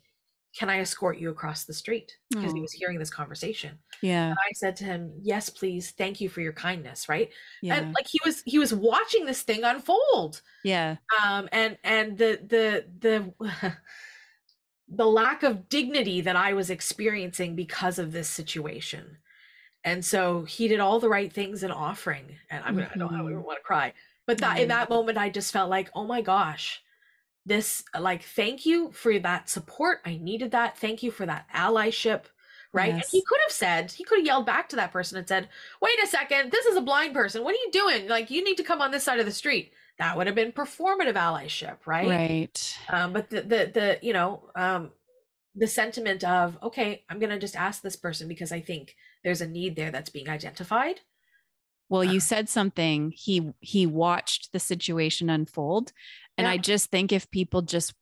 Can 0.58 0.70
I 0.70 0.80
escort 0.80 1.20
you 1.20 1.30
across 1.30 1.66
the 1.66 1.74
street? 1.74 2.18
Because 2.30 2.54
he 2.54 2.60
was 2.62 2.72
hearing 2.74 2.98
this 2.98 3.12
conversation. 3.12 3.78
Yeah. 4.02 4.34
I 4.34 4.52
said 4.54 4.76
to 4.78 4.84
him, 4.84 5.14
Yes, 5.22 5.50
please. 5.50 5.92
Thank 5.92 6.20
you 6.20 6.28
for 6.30 6.42
your 6.42 6.54
kindness. 6.54 7.08
Right. 7.08 7.30
Yeah. 7.62 7.76
And 7.76 7.94
like 7.94 8.08
he 8.08 8.20
was, 8.26 8.42
he 8.46 8.58
was 8.58 8.74
watching 8.74 9.26
this 9.26 9.44
thing 9.44 9.64
unfold 9.64 10.42
yeah. 10.64 10.96
um 11.24 11.48
and 11.52 11.78
and 11.84 12.18
the 12.18 12.40
the 12.48 12.86
the 13.00 13.74
the 14.90 15.06
lack 15.06 15.44
of 15.44 15.70
dignity 15.70 16.20
that 16.22 16.36
i 16.36 16.54
was 16.54 16.70
experiencing 16.72 17.56
because 17.56 18.00
of 18.00 18.12
this 18.12 18.28
situation 18.28 19.18
and 19.84 20.04
so 20.04 20.44
he 20.44 20.68
did 20.68 20.80
all 20.80 21.00
the 21.00 21.08
right 21.08 21.32
things 21.32 21.62
in 21.64 21.70
offering 21.72 22.26
and 22.50 22.64
i'm 22.66 22.74
gonna 22.76 22.90
i 22.94 22.98
don't, 22.98 23.14
I 23.14 23.18
don't 23.18 23.28
Mhm. 23.28 23.44
want 23.46 23.60
to 23.60 23.64
cry 23.64 23.94
but 24.26 24.40
that 24.40 24.58
in 24.58 24.66
Mhm. 24.66 24.70
that 24.70 24.90
moment 24.90 25.18
i 25.18 25.30
just 25.30 25.54
felt 25.54 25.70
like 25.70 25.90
oh 25.94 26.06
my 26.06 26.22
gosh 26.22 26.82
this 27.50 27.84
like 28.00 28.24
thank 28.24 28.66
you 28.66 28.92
for 28.92 29.20
that 29.20 29.50
support. 29.50 30.00
I 30.06 30.18
needed 30.18 30.52
that. 30.52 30.78
Thank 30.78 31.04
you 31.04 31.12
for 31.12 31.26
that 31.26 31.48
allyship 31.54 32.26
right? 32.72 32.94
And 32.94 33.04
he 33.12 33.24
could 33.24 33.40
have 33.48 33.52
said 33.52 33.92
he 33.92 34.04
could 34.04 34.20
have 34.20 34.26
yelled 34.28 34.46
back 34.46 34.70
to 34.70 34.76
that 34.76 34.92
person 34.94 35.18
and 35.18 35.28
said 35.28 35.50
wait 35.82 36.02
a 36.04 36.08
second 36.08 36.52
this 36.52 36.66
is 36.68 36.78
a 36.78 36.82
blind 36.82 37.14
person. 37.14 37.44
What 37.44 37.56
are 37.56 37.58
you 37.66 37.72
doing? 37.72 38.08
Like 38.08 38.30
you 38.30 38.44
need 38.44 38.58
to 38.58 38.64
come 38.64 38.80
on 38.82 38.92
this 38.92 39.04
side 39.04 39.20
of 39.20 39.26
the 39.26 39.32
street. 39.32 39.74
That 39.98 40.16
would 40.16 40.28
have 40.28 40.36
been 40.36 40.52
performative 40.54 41.16
allyship 41.16 41.78
right, 41.86 42.08
Right. 42.08 42.78
um 42.90 43.12
but 43.12 43.30
the 43.30 43.42
the, 43.42 43.72
the 43.74 44.00
you 44.02 44.14
know 44.14 44.50
um 44.56 44.92
the 45.56 45.68
sentiment 45.68 46.24
of 46.24 46.58
okay 46.64 47.04
i'm 47.10 47.20
gonna 47.20 47.40
just 47.40 47.56
ask 47.56 47.82
this 47.82 47.96
person 47.96 48.28
because 48.28 48.52
i 48.52 48.62
think 48.62 48.96
there's 49.24 49.42
a 49.42 49.48
need 49.48 49.76
there 49.76 49.92
that's 49.92 50.12
being 50.12 50.30
identified 50.30 51.02
Well, 51.90 52.04
you 52.04 52.20
said 52.20 52.50
something. 52.50 53.12
He 53.16 53.52
he 53.60 53.86
watched 53.86 54.52
the 54.54 54.60
situation 54.60 55.30
unfold, 55.30 55.92
and 56.38 56.46
Yeah. 56.46 56.52
I 56.52 56.58
just 56.58 56.90
think 56.92 57.12
if 57.12 57.30
people 57.32 57.62
just 57.62 57.94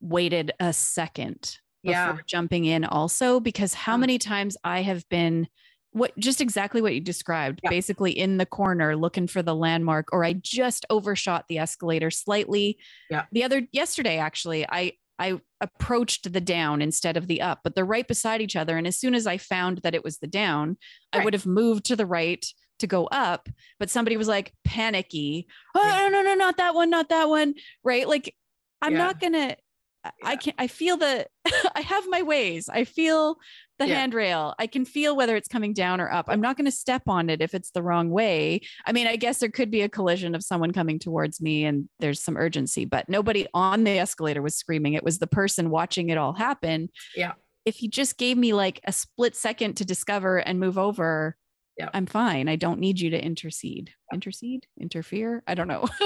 waited 0.00 0.52
a 0.60 0.72
second 0.72 1.58
before 1.82 1.92
Yeah. 1.94 2.18
jumping 2.26 2.64
in, 2.64 2.84
also 2.84 3.40
because 3.40 3.72
how 3.74 3.96
Mm. 3.96 4.00
many 4.00 4.18
times 4.18 4.56
I 4.64 4.82
have 4.82 5.08
been 5.08 5.48
what 5.92 6.12
just 6.18 6.42
exactly 6.42 6.82
what 6.82 6.94
you 6.94 7.00
described, 7.00 7.60
Yeah. 7.62 7.70
basically 7.70 8.10
in 8.12 8.36
the 8.36 8.44
corner 8.44 8.94
looking 8.96 9.26
for 9.26 9.40
the 9.42 9.54
landmark, 9.54 10.08
or 10.12 10.24
I 10.24 10.34
just 10.34 10.84
overshot 10.90 11.46
the 11.48 11.56
escalator 11.58 12.10
slightly. 12.10 12.76
Yeah. 13.08 13.24
The 13.32 13.44
other 13.44 13.66
yesterday, 13.72 14.18
actually, 14.18 14.66
I 14.68 14.92
I 15.18 15.40
approached 15.62 16.30
the 16.30 16.42
down 16.42 16.82
instead 16.82 17.16
of 17.16 17.26
the 17.26 17.40
up, 17.40 17.60
but 17.64 17.74
they're 17.74 17.86
right 17.86 18.06
beside 18.06 18.42
each 18.42 18.54
other. 18.54 18.76
And 18.76 18.86
as 18.86 18.98
soon 18.98 19.14
as 19.14 19.26
I 19.26 19.38
found 19.38 19.78
that 19.78 19.94
it 19.94 20.04
was 20.04 20.18
the 20.18 20.26
down, 20.26 20.76
I 21.14 21.24
would 21.24 21.32
have 21.32 21.46
moved 21.46 21.86
to 21.86 21.96
the 21.96 22.04
right 22.04 22.44
to 22.78 22.86
go 22.86 23.06
up, 23.06 23.48
but 23.78 23.90
somebody 23.90 24.16
was 24.16 24.28
like 24.28 24.52
panicky. 24.64 25.46
Oh, 25.74 25.82
Yeah. 25.86 26.08
no, 26.08 26.22
no, 26.22 26.22
no, 26.22 26.34
not 26.34 26.56
that 26.58 26.74
one, 26.74 26.90
not 26.90 27.08
that 27.08 27.28
one. 27.28 27.54
Right. 27.84 28.06
Like, 28.08 28.34
I'm 28.82 28.92
Yeah. 28.92 28.98
not 28.98 29.20
gonna, 29.20 29.56
I- 30.04 30.10
I 30.22 30.30
Yeah. 30.32 30.36
can 30.36 30.52
I 30.58 30.66
feel 30.68 30.96
the 30.96 31.26
I 31.74 31.80
have 31.80 32.04
my 32.08 32.22
ways. 32.22 32.68
I 32.68 32.84
feel 32.84 33.38
the 33.78 33.88
Yeah. 33.88 33.96
handrail. 33.96 34.54
I 34.58 34.66
can 34.68 34.84
feel 34.84 35.16
whether 35.16 35.34
it's 35.36 35.48
coming 35.48 35.72
down 35.72 36.00
or 36.00 36.10
up. 36.12 36.26
I'm 36.28 36.40
not 36.40 36.56
gonna 36.56 36.70
step 36.70 37.02
on 37.08 37.28
it 37.28 37.40
if 37.42 37.54
it's 37.54 37.70
the 37.72 37.82
wrong 37.82 38.10
way. 38.10 38.60
I 38.86 38.92
mean, 38.92 39.06
I 39.06 39.16
guess 39.16 39.38
there 39.38 39.50
could 39.50 39.70
be 39.70 39.82
a 39.82 39.88
collision 39.88 40.34
of 40.34 40.42
someone 40.44 40.72
coming 40.72 40.98
towards 40.98 41.40
me 41.40 41.64
and 41.64 41.88
there's 41.98 42.22
some 42.22 42.36
urgency, 42.36 42.84
but 42.84 43.08
nobody 43.08 43.46
on 43.52 43.84
the 43.84 43.98
escalator 43.98 44.42
was 44.42 44.54
screaming. 44.54 44.92
It 44.94 45.02
was 45.04 45.18
the 45.18 45.26
person 45.26 45.70
watching 45.70 46.08
it 46.10 46.18
all 46.18 46.32
happen. 46.34 46.88
Yeah. 47.16 47.32
If 47.64 47.82
you 47.82 47.88
just 47.90 48.16
gave 48.16 48.36
me 48.38 48.52
like 48.54 48.80
a 48.84 48.92
split 48.92 49.34
second 49.34 49.76
to 49.78 49.84
discover 49.84 50.38
and 50.38 50.60
move 50.60 50.78
over, 50.78 51.36
Yeah. 51.78 51.90
I'm 51.92 52.06
fine. 52.06 52.48
I 52.48 52.56
don't 52.56 52.80
need 52.80 52.98
you 53.00 53.10
to 53.10 53.22
intercede. 53.22 53.90
Intercede? 54.12 54.66
Interfere? 54.80 55.42
I 55.46 55.54
don't 55.54 55.68
know. 55.68 55.86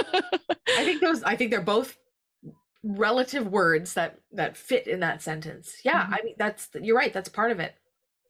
i 0.76 0.84
think 0.84 1.00
those 1.00 1.22
i 1.24 1.34
think 1.34 1.50
they're 1.50 1.60
both 1.60 1.96
relative 2.84 3.46
words 3.48 3.94
that 3.94 4.18
that 4.32 4.56
fit 4.56 4.86
in 4.86 5.00
that 5.00 5.20
sentence 5.20 5.74
yeah 5.84 6.06
Mhm. 6.06 6.12
i 6.12 6.18
mean 6.24 6.34
that's 6.38 6.68
you're 6.80 6.96
right 6.96 7.12
that's 7.12 7.28
part 7.28 7.50
of 7.50 7.58
it 7.60 7.74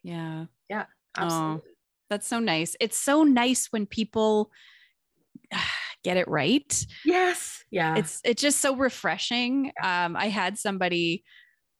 yeah. 0.03 0.47
Yeah 0.70 0.86
absolutely 1.18 1.70
That's 2.09 2.26
so 2.26 2.41
nice. 2.41 2.74
It's 2.80 2.97
so 2.99 3.22
nice 3.22 3.66
when 3.70 3.84
people 3.86 4.51
get 6.03 6.16
it 6.16 6.26
right. 6.28 6.86
yes 7.05 7.62
yeah 7.70 7.97
It's 7.97 8.20
it's 8.24 8.41
just 8.43 8.61
so 8.61 8.74
refreshing. 8.74 9.70
Um, 9.82 10.16
I 10.16 10.28
had 10.28 10.59
somebody 10.59 11.22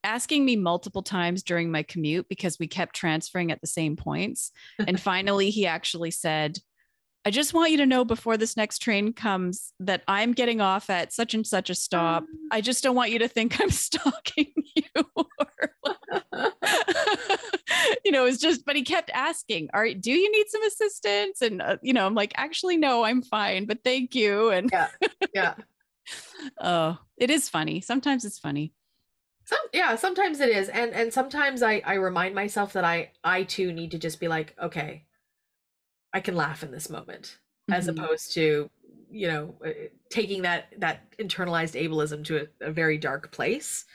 asking 0.03 0.45
me 0.45 0.55
multiple 0.55 1.03
times 1.03 1.43
during 1.43 1.71
my 1.71 1.83
commute 1.83 2.27
because 2.29 2.57
we 2.59 2.67
kept 2.67 2.95
transferring 2.95 3.51
at 3.51 3.61
the 3.61 3.67
same 3.67 3.95
points. 3.95 4.51
And 4.79 4.99
finally, 4.99 5.49
he 5.49 5.67
actually 5.67 6.11
said, 6.11 6.57
I 7.23 7.29
just 7.29 7.53
want 7.53 7.69
you 7.69 7.77
to 7.77 7.85
know 7.85 8.03
before 8.03 8.35
this 8.35 8.57
next 8.57 8.79
train 8.79 9.13
comes 9.13 9.73
that 9.79 10.01
I'm 10.07 10.33
getting 10.33 10.59
off 10.59 10.89
at 10.89 11.13
such 11.13 11.35
and 11.35 11.45
such 11.45 11.69
a 11.69 11.75
stop. 11.75 12.25
I 12.51 12.61
just 12.61 12.83
don't 12.83 12.95
want 12.95 13.11
you 13.11 13.19
to 13.19 13.27
think 13.27 13.61
I'm 13.61 13.69
stalking 13.69 14.51
you. 14.75 14.83
you 18.03 18.11
know, 18.11 18.25
it's 18.25 18.39
just, 18.39 18.65
but 18.65 18.75
he 18.75 18.83
kept 18.83 19.11
asking, 19.13 19.69
"All 19.73 19.81
right, 19.81 19.99
do 19.99 20.11
you 20.11 20.31
need 20.31 20.47
some 20.49 20.63
assistance?" 20.65 21.41
And 21.41 21.61
uh, 21.61 21.77
you 21.83 21.93
know, 21.93 22.07
I'm 22.07 22.15
like, 22.15 22.33
actually, 22.37 22.77
no, 22.77 23.03
I'm 23.03 23.21
fine, 23.21 23.65
but 23.65 23.83
thank 23.83 24.15
you. 24.15 24.49
And 24.49 24.71
yeah, 24.71 24.87
yeah. 25.35 25.53
oh, 26.59 26.97
it 27.17 27.29
is 27.29 27.49
funny. 27.49 27.81
Sometimes 27.81 28.25
it's 28.25 28.39
funny. 28.39 28.73
Some, 29.51 29.59
yeah, 29.73 29.95
sometimes 29.95 30.39
it 30.39 30.49
is, 30.49 30.69
and 30.69 30.93
and 30.93 31.13
sometimes 31.13 31.61
I 31.61 31.81
I 31.85 31.95
remind 31.95 32.33
myself 32.33 32.73
that 32.73 32.83
I 32.83 33.11
I 33.23 33.43
too 33.43 33.71
need 33.73 33.91
to 33.91 33.99
just 33.99 34.19
be 34.19 34.27
like, 34.27 34.55
okay, 34.61 35.05
I 36.13 36.21
can 36.21 36.35
laugh 36.35 36.63
in 36.63 36.71
this 36.71 36.89
moment, 36.89 37.37
mm-hmm. 37.69 37.73
as 37.73 37.87
opposed 37.87 38.33
to 38.33 38.69
you 39.09 39.27
know 39.27 39.55
uh, 39.65 39.69
taking 40.09 40.43
that 40.43 40.67
that 40.77 41.11
internalized 41.17 41.79
ableism 41.81 42.23
to 42.25 42.47
a, 42.61 42.67
a 42.69 42.71
very 42.71 42.97
dark 42.97 43.31
place 43.31 43.85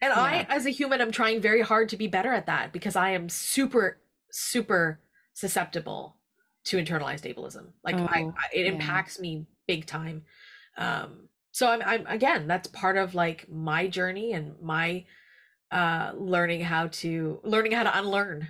and 0.00 0.12
yeah. 0.14 0.22
I, 0.22 0.46
as 0.48 0.66
a 0.66 0.70
human, 0.70 1.00
I'm 1.00 1.10
trying 1.10 1.40
very 1.40 1.62
hard 1.62 1.88
to 1.90 1.96
be 1.96 2.06
better 2.06 2.32
at 2.32 2.46
that 2.46 2.72
because 2.72 2.94
I 2.96 3.10
am 3.10 3.28
super, 3.28 3.98
super 4.30 5.00
susceptible 5.34 6.16
to 6.64 6.76
internalized 6.76 7.24
ableism. 7.32 7.72
Like 7.82 7.96
oh, 7.96 8.06
I, 8.08 8.20
I, 8.20 8.48
it 8.52 8.66
yeah. 8.66 8.72
impacts 8.72 9.18
me 9.18 9.46
big 9.66 9.86
time. 9.86 10.22
Um, 10.76 11.28
so 11.58 11.68
I'm, 11.68 11.82
I'm 11.84 12.06
again, 12.06 12.46
that's 12.46 12.68
part 12.68 12.96
of 12.96 13.16
like 13.16 13.48
my 13.50 13.88
journey 13.88 14.32
and 14.32 14.54
my 14.62 15.04
uh, 15.72 16.12
learning 16.14 16.60
how 16.60 16.86
to 16.86 17.40
learning 17.42 17.72
how 17.72 17.82
to 17.82 17.98
unlearn. 17.98 18.46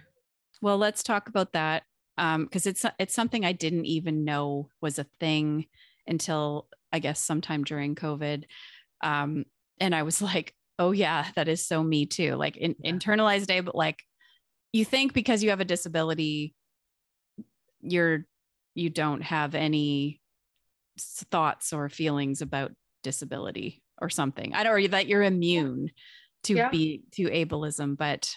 Well, 0.61 0.77
let's 0.77 1.03
talk 1.03 1.29
about 1.29 1.55
that 1.55 1.85
because 2.17 2.67
um, 2.67 2.71
it's 2.71 2.85
it's 2.99 3.15
something 3.15 3.47
I 3.47 3.53
didn't 3.53 3.87
even 3.87 4.25
know 4.25 4.69
was 4.83 4.99
a 4.99 5.07
thing 5.21 5.67
until 6.07 6.69
I 6.93 6.99
guess 6.99 7.19
sometime 7.19 7.65
during 7.65 7.95
COVID. 7.95 8.45
Um, 9.03 9.47
and 9.81 9.95
I 9.95 10.03
was 10.03 10.21
like, 10.31 10.55
oh 10.79 10.93
yeah 10.93 11.27
that 11.35 11.49
is 11.49 11.67
so 11.67 11.83
me 11.83 12.07
too 12.07 12.35
like 12.37 12.57
in, 12.57 12.75
yeah. 12.79 12.93
internalized 12.93 13.47
day 13.47 13.61
but 13.61 13.75
like 13.75 13.99
you 14.73 14.85
think 14.85 15.13
because 15.13 15.43
you 15.43 15.51
have 15.51 15.61
a 15.61 15.65
disability 15.65 16.55
you're 17.81 18.25
you 18.75 18.91
don't 18.91 19.23
have 19.23 19.55
any 19.55 20.21
thoughts 20.99 21.73
or 21.73 21.89
feelings 21.89 22.43
about 22.43 22.73
disability 23.03 23.83
or 24.01 24.09
something 24.09 24.55
i 24.55 24.63
don't 24.63 24.73
or 24.73 24.89
that 24.89 25.07
you're 25.07 25.23
immune 25.23 25.91
to 26.45 26.55
yeah. 26.55 26.69
be 26.69 27.03
to 27.13 27.25
ableism 27.25 27.97
but 27.97 28.35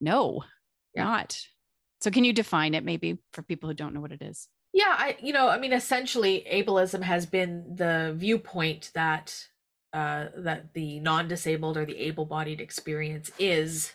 no 0.00 0.42
yeah. 0.94 1.04
not 1.04 1.38
so 2.00 2.10
can 2.10 2.24
you 2.24 2.32
define 2.32 2.74
it 2.74 2.84
maybe 2.84 3.18
for 3.32 3.42
people 3.42 3.68
who 3.68 3.74
don't 3.74 3.94
know 3.94 4.00
what 4.00 4.12
it 4.12 4.22
is 4.22 4.48
yeah 4.72 4.94
i 4.98 5.16
you 5.22 5.32
know 5.32 5.48
i 5.48 5.58
mean 5.58 5.72
essentially 5.72 6.46
ableism 6.50 7.02
has 7.02 7.26
been 7.26 7.64
the 7.76 8.14
viewpoint 8.16 8.90
that 8.94 9.46
uh, 9.92 10.28
that 10.38 10.72
the 10.72 11.00
non-disabled 11.00 11.76
or 11.76 11.84
the 11.84 11.98
able-bodied 11.98 12.62
experience 12.62 13.30
is 13.38 13.92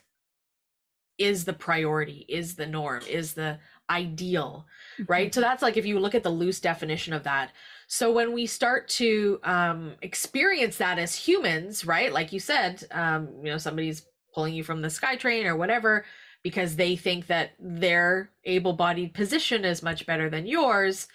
is 1.18 1.46
the 1.46 1.54
priority 1.54 2.24
is 2.30 2.56
the 2.56 2.68
norm 2.68 3.02
is 3.10 3.34
the 3.34 3.58
ideal 3.90 4.68
mm-hmm. 5.00 5.12
right 5.12 5.34
so 5.34 5.42
that's 5.42 5.64
like 5.64 5.76
if 5.76 5.88
you 5.88 6.00
look 6.00 6.14
at 6.14 6.22
the 6.22 6.30
loose 6.30 6.60
definition 6.60 7.14
of 7.14 7.24
that 7.24 7.52
so 7.88 8.12
when 8.12 8.34
we 8.34 8.46
start 8.46 8.88
to 8.90 9.40
um, 9.44 9.94
experience 10.02 10.78
that 10.78 11.00
as 11.00 11.16
humans 11.16 11.86
right 11.86 12.14
like 12.14 12.32
you 12.34 12.40
said 12.40 12.86
um, 12.92 13.30
you 13.40 13.52
know 13.52 13.58
somebody's 13.58 14.06
pulling 14.34 14.54
you 14.54 14.64
from 14.64 14.82
the 14.82 14.88
skytrain 14.88 15.46
or 15.46 15.56
whatever 15.56 16.06
because 16.44 16.76
they 16.76 16.96
think 16.96 17.28
that 17.28 17.52
their 17.60 18.30
able-bodied 18.46 19.14
position 19.14 19.66
is 19.66 19.82
much 19.82 20.06
better 20.06 20.30
than 20.30 20.46
yours 20.46 21.08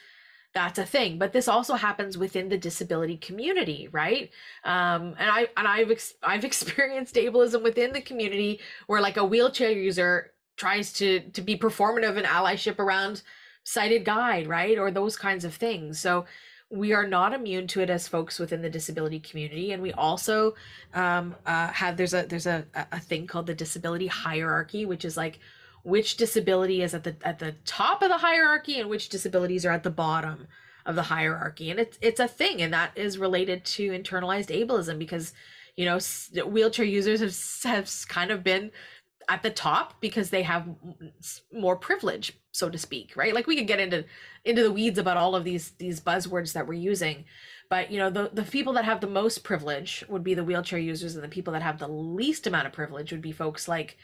that's 0.55 0.79
a 0.79 0.85
thing. 0.85 1.19
But 1.19 1.33
this 1.33 1.49
also 1.49 1.75
happens 1.75 2.19
within 2.19 2.49
the 2.49 2.59
disability 2.59 3.17
community 3.17 3.89
right? 3.91 4.31
Um, 4.65 5.15
and 5.19 5.31
i 5.31 5.49
and 5.57 5.67
i've 5.67 5.91
ex- 5.91 6.15
i've 6.23 6.45
experienced 6.51 7.15
ableism 7.15 7.63
within 7.63 7.93
the 7.93 8.01
community 8.01 8.61
where 8.87 9.01
like 9.01 9.17
a 9.17 9.25
wheelchair 9.25 9.71
user 9.71 10.33
tries 10.57 10.93
to 10.95 11.21
to 11.31 11.41
be 11.41 11.57
performative 11.57 12.17
and 12.17 12.27
allyship 12.27 12.79
around 12.79 13.23
sighted 13.65 14.05
guide 14.05 14.47
right 14.47 14.79
or 14.79 14.91
those 14.91 15.17
kinds 15.17 15.45
of 15.45 15.55
things. 15.55 15.99
So 16.01 16.27
we 16.73 16.93
are 16.93 17.07
not 17.07 17.35
immune 17.35 17.67
to 17.67 17.81
it 17.81 17.91
as 17.91 18.09
folks 18.09 18.39
within 18.39 18.63
the 18.63 18.71
disability 18.71 19.21
community 19.21 19.73
and 19.73 19.83
we 19.83 19.93
also 19.93 20.55
um, 20.95 21.35
uh, 21.47 21.69
have 21.69 21.97
there's 21.97 22.15
a 22.15 22.23
there's 22.23 22.47
a, 22.47 22.65
a 22.93 22.99
thing 22.99 23.27
called 23.27 23.47
the 23.47 23.55
disability 23.55 24.07
hierarchy 24.07 24.87
which 24.87 25.05
is 25.05 25.17
like 25.17 25.39
which 25.83 26.17
disability 26.17 26.83
is 26.83 26.95
at 26.95 27.05
the 27.05 27.15
at 27.23 27.39
the 27.39 27.53
top 27.65 28.03
of 28.03 28.09
the 28.09 28.19
hierarchy 28.19 28.79
and 28.79 28.89
which 28.89 29.09
disabilities 29.09 29.67
are 29.67 29.73
at 29.73 29.83
the 29.83 29.91
bottom 29.91 30.47
of 30.87 30.95
the 30.95 31.03
hierarchy. 31.03 31.71
And 31.71 31.81
it's 31.81 31.99
it's 32.01 32.21
a 32.21 32.29
thing 32.29 32.63
and 32.63 32.73
that 32.73 32.93
is 32.97 33.19
related 33.19 33.65
to 33.67 33.91
internalized 33.91 34.49
ableism 34.49 34.99
because 34.99 35.33
you 35.77 35.85
know 35.85 35.99
wheelchair 36.47 36.85
users 36.85 37.21
have, 37.21 37.73
have 37.73 37.91
kind 38.09 38.31
of 38.31 38.45
been 38.45 38.71
at 39.29 39.43
the 39.43 39.51
top 39.51 40.01
because 40.01 40.31
they 40.31 40.43
have 40.43 40.69
more 41.53 41.77
privilege 41.77 42.39
so 42.51 42.69
to 42.69 42.79
speak 42.79 43.17
right 43.17 43.35
like 43.35 43.47
we 43.47 43.57
could 43.57 43.67
get 43.67 43.81
into 43.81 44.05
into 44.45 44.63
the 44.63 44.73
weeds 44.73 44.99
about 44.99 45.17
all 45.17 45.35
of 45.35 45.45
these 45.45 45.71
these 45.79 46.01
buzzwords 46.01 46.53
that 46.53 46.67
we're 46.67 46.75
using 46.75 47.25
but 47.69 47.91
you 47.91 47.99
know 47.99 48.11
the 48.11 48.31
the 48.33 48.43
people 48.43 48.73
that 48.73 48.85
have 48.85 49.01
the 49.01 49.07
most 49.07 49.45
privilege 49.45 50.05
would 50.09 50.25
be 50.25 50.35
the 50.35 50.45
wheelchair 50.45 50.79
users 50.79 51.15
and 51.15 51.25
the 51.25 51.29
people 51.29 51.53
that 51.53 51.63
have 51.63 51.79
the 51.79 51.89
least 51.89 52.47
amount 52.47 52.67
of 52.67 52.73
privilege 52.73 53.13
would 53.13 53.23
be 53.23 53.33
folks 53.33 53.69
like 53.69 53.97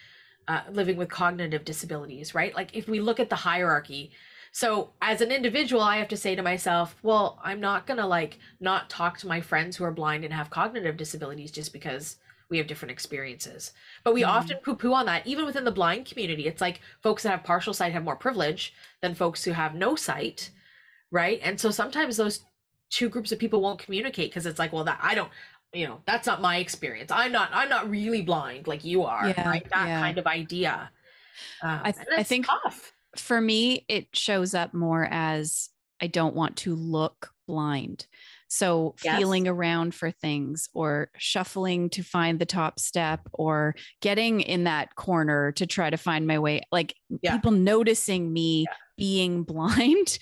uh, 0.49 0.63
living 0.73 0.97
with 0.97 1.11
cognitive 1.11 1.65
disabilities, 1.65 2.35
right? 2.35 2.55
Like 2.55 2.75
if 2.75 2.89
we 2.89 3.01
look 3.01 3.21
at 3.21 3.29
the 3.29 3.37
hierarchy, 3.37 4.11
so 4.51 4.93
as 5.03 5.21
an 5.21 5.31
individual, 5.31 5.83
I 5.83 5.99
have 5.99 6.09
to 6.09 6.17
say 6.17 6.35
to 6.35 6.43
myself, 6.43 6.97
well, 7.03 7.39
I'm 7.45 7.61
not 7.61 7.87
to 7.87 8.07
like 8.07 8.39
not 8.59 8.89
talk 8.89 9.19
to 9.19 9.29
my 9.29 9.43
friends 9.43 9.77
who 9.77 9.85
are 9.85 9.93
blind 9.93 10.25
and 10.25 10.33
have 10.33 10.49
cognitive 10.49 10.97
disabilities 10.97 11.51
just 11.51 11.73
because 11.73 12.17
we 12.51 12.59
have 12.59 12.67
different 12.67 12.93
experiences. 12.93 13.73
But 14.05 14.15
we 14.15 14.23
mm. 14.23 14.29
often 14.29 14.59
poo 14.59 14.75
poo 14.75 14.95
on 14.95 15.07
that, 15.07 15.27
even 15.27 15.45
within 15.45 15.65
the 15.65 15.71
blind 15.71 16.07
community. 16.07 16.47
It's 16.47 16.61
like 16.61 16.81
folks 17.03 17.23
that 17.23 17.31
have 17.31 17.45
partial 17.45 17.75
sight 17.75 17.93
have 17.93 18.05
more 18.05 18.17
privilege 18.17 18.75
than 19.03 19.15
folks 19.15 19.45
who 19.45 19.53
have 19.53 19.75
no 19.75 19.97
sight, 19.97 20.51
right? 21.11 21.41
And 21.43 21.61
so 21.61 21.71
sometimes 21.71 22.17
those 22.17 22.45
two 22.91 23.09
groups 23.09 23.33
of 23.33 23.39
people 23.39 23.61
won't 23.61 23.79
communicate 23.79 24.31
because 24.31 24.47
it's 24.47 24.59
like, 24.59 24.73
well, 24.73 24.85
that 24.85 24.99
I 25.03 25.15
don't, 25.15 25.31
you 25.73 25.87
know 25.87 26.01
that's 26.07 26.27
not 26.27 26.41
my 26.41 26.57
experience 26.57 27.11
i'm 27.11 27.33
not 27.33 27.51
i'm 27.53 27.69
not 27.69 27.91
really 27.91 28.23
blind 28.23 28.67
like 28.67 28.85
you 28.85 29.03
are 29.03 29.29
yeah, 29.29 29.49
right 29.49 29.69
that 29.71 29.89
yeah. 29.89 30.01
kind 30.01 30.19
of 30.19 30.27
idea 30.27 30.91
um, 31.63 31.81
I, 31.85 31.93
th- 31.93 32.07
I 32.17 32.23
think 32.23 32.47
tough. 32.47 32.93
for 33.17 33.41
me 33.41 33.85
it 33.89 34.07
shows 34.15 34.55
up 34.55 34.73
more 34.73 35.07
as 35.11 35.69
i 36.01 36.07
don't 36.07 36.35
want 36.35 36.57
to 36.59 36.75
look 36.75 37.35
blind 37.47 38.07
so 38.49 38.95
yes. 39.05 39.19
feeling 39.19 39.47
around 39.47 39.95
for 39.95 40.11
things 40.11 40.69
or 40.75 41.11
shuffling 41.17 41.91
to 41.91 42.03
find 42.03 42.39
the 42.39 42.47
top 42.47 42.81
step 42.81 43.21
or 43.33 43.75
getting 44.01 44.41
in 44.41 44.65
that 44.65 44.95
corner 44.95 45.53
to 45.53 45.67
try 45.67 45.89
to 45.91 45.97
find 45.97 46.27
my 46.27 46.39
way 46.39 46.63
like 46.73 46.95
yeah. 47.23 47.37
people 47.37 47.53
noticing 47.53 48.33
me 48.33 48.67
being 48.97 49.43
blind 49.45 50.19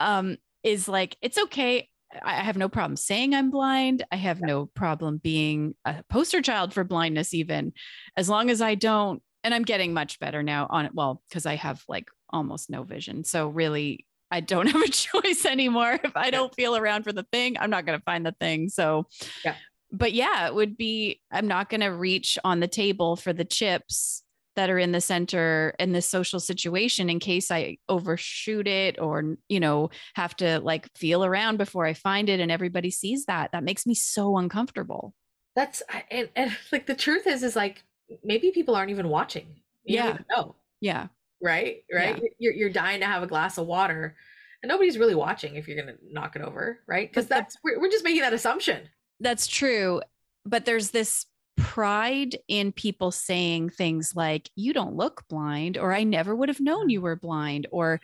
um 0.00 0.36
is 0.64 0.88
like 0.88 1.16
it's 1.22 1.38
okay 1.38 1.88
I 2.22 2.36
have 2.36 2.56
no 2.56 2.68
problem 2.68 2.96
saying 2.96 3.34
I'm 3.34 3.50
blind. 3.50 4.04
I 4.10 4.16
have 4.16 4.40
yeah. 4.40 4.46
no 4.46 4.66
problem 4.66 5.18
being 5.18 5.74
a 5.84 6.02
poster 6.08 6.40
child 6.40 6.72
for 6.72 6.84
blindness, 6.84 7.34
even 7.34 7.72
as 8.16 8.28
long 8.28 8.50
as 8.50 8.62
I 8.62 8.76
don't. 8.76 9.22
And 9.44 9.52
I'm 9.52 9.62
getting 9.62 9.92
much 9.92 10.18
better 10.18 10.42
now 10.42 10.66
on 10.70 10.86
it. 10.86 10.94
Well, 10.94 11.22
because 11.28 11.46
I 11.46 11.56
have 11.56 11.84
like 11.86 12.08
almost 12.30 12.70
no 12.70 12.82
vision. 12.82 13.24
So 13.24 13.48
really, 13.48 14.06
I 14.30 14.40
don't 14.40 14.66
have 14.70 14.82
a 14.82 14.88
choice 14.88 15.44
anymore. 15.44 15.98
If 16.02 16.16
I 16.16 16.30
don't 16.30 16.54
feel 16.54 16.76
around 16.76 17.04
for 17.04 17.12
the 17.12 17.26
thing, 17.32 17.56
I'm 17.58 17.70
not 17.70 17.86
going 17.86 17.98
to 17.98 18.04
find 18.04 18.24
the 18.24 18.34
thing. 18.40 18.68
So, 18.68 19.06
yeah. 19.44 19.54
But 19.90 20.12
yeah, 20.12 20.46
it 20.46 20.54
would 20.54 20.76
be, 20.76 21.22
I'm 21.30 21.48
not 21.48 21.70
going 21.70 21.80
to 21.80 21.88
reach 21.88 22.38
on 22.44 22.60
the 22.60 22.68
table 22.68 23.16
for 23.16 23.32
the 23.32 23.44
chips 23.44 24.22
that 24.54 24.70
are 24.70 24.78
in 24.78 24.92
the 24.92 25.00
center 25.00 25.72
in 25.78 25.92
this 25.92 26.06
social 26.06 26.40
situation 26.40 27.08
in 27.08 27.20
case 27.20 27.50
I 27.50 27.78
overshoot 27.88 28.66
it 28.66 28.98
or, 29.00 29.36
you 29.48 29.60
know, 29.60 29.90
have 30.14 30.34
to 30.38 30.58
like 30.58 30.88
feel 30.96 31.24
around 31.24 31.58
before 31.58 31.86
I 31.86 31.94
find 31.94 32.28
it 32.28 32.40
and 32.40 32.50
everybody 32.50 32.90
sees 32.90 33.26
that. 33.26 33.52
That 33.52 33.62
makes 33.62 33.86
me 33.86 33.94
so 33.94 34.36
uncomfortable. 34.36 35.14
That's 35.54 35.80
and, 36.10 36.28
and 36.34 36.56
like 36.72 36.86
the 36.86 36.96
truth 36.96 37.26
is 37.26 37.42
is 37.42 37.56
like 37.56 37.84
maybe 38.24 38.50
people 38.50 38.74
aren't 38.74 38.90
even 38.90 39.08
watching. 39.08 39.46
You 39.84 39.94
yeah. 39.94 40.18
No. 40.28 40.56
Yeah. 40.80 41.06
Right? 41.42 41.84
Right? 41.92 42.16
Yeah. 42.16 42.28
You're 42.38 42.54
you're 42.54 42.70
dying 42.70 43.00
to 43.00 43.06
have 43.06 43.22
a 43.22 43.26
glass 43.26 43.58
of 43.58 43.66
water 43.66 44.16
and 44.62 44.68
nobody's 44.68 44.98
really 44.98 45.14
watching 45.14 45.56
if 45.56 45.68
you're 45.68 45.80
going 45.80 45.94
to 45.94 46.02
knock 46.12 46.34
it 46.34 46.42
over, 46.42 46.80
right? 46.88 47.12
Cuz 47.12 47.26
that's 47.26 47.56
we're, 47.62 47.80
we're 47.80 47.90
just 47.90 48.04
making 48.04 48.22
that 48.22 48.32
assumption. 48.32 48.88
That's 49.20 49.46
true. 49.46 50.02
But 50.44 50.64
there's 50.64 50.90
this 50.90 51.26
pride 51.56 52.38
in 52.46 52.72
people 52.72 53.10
saying 53.10 53.68
things 53.70 54.14
like 54.14 54.48
you 54.54 54.72
don't 54.72 54.94
look 54.94 55.24
blind 55.28 55.76
or 55.76 55.92
i 55.92 56.04
never 56.04 56.32
would 56.36 56.48
have 56.48 56.60
known 56.60 56.88
you 56.88 57.00
were 57.00 57.16
blind 57.16 57.66
or 57.72 58.00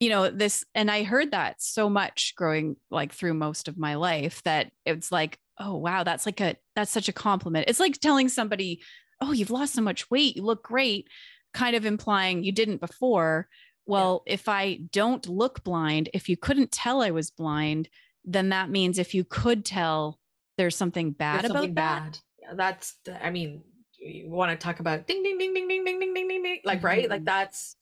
you 0.00 0.08
know 0.08 0.28
this 0.28 0.64
and 0.74 0.90
i 0.90 1.04
heard 1.04 1.30
that 1.30 1.54
so 1.62 1.88
much 1.88 2.34
growing 2.36 2.74
like 2.90 3.12
through 3.12 3.32
most 3.32 3.68
of 3.68 3.78
my 3.78 3.94
life 3.94 4.42
that 4.42 4.72
it's 4.84 5.12
like 5.12 5.38
oh 5.60 5.76
wow 5.76 6.02
that's 6.02 6.26
like 6.26 6.40
a 6.40 6.56
that's 6.74 6.90
such 6.90 7.08
a 7.08 7.12
compliment 7.12 7.66
it's 7.68 7.78
like 7.78 7.96
telling 8.00 8.28
somebody 8.28 8.80
oh, 9.20 9.32
you've 9.32 9.50
lost 9.50 9.74
so 9.74 9.82
much 9.82 10.10
weight. 10.10 10.36
You 10.36 10.42
look 10.42 10.62
great, 10.62 11.08
kind 11.56 11.74
of 11.74 11.86
implying 11.86 12.44
you 12.44 12.52
didn't 12.52 12.80
before. 12.80 13.48
Well, 13.86 14.22
yeah. 14.26 14.34
if 14.34 14.48
I 14.48 14.80
don't 14.92 15.26
look 15.28 15.64
blind, 15.64 16.10
if 16.12 16.28
you 16.28 16.36
couldn't 16.36 16.70
tell 16.70 17.02
I 17.02 17.10
was 17.10 17.30
blind, 17.30 17.88
then 18.24 18.50
that 18.50 18.68
means 18.68 18.98
if 18.98 19.14
you 19.14 19.24
could 19.24 19.64
tell, 19.64 20.18
there's 20.58 20.76
something 20.76 21.12
bad 21.12 21.42
there's 21.42 21.52
something 21.52 21.70
about 21.70 22.02
bad. 22.02 22.12
that. 22.12 22.20
Yeah, 22.42 22.54
that's, 22.54 22.96
I 23.22 23.30
mean, 23.30 23.62
you 23.98 24.30
want 24.30 24.50
to 24.50 24.62
talk 24.62 24.80
about 24.80 25.06
ding, 25.06 25.22
ding, 25.22 25.38
ding, 25.38 25.54
ding, 25.54 25.68
ding, 25.68 25.84
ding, 25.84 25.98
ding, 25.98 26.14
ding, 26.14 26.28
ding, 26.28 26.42
ding, 26.42 26.60
like, 26.64 26.78
mm-hmm. 26.78 26.86
right? 26.86 27.08
Like, 27.08 27.20
mm-hmm. 27.20 27.24
that's 27.24 27.76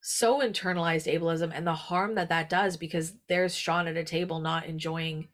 so 0.00 0.40
internalized 0.40 1.12
ableism 1.12 1.50
and 1.52 1.66
the 1.66 1.74
harm 1.74 2.14
that 2.14 2.28
that 2.30 2.48
does 2.48 2.76
because 2.76 3.14
there's 3.28 3.54
Shawn 3.54 3.88
at 3.88 3.96
a 3.96 4.04
table 4.04 4.40
not 4.40 4.66
enjoying, 4.66 5.28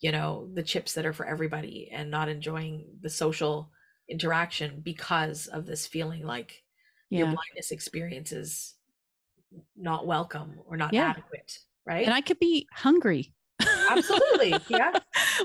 you 0.00 0.12
know, 0.12 0.48
the 0.52 0.62
chips 0.62 0.94
that 0.94 1.06
are 1.06 1.12
for 1.12 1.24
everybody 1.24 1.88
and 1.92 2.10
not 2.10 2.28
enjoying 2.28 2.84
the 3.00 3.10
social 3.10 3.70
interaction 4.08 4.80
because 4.82 5.46
of 5.46 5.66
this 5.66 5.86
feeling 5.86 6.26
like 6.26 6.62
yeah. 7.10 7.18
your 7.18 7.26
blindness 7.26 7.70
experience 7.70 8.32
is 8.32 8.74
not 9.76 10.06
welcome 10.06 10.60
or 10.66 10.76
not 10.76 10.92
yeah. 10.92 11.10
adequate 11.10 11.58
right? 11.88 12.04
And 12.04 12.14
i 12.14 12.20
could 12.20 12.38
be 12.38 12.68
hungry. 12.72 13.32
Absolutely. 13.90 14.54
Yeah. 14.68 14.92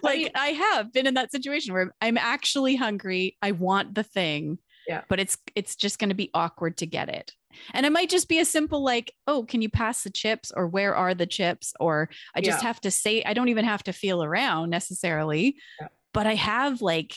Like 0.04 0.16
I, 0.16 0.18
mean, 0.18 0.30
I, 0.36 0.48
have 0.50 0.94
been 0.94 1.08
in 1.08 1.14
that 1.16 1.32
situation 1.32 1.74
where 1.74 1.94
i'm 2.02 2.18
actually 2.18 2.76
hungry 2.76 3.38
i 3.42 3.52
want 3.52 3.96
the 3.96 4.04
thing 4.04 4.60
yeah. 4.88 5.02
but 5.08 5.20
it's 5.20 5.38
it's 5.56 5.76
just 5.76 5.98
going 5.98 6.10
to 6.10 6.16
be 6.16 6.30
awkward 6.34 6.78
to 6.78 6.86
get 6.86 7.10
it. 7.10 7.32
And 7.74 7.86
it 7.86 7.92
might 7.92 8.10
just 8.10 8.28
be 8.28 8.40
a 8.40 8.46
simple 8.46 8.84
like 8.84 9.14
oh 9.28 9.44
can 9.44 9.62
you 9.62 9.70
pass 9.70 10.04
the 10.04 10.10
chips? 10.10 10.52
Or 10.56 10.68
where 10.68 10.96
are 10.96 11.14
the 11.14 11.26
chips? 11.26 11.74
Or 11.80 12.10
i 12.36 12.42
just 12.42 12.62
yeah. 12.62 12.68
have 12.68 12.82
to 12.82 12.92
say 12.92 13.24
i 13.24 13.34
don't 13.34 13.50
even 13.50 13.66
have 13.66 13.84
to 13.84 13.94
feel 13.94 14.24
around 14.24 14.70
necessarily. 14.70 15.56
Yeah. 15.80 15.88
but 16.14 16.28
i 16.28 16.36
have 16.36 16.82
like 16.82 17.16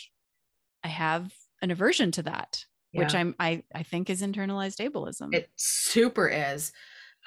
i 0.84 0.88
have 0.88 1.32
an 1.62 1.70
aversion 1.70 2.12
to 2.12 2.22
that 2.22 2.64
yeah. 2.92 3.00
which 3.00 3.14
i'm 3.14 3.34
i 3.38 3.62
i 3.74 3.82
think 3.82 4.10
is 4.10 4.22
internalized 4.22 4.78
ableism 4.78 5.34
it 5.34 5.50
super 5.56 6.28
is 6.28 6.72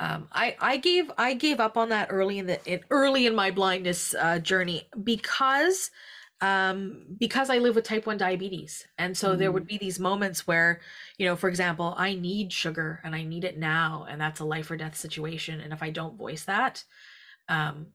um, 0.02 0.30
I 0.32 0.56
I 0.62 0.78
gave 0.78 1.12
I 1.18 1.34
gave 1.34 1.60
up 1.60 1.76
on 1.76 1.90
that 1.90 2.08
early 2.10 2.40
in 2.40 2.46
the 2.46 2.60
in, 2.66 2.80
early 2.90 3.26
in 3.26 3.36
my 3.36 3.52
blindness 3.52 4.16
uh, 4.16 4.40
journey 4.40 4.88
because 5.04 5.92
um, 6.42 7.06
because 7.18 7.50
I 7.50 7.58
live 7.58 7.76
with 7.76 7.84
type 7.84 8.06
1 8.06 8.18
diabetes. 8.18 8.88
And 8.98 9.18
so 9.18 9.36
mm. 9.36 9.38
there 9.38 9.52
would 9.52 9.66
mm. 9.66 9.70
be 9.70 9.78
these 9.78 10.00
moments 10.00 10.48
where, 10.48 10.80
you 11.18 11.26
know, 11.26 11.36
for 11.36 11.50
example, 11.50 11.94
I 11.98 12.14
need 12.14 12.54
sugar 12.54 13.02
and 13.04 13.14
I 13.14 13.24
need 13.24 13.44
it 13.44 13.58
now, 13.58 14.08
and 14.10 14.22
that's 14.22 14.40
a 14.40 14.46
life 14.46 14.72
or 14.72 14.78
death 14.78 14.96
situation. 14.96 15.60
And 15.60 15.74
if 15.74 15.84
I 15.84 15.90
don't 15.90 16.18
voice 16.18 16.46
that, 16.46 16.84
um, 17.50 17.88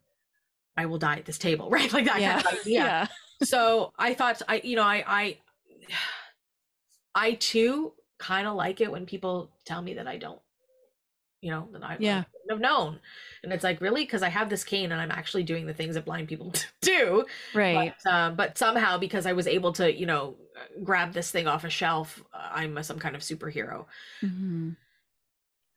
I 0.76 0.86
will 0.86 0.98
die 0.98 1.16
at 1.16 1.24
this 1.24 1.38
table, 1.38 1.70
right? 1.70 1.92
Like 1.92 2.04
that 2.04 2.20
yeah. 2.20 2.42
kind 2.42 2.58
of 2.60 2.66
yeah. 2.66 3.06
So 3.42 3.92
I 3.98 4.14
thought 4.14 4.42
I, 4.48 4.60
you 4.62 4.76
know, 4.76 4.82
I 4.82 5.04
I 5.06 5.38
I 7.14 7.34
too 7.34 7.92
kind 8.18 8.46
of 8.46 8.54
like 8.54 8.80
it 8.80 8.90
when 8.90 9.06
people 9.06 9.50
tell 9.64 9.82
me 9.82 9.94
that 9.94 10.06
I 10.06 10.16
don't 10.16 10.40
you 11.44 11.50
know, 11.50 11.68
that 11.72 11.84
I 11.84 11.98
yeah. 12.00 12.24
have 12.48 12.58
known. 12.58 12.98
And 13.42 13.52
it's 13.52 13.62
like, 13.62 13.82
really? 13.82 14.02
Because 14.02 14.22
I 14.22 14.30
have 14.30 14.48
this 14.48 14.64
cane 14.64 14.92
and 14.92 15.00
I'm 15.00 15.10
actually 15.10 15.42
doing 15.42 15.66
the 15.66 15.74
things 15.74 15.94
that 15.94 16.06
blind 16.06 16.26
people 16.26 16.54
do. 16.80 17.26
Right. 17.52 17.92
But, 18.02 18.10
um, 18.10 18.34
but 18.34 18.56
somehow, 18.56 18.96
because 18.96 19.26
I 19.26 19.34
was 19.34 19.46
able 19.46 19.70
to, 19.74 19.94
you 19.94 20.06
know, 20.06 20.36
grab 20.82 21.12
this 21.12 21.30
thing 21.30 21.46
off 21.46 21.64
a 21.64 21.68
shelf, 21.68 22.24
uh, 22.32 22.48
I'm 22.50 22.78
a, 22.78 22.82
some 22.82 22.98
kind 22.98 23.14
of 23.14 23.20
superhero. 23.20 23.84
Mm-hmm. 24.22 24.70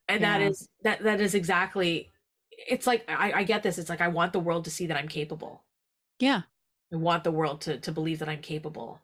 And 0.08 0.22
yeah. 0.22 0.40
that 0.40 0.42
is 0.42 0.70
that 0.84 1.04
that 1.04 1.20
is 1.20 1.36
exactly. 1.36 2.12
It's 2.52 2.88
like 2.88 3.04
I, 3.10 3.34
I 3.34 3.44
get 3.44 3.62
this. 3.62 3.78
It's 3.78 3.90
like 3.90 4.00
I 4.00 4.08
want 4.08 4.32
the 4.32 4.40
world 4.40 4.64
to 4.66 4.72
see 4.72 4.88
that 4.88 4.96
I'm 4.96 5.10
capable. 5.10 5.66
Yeah. 6.18 6.44
I 6.94 6.96
want 6.96 7.26
the 7.26 7.32
world 7.32 7.60
to 7.62 7.78
to 7.80 7.92
believe 7.92 8.20
that 8.20 8.30
I'm 8.30 8.42
capable. 8.42 9.02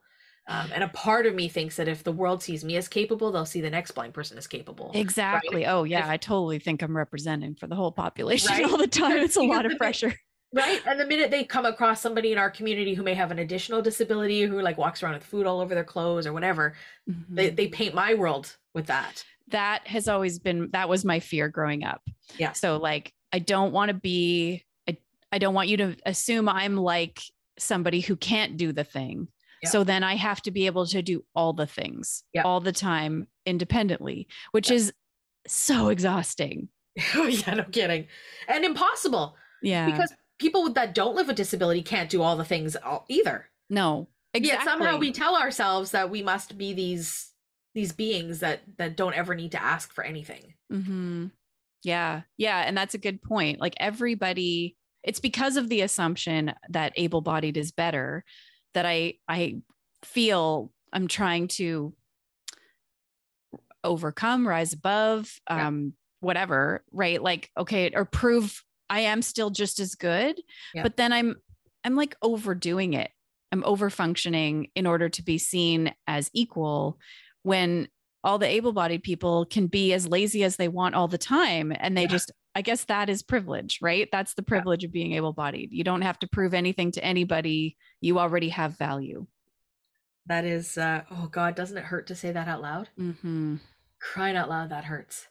Um, 0.47 0.69
and 0.73 0.83
a 0.83 0.89
part 0.89 1.25
of 1.25 1.33
me 1.33 1.47
thinks 1.47 1.77
that 1.77 1.87
if 1.87 2.03
the 2.03 2.11
world 2.11 2.43
sees 2.43 2.65
me 2.65 2.75
as 2.75 2.87
capable, 2.87 3.31
they'll 3.31 3.45
see 3.45 3.61
the 3.61 3.69
next 3.69 3.91
blind 3.91 4.13
person 4.13 4.37
as 4.37 4.45
capable. 4.45 4.91
Exactly. 4.93 5.63
Right? 5.63 5.71
Oh, 5.71 5.85
yeah. 5.85 5.99
If, 5.99 6.09
I 6.09 6.17
totally 6.17 6.59
think 6.59 6.81
I'm 6.81 6.95
representing 6.95 7.55
for 7.55 7.67
the 7.67 7.75
whole 7.75 7.91
population 7.91 8.51
right? 8.51 8.65
all 8.65 8.77
the 8.77 8.87
time. 8.87 9.17
It's 9.17 9.37
a 9.37 9.41
lot 9.43 9.65
of 9.65 9.77
pressure. 9.77 10.13
Right. 10.53 10.81
And 10.85 10.99
the 10.99 11.07
minute 11.07 11.31
they 11.31 11.45
come 11.45 11.65
across 11.65 12.01
somebody 12.01 12.31
in 12.31 12.37
our 12.37 12.51
community 12.51 12.93
who 12.93 13.03
may 13.03 13.13
have 13.13 13.31
an 13.31 13.39
additional 13.39 13.81
disability, 13.81 14.43
who 14.43 14.61
like 14.61 14.77
walks 14.77 15.01
around 15.01 15.13
with 15.13 15.23
food 15.23 15.47
all 15.47 15.61
over 15.61 15.73
their 15.73 15.83
clothes 15.83 16.27
or 16.27 16.33
whatever, 16.33 16.75
mm-hmm. 17.09 17.35
they, 17.35 17.49
they 17.49 17.67
paint 17.67 17.95
my 17.95 18.13
world 18.13 18.55
with 18.73 18.87
that. 18.87 19.23
That 19.47 19.87
has 19.87 20.07
always 20.07 20.39
been, 20.39 20.69
that 20.73 20.89
was 20.89 21.05
my 21.05 21.21
fear 21.21 21.47
growing 21.47 21.83
up. 21.83 22.01
Yeah. 22.37 22.51
So, 22.51 22.77
like, 22.77 23.13
I 23.31 23.39
don't 23.39 23.71
want 23.71 23.89
to 23.89 23.95
be, 23.95 24.63
I, 24.87 24.97
I 25.31 25.39
don't 25.39 25.53
want 25.53 25.69
you 25.69 25.77
to 25.77 25.95
assume 26.05 26.47
I'm 26.47 26.77
like 26.77 27.19
somebody 27.57 28.01
who 28.01 28.15
can't 28.15 28.57
do 28.57 28.73
the 28.73 28.83
thing 28.83 29.27
so 29.65 29.83
then 29.83 30.03
I 30.03 30.15
have 30.15 30.41
to 30.43 30.51
be 30.51 30.65
able 30.65 30.85
to 30.87 31.01
do 31.01 31.23
all 31.35 31.53
the 31.53 31.67
things 31.67 32.23
all 32.43 32.59
the 32.59 32.71
time 32.71 33.27
independently, 33.45 34.27
which 34.51 34.71
is 34.71 34.93
so 35.47 35.89
exhausting. 35.89 36.69
oh, 37.15 37.27
yeah, 37.27 37.55
no 37.55 37.63
kidding. 37.63 38.07
And 38.47 38.63
impossible. 38.65 39.35
Yeah. 39.61 39.89
Because 39.89 40.13
people 40.39 40.71
that 40.73 40.93
don't 40.93 41.15
live 41.15 41.27
with 41.27 41.35
disability 41.35 41.81
can't 41.81 42.09
do 42.09 42.21
all 42.21 42.35
the 42.35 42.45
things 42.45 42.77
either. 43.09 43.49
No. 43.69 44.09
Exactly. 44.33 44.65
Yet 44.65 44.65
somehow 44.65 44.97
we 44.97 45.11
tell 45.11 45.35
ourselves 45.35 45.91
that 45.91 46.09
we 46.09 46.23
must 46.23 46.57
be 46.57 46.73
these 46.73 47.29
these 47.75 47.91
beings 47.91 48.39
that 48.39 48.61
that 48.77 48.95
don't 48.95 49.15
ever 49.15 49.35
need 49.35 49.51
to 49.51 49.61
ask 49.61 49.93
for 49.93 50.03
anything. 50.03 50.53
Mm-hmm. 50.71 51.27
Yeah, 51.83 52.21
yeah, 52.37 52.63
and 52.65 52.77
that's 52.77 52.93
a 52.93 52.99
good 52.99 53.21
point. 53.21 53.59
Like 53.59 53.75
everybody, 53.77 54.77
it's 55.03 55.19
because 55.19 55.57
of 55.57 55.69
the 55.69 55.81
assumption 55.81 56.53
that 56.69 56.93
able-bodied 56.95 57.57
is 57.57 57.71
better 57.71 58.23
that 58.73 58.85
I 58.85 59.15
I 59.27 59.61
feel 60.03 60.71
I'm 60.91 61.07
trying 61.07 61.47
to 61.49 61.93
overcome, 63.83 64.47
rise 64.47 64.73
above, 64.73 65.39
yeah. 65.49 65.67
um, 65.67 65.93
whatever, 66.19 66.83
right? 66.91 67.21
Like, 67.21 67.51
okay, 67.57 67.91
or 67.93 68.05
prove 68.05 68.63
I 68.89 69.01
am 69.01 69.21
still 69.21 69.49
just 69.49 69.79
as 69.79 69.95
good. 69.95 70.39
Yeah. 70.73 70.83
But 70.83 70.97
then 70.97 71.11
I'm 71.11 71.35
I'm 71.83 71.95
like 71.95 72.15
overdoing 72.21 72.93
it. 72.93 73.11
I'm 73.51 73.63
over 73.65 73.89
functioning 73.89 74.69
in 74.75 74.87
order 74.87 75.09
to 75.09 75.23
be 75.23 75.37
seen 75.37 75.93
as 76.07 76.29
equal 76.33 76.97
when 77.43 77.87
all 78.23 78.37
the 78.37 78.47
able-bodied 78.47 79.03
people 79.03 79.45
can 79.45 79.67
be 79.67 79.93
as 79.93 80.07
lazy 80.07 80.43
as 80.43 80.55
they 80.55 80.67
want 80.67 80.95
all 80.95 81.07
the 81.07 81.17
time 81.17 81.73
and 81.77 81.97
they 81.97 82.03
yeah. 82.03 82.07
just 82.07 82.31
I 82.55 82.61
guess 82.61 82.83
that 82.85 83.09
is 83.09 83.23
privilege, 83.23 83.79
right? 83.81 84.07
That's 84.11 84.35
the 84.35 84.43
privilege 84.43 84.83
yeah. 84.83 84.87
of 84.87 84.93
being 84.93 85.13
able 85.13 85.33
bodied. 85.33 85.71
You 85.71 85.83
don't 85.83 86.03
have 86.03 86.19
to 86.19 86.27
prove 86.27 86.53
anything 86.53 86.91
to 86.91 87.03
anybody. 87.03 87.77
You 87.99 88.19
already 88.19 88.49
have 88.49 88.77
value. 88.77 89.25
That 90.27 90.45
is, 90.45 90.77
uh, 90.77 91.01
oh 91.09 91.27
God, 91.31 91.55
doesn't 91.55 91.77
it 91.77 91.83
hurt 91.83 92.07
to 92.07 92.15
say 92.15 92.31
that 92.31 92.47
out 92.47 92.61
loud? 92.61 92.89
Mm-hmm. 92.99 93.55
Crying 93.99 94.37
out 94.37 94.49
loud, 94.49 94.69
that 94.69 94.85
hurts. 94.85 95.27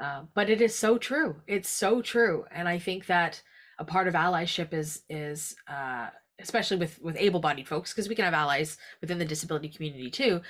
Uh, 0.00 0.22
but 0.34 0.48
it 0.48 0.60
is 0.60 0.74
so 0.74 0.96
true. 0.96 1.36
It's 1.46 1.68
so 1.68 2.00
true. 2.00 2.44
And 2.52 2.68
I 2.68 2.78
think 2.78 3.06
that 3.06 3.42
a 3.78 3.84
part 3.84 4.06
of 4.06 4.14
allyship 4.14 4.72
is, 4.72 5.02
is, 5.08 5.56
uh, 5.68 6.08
especially 6.38 6.76
with, 6.76 7.02
with 7.02 7.16
able 7.16 7.40
bodied 7.40 7.68
folks, 7.68 7.92
because 7.92 8.08
we 8.08 8.14
can 8.14 8.24
have 8.24 8.34
allies 8.34 8.76
within 9.00 9.18
the 9.18 9.24
disability 9.24 9.68
community 9.68 10.10
too, 10.10 10.40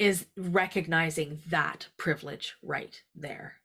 is 0.00 0.26
recognizing 0.36 1.40
that 1.48 1.86
privilege 1.96 2.56
right 2.62 3.02
there 3.14 3.60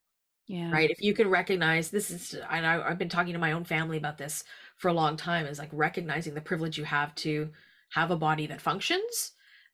yeah. 0.48 0.72
right? 0.72 0.90
If 0.90 1.02
you 1.02 1.14
can 1.14 1.30
recognize 1.30 1.90
this 1.90 2.12
is 2.12 2.36
and 2.50 2.66
I, 2.66 2.82
i've 2.88 3.00
been 3.00 3.10
talking 3.10 3.34
to 3.34 3.40
my 3.40 3.54
own 3.54 3.64
family 3.64 3.98
about 3.98 4.18
this 4.18 4.44
for 4.78 4.90
a 4.90 4.94
long 4.94 5.18
time 5.18 5.46
is 5.46 5.60
like 5.60 5.70
recognizing 5.72 6.34
the 6.34 6.42
privilege 6.42 6.78
you 6.78 6.84
have 6.84 7.16
to 7.16 7.50
have 7.90 8.12
a 8.12 8.16
body 8.16 8.48
that 8.48 8.62
functions 8.62 9.32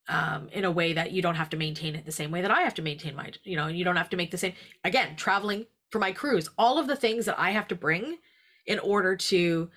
um, 0.08 0.50
in 0.52 0.66
a 0.66 0.72
way 0.72 0.94
that 0.94 1.12
you 1.12 1.22
don't 1.22 1.36
have 1.36 1.50
to 1.50 1.58
maintain 1.58 1.96
it 1.96 2.06
the 2.06 2.12
same 2.12 2.32
way 2.32 2.42
that 2.42 2.52
i 2.52 2.62
have 2.62 2.74
to 2.76 2.82
maintain 2.82 3.16
my 3.16 3.32
you 3.44 3.56
know 3.56 3.68
you 3.68 3.84
don't 3.84 3.98
have 3.98 4.10
to 4.10 4.18
make 4.18 4.32
the 4.32 4.38
same 4.38 4.54
again 4.84 5.16
traveling 5.16 5.66
for 5.90 6.00
my 6.00 6.12
cruise 6.12 6.50
all 6.58 6.78
of 6.78 6.88
the 6.88 6.96
things 6.96 7.26
that 7.26 7.40
i 7.40 7.52
have 7.52 7.68
to 7.68 7.76
bring 7.76 8.18
in 8.66 8.80
order 8.80 9.16
to 9.16 9.70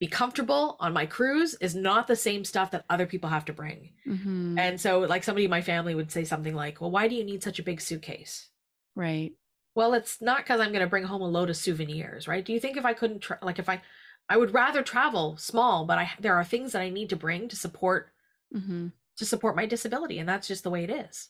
be 0.00 0.08
comfortable 0.08 0.76
on 0.80 0.92
my 0.92 1.06
cruise 1.06 1.54
is 1.60 1.74
not 1.74 2.06
the 2.08 2.16
same 2.16 2.44
stuff 2.44 2.72
that 2.72 2.84
other 2.90 3.06
people 3.06 3.30
have 3.30 3.44
to 3.44 3.52
bring 3.52 3.90
mm-hmm. 4.06 4.58
and 4.58 4.80
so 4.80 5.00
like 5.00 5.22
somebody 5.22 5.44
in 5.44 5.50
my 5.50 5.62
family 5.62 5.94
would 5.94 6.10
say 6.10 6.24
something 6.24 6.54
like 6.54 6.80
well 6.80 6.90
why 6.90 7.06
do 7.06 7.14
you 7.14 7.22
need 7.22 7.42
such 7.42 7.58
a 7.58 7.62
big 7.62 7.80
suitcase 7.80 8.48
right 8.96 9.32
well, 9.74 9.94
it's 9.94 10.20
not 10.20 10.38
because 10.38 10.60
I'm 10.60 10.72
going 10.72 10.80
to 10.80 10.90
bring 10.90 11.04
home 11.04 11.22
a 11.22 11.28
load 11.28 11.50
of 11.50 11.56
souvenirs, 11.56 12.26
right? 12.26 12.44
Do 12.44 12.52
you 12.52 12.60
think 12.60 12.76
if 12.76 12.84
I 12.84 12.92
couldn't, 12.92 13.20
tra- 13.20 13.38
like, 13.40 13.58
if 13.58 13.68
I, 13.68 13.80
I 14.28 14.36
would 14.36 14.52
rather 14.52 14.82
travel 14.82 15.36
small, 15.36 15.84
but 15.84 15.98
I 15.98 16.10
there 16.20 16.36
are 16.36 16.44
things 16.44 16.72
that 16.72 16.82
I 16.82 16.90
need 16.90 17.08
to 17.10 17.16
bring 17.16 17.48
to 17.48 17.56
support, 17.56 18.12
mm-hmm. 18.54 18.88
to 19.16 19.24
support 19.24 19.56
my 19.56 19.66
disability, 19.66 20.18
and 20.18 20.28
that's 20.28 20.48
just 20.48 20.64
the 20.64 20.70
way 20.70 20.84
it 20.84 20.90
is. 20.90 21.28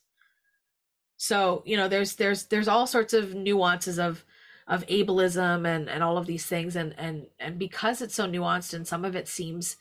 So 1.16 1.62
you 1.64 1.76
know, 1.76 1.88
there's 1.88 2.16
there's 2.16 2.46
there's 2.46 2.68
all 2.68 2.86
sorts 2.86 3.14
of 3.14 3.34
nuances 3.34 3.98
of 3.98 4.24
of 4.70 4.86
ableism 4.86 5.66
and 5.68 5.90
and 5.90 6.02
all 6.02 6.16
of 6.16 6.26
these 6.26 6.46
things, 6.46 6.76
and 6.76 6.94
and 6.96 7.26
and 7.38 7.58
because 7.58 8.00
it's 8.00 8.14
so 8.14 8.26
nuanced, 8.26 8.72
and 8.72 8.88
some 8.88 9.04
of 9.04 9.14
it 9.14 9.28
seems, 9.28 9.76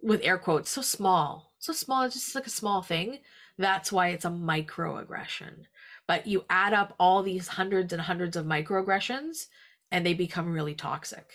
with 0.00 0.20
air 0.22 0.38
quotes, 0.38 0.70
so 0.70 0.82
small, 0.82 1.52
so 1.58 1.72
small, 1.72 2.04
it's 2.04 2.14
just 2.14 2.36
like 2.36 2.46
a 2.46 2.50
small 2.50 2.82
thing. 2.82 3.18
That's 3.58 3.90
why 3.90 4.10
it's 4.10 4.24
a 4.24 4.30
microaggression 4.30 5.66
but 6.10 6.26
you 6.26 6.44
add 6.50 6.72
up 6.72 6.92
all 6.98 7.22
these 7.22 7.46
hundreds 7.46 7.92
and 7.92 8.02
hundreds 8.02 8.36
of 8.36 8.44
microaggressions 8.44 9.46
and 9.92 10.04
they 10.04 10.12
become 10.12 10.52
really 10.52 10.74
toxic 10.74 11.34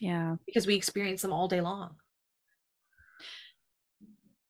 yeah 0.00 0.34
because 0.44 0.66
we 0.66 0.74
experience 0.74 1.22
them 1.22 1.32
all 1.32 1.46
day 1.46 1.60
long 1.60 1.94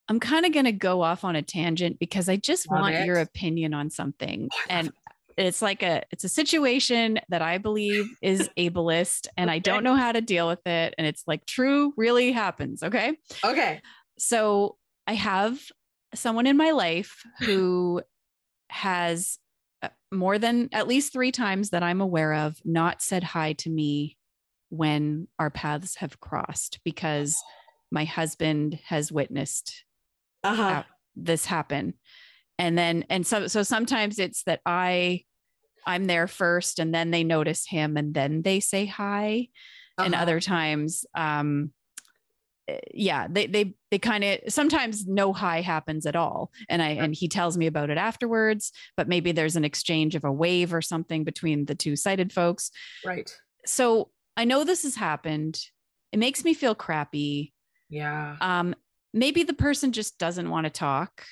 I'm 0.09 0.21
kind 0.21 0.47
of 0.47 0.55
going 0.55 0.65
to 0.65 0.73
go 0.73 1.03
off 1.03 1.23
on 1.23 1.37
a 1.37 1.43
tangent 1.43 1.99
because 1.99 2.31
I 2.31 2.37
just 2.37 2.71
Love 2.71 2.81
want 2.81 2.95
it. 2.95 3.05
your 3.05 3.19
opinion 3.19 3.75
on 3.75 3.91
something. 3.91 4.49
Oh, 4.51 4.57
and 4.71 4.91
it's 5.47 5.63
like 5.63 5.83
a 5.83 6.03
it's 6.11 6.25
a 6.25 6.29
situation 6.29 7.19
that 7.29 7.43
I 7.43 7.59
believe 7.59 8.07
is 8.23 8.49
ableist 8.59 9.29
and 9.37 9.51
I 9.51 9.59
don't 9.59 9.85
know 9.85 9.95
how 9.95 10.13
to 10.13 10.21
deal 10.21 10.49
with 10.49 10.67
it 10.67 10.95
and 10.99 11.07
it's 11.07 11.25
like 11.27 11.47
true 11.47 11.93
really 11.97 12.33
happens, 12.33 12.83
okay? 12.83 13.17
Okay. 13.45 13.81
So 14.19 14.77
I 15.07 15.15
have 15.15 15.61
someone 16.15 16.47
in 16.47 16.57
my 16.57 16.71
life 16.73 17.23
who 17.41 18.03
has 18.71 19.39
uh, 19.83 19.89
more 20.13 20.39
than 20.39 20.69
at 20.73 20.89
least 20.89 21.13
3 21.13 21.31
times 21.33 21.71
that 21.71 21.83
I'm 21.83 22.01
aware 22.01 22.35
of 22.35 22.59
not 22.65 23.01
said 23.03 23.23
hi 23.23 23.53
to 23.55 23.71
me 23.71 24.17
when 24.71 25.29
our 25.39 25.51
paths 25.51 25.97
have 25.97 26.21
crossed 26.21 26.81
because 26.85 27.41
my 27.91 28.05
husband 28.05 28.79
has 28.87 29.11
witnessed 29.13 29.85
Uh-huh. 30.45 30.83
this 31.17 31.47
happen 31.47 31.95
and 32.59 32.77
then 32.77 33.05
and 33.09 33.27
so 33.27 33.47
so 33.47 33.63
sometimes 33.63 34.19
it's 34.19 34.43
that 34.45 34.61
i 34.67 35.23
i'm 35.89 36.05
there 36.07 36.27
first 36.29 36.79
and 36.79 36.95
then 36.95 37.11
they 37.11 37.25
notice 37.25 37.67
him 37.67 37.97
and 37.97 38.15
then 38.15 38.43
they 38.43 38.61
say 38.61 38.87
hi. 38.87 39.49
And 39.99 40.15
Uh-huh. 40.15 40.23
other 40.23 40.39
times 40.41 41.05
um 41.17 41.73
eh, 42.69 42.79
yeah 42.95 43.27
they 43.29 43.47
they 43.49 43.75
they 43.91 43.99
kind 43.99 44.23
of 44.23 44.39
sometimes 44.49 45.07
no 45.07 45.33
hi 45.33 45.61
happens 45.63 46.07
at 46.07 46.15
all. 46.15 46.53
And 46.69 46.81
i 46.83 46.91
and 46.91 47.13
he 47.15 47.27
tells 47.29 47.57
me 47.57 47.67
about 47.67 47.91
it 47.91 47.99
afterwards 47.99 48.71
but 48.97 49.09
maybe 49.09 49.33
there's 49.33 49.57
an 49.57 49.65
exchange 49.65 50.15
of 50.15 50.25
a 50.25 50.31
wave 50.33 50.73
or 50.73 50.83
something 50.83 51.25
between 51.25 51.65
the 51.65 51.75
two 51.75 51.97
sighted 51.97 52.33
folks. 52.33 52.71
Right. 53.05 53.31
so 53.67 54.11
i 54.37 54.45
know 54.45 54.63
this 54.65 54.83
has 54.85 54.95
happened. 54.95 55.59
It 56.13 56.19
makes 56.19 56.45
me 56.45 56.55
feel 56.55 56.75
crappy. 56.77 57.53
Yeah. 57.91 58.37
um 58.41 58.75
maybe 59.15 59.43
the 59.43 59.55
person 59.67 59.91
just 59.93 60.19
doesn't 60.19 60.51
want 60.51 60.65
to 60.67 60.71
talk 60.71 61.25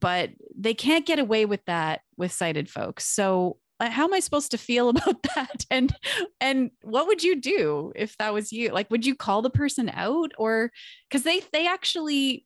but 0.00 0.30
they 0.56 0.74
can't 0.74 1.06
get 1.06 1.18
away 1.18 1.44
with 1.46 1.64
that 1.66 2.00
with 2.16 2.30
sighted 2.32 2.68
folks 2.68 3.04
so 3.04 3.56
uh, 3.80 3.88
how 3.90 4.04
am 4.04 4.12
i 4.14 4.20
supposed 4.20 4.50
to 4.50 4.58
feel 4.58 4.88
about 4.94 5.22
that 5.34 5.64
and 5.70 5.94
and 6.40 6.70
what 6.82 7.06
would 7.06 7.22
you 7.22 7.40
do 7.40 7.92
if 7.96 8.16
that 8.18 8.32
was 8.34 8.52
you 8.52 8.70
like 8.70 8.90
would 8.90 9.06
you 9.06 9.14
call 9.14 9.40
the 9.42 9.50
person 9.50 9.90
out 9.94 10.32
or 10.38 10.70
because 11.08 11.22
they 11.24 11.40
they 11.52 11.66
actually 11.66 12.44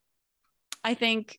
i 0.84 0.94
think 0.94 1.38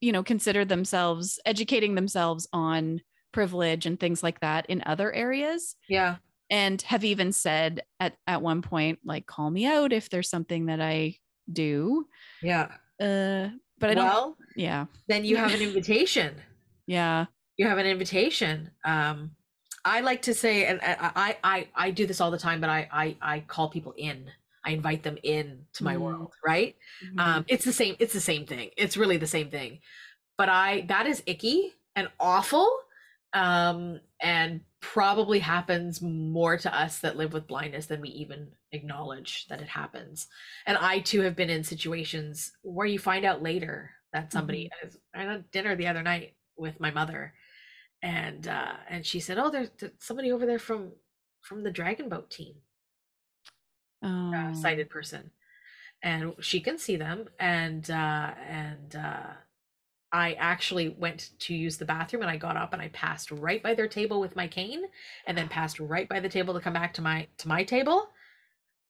you 0.00 0.12
know 0.12 0.22
consider 0.22 0.64
themselves 0.64 1.38
educating 1.46 1.94
themselves 1.94 2.46
on 2.52 3.00
privilege 3.32 3.86
and 3.86 3.98
things 3.98 4.22
like 4.22 4.38
that 4.40 4.66
in 4.66 4.82
other 4.86 5.12
areas 5.12 5.74
Yeah. 5.88 6.16
and 6.50 6.80
have 6.82 7.02
even 7.04 7.32
said 7.32 7.82
at 7.98 8.14
at 8.28 8.42
one 8.42 8.62
point 8.62 9.00
like 9.04 9.26
call 9.26 9.50
me 9.50 9.66
out 9.66 9.92
if 9.92 10.10
there's 10.10 10.30
something 10.30 10.66
that 10.66 10.80
i 10.80 11.16
do 11.52 12.06
Yeah. 12.42 12.68
uh 13.00 13.48
but 13.78 13.90
i 13.90 13.94
don't 13.94 14.04
Well, 14.04 14.36
yeah 14.56 14.86
then 15.08 15.24
you 15.24 15.36
have 15.36 15.52
an 15.54 15.60
invitation. 15.62 16.34
yeah 16.86 17.26
You 17.56 17.66
have 17.66 17.78
an 17.78 17.86
invitation. 17.86 18.70
Um, 18.84 19.32
I 19.84 20.00
like 20.00 20.22
to 20.22 20.34
say, 20.34 20.64
and 20.66 20.80
I, 20.82 21.36
I, 21.44 21.68
I, 21.74 21.90
do 21.90 22.06
this 22.06 22.20
all 22.20 22.30
the 22.30 22.38
time, 22.38 22.60
but 22.60 22.70
I, 22.70 22.88
I, 22.90 23.16
I 23.20 23.40
call 23.40 23.68
people 23.68 23.92
in. 23.98 24.30
I 24.64 24.70
invite 24.70 25.02
them 25.02 25.18
in 25.22 25.66
to 25.74 25.84
my 25.84 25.96
Mm. 25.96 26.00
world, 26.00 26.32
right? 26.44 26.74
Um, 27.18 27.44
it's 27.48 27.64
the 27.66 27.72
same. 27.72 27.94
It's 27.98 28.14
the 28.14 28.20
same 28.20 28.46
thing. 28.46 28.70
It's 28.78 28.96
really 28.96 29.18
the 29.18 29.26
same 29.26 29.50
thing. 29.50 29.80
But 30.38 30.48
I, 30.48 30.82
that 30.88 31.06
is 31.06 31.22
icky 31.26 31.74
and 31.94 32.08
awful, 32.18 32.68
um, 33.34 34.00
and 34.20 34.62
probably 34.80 35.38
happens 35.38 36.00
more 36.02 36.56
to 36.58 36.74
us 36.74 36.98
that 37.00 37.16
live 37.16 37.32
with 37.32 37.46
blindness 37.46 37.86
than 37.86 38.00
we 38.00 38.08
even 38.10 38.48
acknowledge 38.72 39.46
that 39.48 39.60
it 39.60 39.68
happens. 39.68 40.28
And 40.66 40.76
I 40.78 41.00
too 41.00 41.20
have 41.22 41.36
been 41.36 41.50
in 41.50 41.62
situations 41.64 42.52
where 42.62 42.86
you 42.86 42.98
find 42.98 43.24
out 43.24 43.42
later 43.42 43.90
that 44.14 44.32
somebody. 44.32 44.70
I 44.82 44.86
was- 44.86 44.98
I 45.14 45.24
had 45.24 45.50
dinner 45.52 45.76
the 45.76 45.88
other 45.88 46.02
night 46.02 46.36
with 46.56 46.80
my 46.80 46.92
mother, 46.92 47.34
and 48.02 48.48
uh, 48.48 48.74
and 48.88 49.06
she 49.06 49.20
said, 49.20 49.38
"Oh, 49.38 49.50
there's, 49.50 49.70
there's 49.78 49.92
somebody 50.00 50.32
over 50.32 50.46
there 50.46 50.60
from 50.60 50.92
from 51.42 51.64
the 51.64 51.72
Dragon 51.72 52.08
Boat 52.08 52.30
team." 52.30 52.56
oh. 54.04 54.34
uh, 54.34 54.54
sighted 54.54 54.90
person 54.90 55.30
and 56.02 56.34
she 56.40 56.60
can 56.60 56.78
see 56.78 56.96
them 56.96 57.26
and 57.40 57.90
uh 57.90 58.32
and 58.48 58.96
uh 58.96 59.30
i 60.12 60.34
actually 60.34 60.90
went 60.90 61.30
to 61.38 61.54
use 61.54 61.78
the 61.78 61.84
bathroom 61.84 62.22
and 62.22 62.30
i 62.30 62.36
got 62.36 62.56
up 62.56 62.72
and 62.72 62.82
i 62.82 62.88
passed 62.88 63.30
right 63.30 63.62
by 63.62 63.74
their 63.74 63.88
table 63.88 64.20
with 64.20 64.36
my 64.36 64.46
cane 64.46 64.82
and 65.26 65.36
then 65.36 65.48
passed 65.48 65.80
right 65.80 66.08
by 66.08 66.20
the 66.20 66.28
table 66.28 66.54
to 66.54 66.60
come 66.60 66.74
back 66.74 66.92
to 66.92 67.02
my 67.02 67.26
to 67.38 67.48
my 67.48 67.64
table 67.64 68.08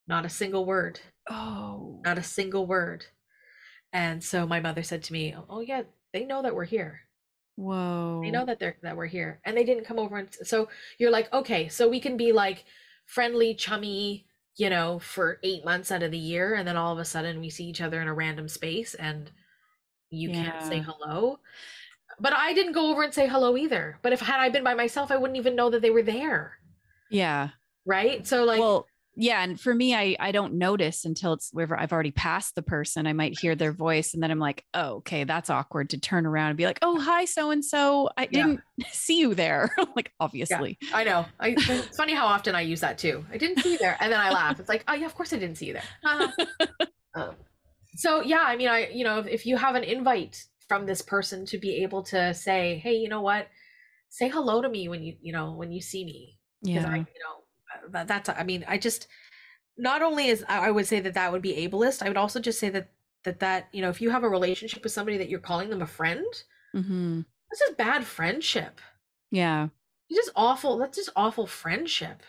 not 0.07 0.25
a 0.25 0.29
single 0.29 0.65
word 0.65 0.99
oh 1.29 2.01
not 2.03 2.17
a 2.17 2.23
single 2.23 2.65
word 2.65 3.05
and 3.95 4.21
so 4.21 4.45
my 4.45 4.59
mother 4.59 4.83
said 4.83 5.01
to 5.01 5.13
me 5.13 5.33
oh 5.49 5.61
yeah 5.61 5.83
they 6.13 6.25
know 6.25 6.41
that 6.41 6.53
we're 6.53 6.65
here. 6.65 7.01
Whoa 7.55 8.21
they 8.21 8.31
know 8.31 8.45
that 8.45 8.59
they're 8.59 8.75
that 8.83 8.97
we're 8.97 9.05
here. 9.05 9.39
And 9.45 9.55
they 9.55 9.63
didn't 9.63 9.85
come 9.85 9.97
over 9.97 10.17
and 10.17 10.29
so 10.43 10.67
you're 10.99 11.11
like 11.11 11.31
okay 11.33 11.69
so 11.69 11.87
we 11.87 11.99
can 11.99 12.17
be 12.17 12.31
like 12.31 12.65
friendly 13.05 13.55
chummy 13.55 14.25
you 14.57 14.69
know 14.69 14.99
for 14.99 15.39
eight 15.43 15.63
months 15.63 15.91
out 15.91 16.03
of 16.03 16.11
the 16.11 16.17
year 16.17 16.55
and 16.55 16.67
then 16.67 16.75
all 16.77 16.91
of 16.91 16.99
a 16.99 17.05
sudden 17.05 17.39
we 17.39 17.49
see 17.49 17.65
each 17.65 17.81
other 17.81 18.01
in 18.01 18.07
a 18.07 18.13
random 18.13 18.47
space 18.47 18.93
and 18.95 19.31
you 20.09 20.29
can't 20.29 20.63
say 20.63 20.79
hello. 20.79 21.39
But 22.19 22.33
i 22.33 22.53
didn't 22.53 22.73
go 22.73 22.91
over 22.91 23.03
and 23.03 23.13
say 23.13 23.27
hello 23.27 23.57
either. 23.57 23.97
But 24.01 24.13
if 24.13 24.19
had 24.19 24.39
i 24.41 24.49
been 24.49 24.63
by 24.63 24.73
myself 24.73 25.09
i 25.09 25.17
wouldn't 25.17 25.37
even 25.37 25.55
know 25.55 25.69
that 25.69 25.81
they 25.81 25.89
were 25.89 26.03
there. 26.03 26.59
Yeah. 27.09 27.49
Right? 27.85 28.27
So 28.27 28.43
like 28.43 28.59
well 28.59 28.87
yeah 29.15 29.43
and 29.43 29.59
for 29.59 29.73
me 29.73 29.95
i 29.95 30.15
i 30.19 30.31
don't 30.31 30.53
notice 30.53 31.05
until 31.05 31.33
it's 31.33 31.49
wherever 31.51 31.79
i've 31.79 31.93
already 31.93 32.11
passed 32.11 32.55
the 32.55 32.61
person 32.61 33.07
i 33.07 33.13
might 33.13 33.37
hear 33.39 33.55
their 33.55 33.71
voice 33.71 34.13
and 34.13 34.21
then 34.21 34.31
i'm 34.31 34.39
like 34.39 34.63
oh 34.73 34.95
okay 34.95 35.23
that's 35.23 35.49
awkward 35.49 35.89
to 35.89 35.99
turn 35.99 36.25
around 36.25 36.49
and 36.49 36.57
be 36.57 36.65
like 36.65 36.79
oh 36.81 36.99
hi 36.99 37.25
so 37.25 37.51
and 37.51 37.63
so 37.63 38.09
i 38.17 38.23
Yeah. 38.31 38.43
didn't 38.43 38.61
see 38.91 39.19
you 39.19 39.33
there 39.33 39.69
like 39.95 40.11
obviously 40.19 40.77
I 40.93 41.03
know. 41.03 41.25
I, 41.39 41.55
it's 41.57 41.97
funny 41.97 42.13
how 42.13 42.25
often 42.25 42.55
I 42.55 42.61
use 42.61 42.81
that 42.81 42.97
too. 42.97 43.25
I 43.31 43.37
didn't 43.37 43.61
see 43.61 43.73
you 43.73 43.77
there, 43.77 43.97
and 43.99 44.11
then 44.11 44.19
I 44.19 44.31
laugh. 44.31 44.59
It's 44.59 44.69
like, 44.69 44.83
oh 44.87 44.93
yeah, 44.93 45.05
of 45.05 45.15
course 45.15 45.33
I 45.33 45.37
didn't 45.37 45.55
see 45.55 45.65
you 45.67 45.73
there. 45.73 45.83
Haha. 46.03 46.31
um, 47.15 47.35
so 47.95 48.21
yeah, 48.21 48.43
I 48.45 48.55
mean, 48.55 48.67
I 48.67 48.89
you 48.89 49.03
know, 49.03 49.19
if, 49.19 49.27
if 49.27 49.45
you 49.45 49.57
have 49.57 49.75
an 49.75 49.83
invite 49.83 50.43
from 50.67 50.85
this 50.85 51.01
person 51.01 51.45
to 51.47 51.57
be 51.57 51.83
able 51.83 52.03
to 52.03 52.33
say, 52.33 52.77
hey, 52.83 52.95
you 52.95 53.09
know 53.09 53.21
what, 53.21 53.47
say 54.09 54.29
hello 54.29 54.61
to 54.61 54.69
me 54.69 54.87
when 54.87 55.03
you 55.03 55.15
you 55.21 55.33
know 55.33 55.53
when 55.53 55.71
you 55.71 55.81
see 55.81 56.05
me, 56.05 56.39
because 56.63 56.85
I 56.85 56.89
yeah 56.89 56.95
you 56.97 57.03
know 57.03 57.35
uh, 57.41 57.44
that, 57.89 58.07
that's 58.07 58.29
I 58.29 58.43
mean 58.43 58.65
I 58.67 58.77
just 58.77 59.07
not 59.77 60.01
only 60.01 60.27
is 60.27 60.43
I 60.47 60.71
would 60.71 60.87
say 60.87 60.99
that 61.01 61.13
that 61.15 61.31
would 61.31 61.41
be 61.41 61.55
ableist, 61.67 62.01
I 62.01 62.07
would 62.07 62.17
also 62.17 62.39
just 62.39 62.59
say 62.59 62.69
that 62.69 62.89
that 63.23 63.39
that 63.39 63.67
you 63.71 63.81
know 63.81 63.89
if 63.89 64.01
you 64.01 64.09
have 64.09 64.23
a 64.23 64.29
relationship 64.29 64.83
with 64.83 64.91
somebody 64.91 65.17
that 65.17 65.29
you're 65.29 65.39
calling 65.39 65.69
them 65.69 65.81
a 65.81 65.87
friend, 65.87 66.25
hmm 66.73 67.21
this 67.51 67.61
is 67.61 67.75
bad 67.75 68.05
friendship. 68.05 68.81
yeah 69.31 69.69
It's 70.09 70.17
just 70.19 70.31
awful. 70.35 70.77
That's 70.77 70.97
just 70.97 71.09
awful 71.15 71.47
friendship. 71.47 72.23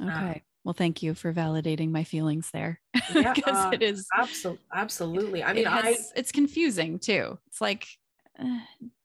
okay 0.00 0.42
well 0.64 0.74
thank 0.74 1.02
you 1.02 1.14
for 1.14 1.32
validating 1.32 1.90
my 1.90 2.04
feelings 2.04 2.50
there 2.52 2.80
Yeah, 3.14 3.34
because 3.34 3.66
uh, 3.66 3.70
it 3.72 3.82
is 3.82 4.06
Absolutely, 4.18 4.62
absolutely. 4.74 5.42
I 5.44 5.52
mean, 5.52 5.66
it 5.66 5.70
I 5.72 5.96
it's 6.16 6.32
confusing 6.32 6.98
too. 6.98 7.38
It's 7.48 7.60
like 7.60 7.86
uh, 8.38 8.58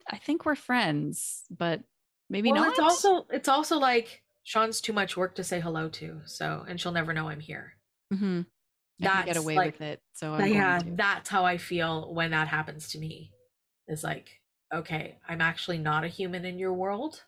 I 0.09 0.17
think 0.17 0.45
we're 0.45 0.55
friends, 0.55 1.43
but 1.49 1.81
maybe 2.29 2.51
well, 2.51 2.63
not. 2.63 2.69
it's 2.69 2.79
also 2.79 3.25
it's 3.29 3.49
also 3.49 3.77
like 3.77 4.23
Shawn's 4.49 4.81
too 4.81 4.93
much 4.93 5.15
work 5.15 5.35
to 5.35 5.43
say 5.43 5.59
hello 5.59 5.89
to, 5.89 6.21
so 6.25 6.65
and 6.67 6.81
she'll 6.81 6.91
never 6.91 7.13
know 7.13 7.29
I'm 7.29 7.39
here. 7.39 7.73
Mm-hmm. 8.11 8.41
I 9.03 9.05
can 9.05 9.25
get 9.27 9.37
away 9.37 9.55
like- 9.55 9.73
with 9.73 9.81
it. 9.81 9.99
So 10.13 10.33
I'm 10.33 10.51
yeah, 10.51 10.79
going 10.79 10.93
to. 10.93 10.97
that's 10.97 11.29
how 11.29 11.45
I 11.45 11.57
feel 11.59 12.11
when 12.15 12.31
that 12.31 12.47
happens 12.47 12.89
to 12.93 12.97
me. 12.99 13.31
Is 13.87 14.03
like, 14.03 14.39
okay, 14.73 15.19
I'm 15.27 15.39
actually 15.39 15.77
not 15.77 16.03
a 16.03 16.07
human 16.07 16.45
in 16.45 16.57
your 16.57 16.73
world, 16.73 17.21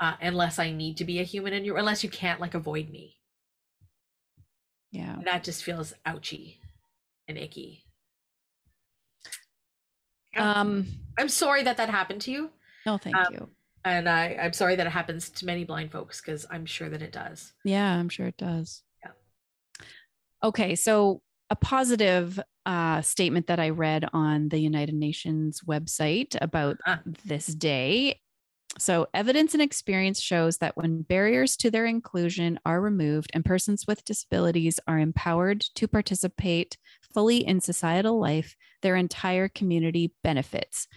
uh, 0.00 0.14
unless 0.20 0.58
I 0.58 0.72
need 0.72 0.96
to 0.96 1.04
be 1.04 1.20
a 1.20 1.22
human 1.22 1.52
in 1.52 1.64
your, 1.64 1.76
unless 1.76 2.02
you 2.02 2.10
can't 2.10 2.40
like 2.40 2.54
avoid 2.54 2.90
me. 2.90 3.18
yeah. 4.90 5.18
That 5.24 5.44
just 5.44 5.62
feels 5.62 5.94
ouchy 6.04 6.58
and 7.28 7.38
icky. 7.38 7.84
Um. 10.36 10.88
I'm 11.16 11.28
sorry 11.28 11.62
that 11.62 11.76
that 11.76 11.88
happened 11.90 12.22
to 12.22 12.32
you, 12.32 12.50
No, 12.84 12.98
thank 12.98 13.14
Um, 13.14 13.26
you. 13.32 13.50
And 13.84 14.08
I 14.08 14.36
I'm 14.40 14.52
sorry 14.52 14.76
that 14.76 14.86
it 14.86 14.90
happens 14.90 15.28
to 15.30 15.46
many 15.46 15.64
blind 15.64 15.90
folks 15.92 16.20
because 16.20 16.46
I'm 16.50 16.66
sure 16.66 16.88
that 16.88 17.02
it 17.02 17.12
does. 17.12 17.52
Yeah, 17.64 17.94
I'm 17.98 18.08
sure 18.08 18.26
it 18.26 18.36
does. 18.36 18.82
Yeah. 19.04 19.10
Okay, 20.44 20.74
so 20.74 21.22
a 21.50 21.56
positive 21.56 22.40
uh, 22.64 23.02
statement 23.02 23.46
that 23.48 23.60
I 23.60 23.70
read 23.70 24.08
on 24.12 24.48
the 24.48 24.58
United 24.58 24.94
Nations 24.94 25.60
website 25.66 26.36
about 26.40 26.78
Ah. 26.86 27.00
this 27.24 27.46
day. 27.46 28.20
So, 28.78 29.06
evidence 29.12 29.52
and 29.52 29.62
experience 29.62 30.18
shows 30.18 30.56
that 30.58 30.78
when 30.78 31.02
barriers 31.02 31.58
to 31.58 31.70
their 31.70 31.84
inclusion 31.84 32.58
are 32.64 32.80
removed 32.80 33.30
and 33.34 33.44
persons 33.44 33.86
with 33.86 34.02
disabilities 34.06 34.80
are 34.86 34.98
empowered 34.98 35.60
to 35.74 35.86
participate 35.86 36.78
fully 37.12 37.46
in 37.46 37.60
societal 37.60 38.18
life, 38.18 38.56
their 38.80 38.96
entire 38.96 39.48
community 39.48 40.14
benefits. 40.24 40.88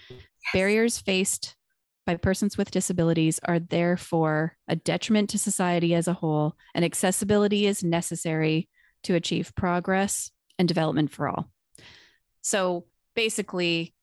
Barriers 0.53 0.99
faced 0.99 1.57
by 2.05 2.15
persons 2.15 2.57
with 2.57 2.71
disabilities 2.71 3.39
are 3.43 3.59
therefore 3.59 4.57
a 4.67 4.75
detriment 4.75 5.29
to 5.31 5.39
society 5.39 5.93
as 5.93 6.07
a 6.07 6.13
whole, 6.13 6.55
and 6.73 6.85
accessibility 6.85 7.65
is 7.65 7.83
necessary 7.83 8.69
to 9.03 9.15
achieve 9.15 9.53
progress 9.55 10.31
and 10.57 10.67
development 10.67 11.11
for 11.11 11.27
all. 11.27 11.49
So, 12.41 12.85
basically, 13.15 13.93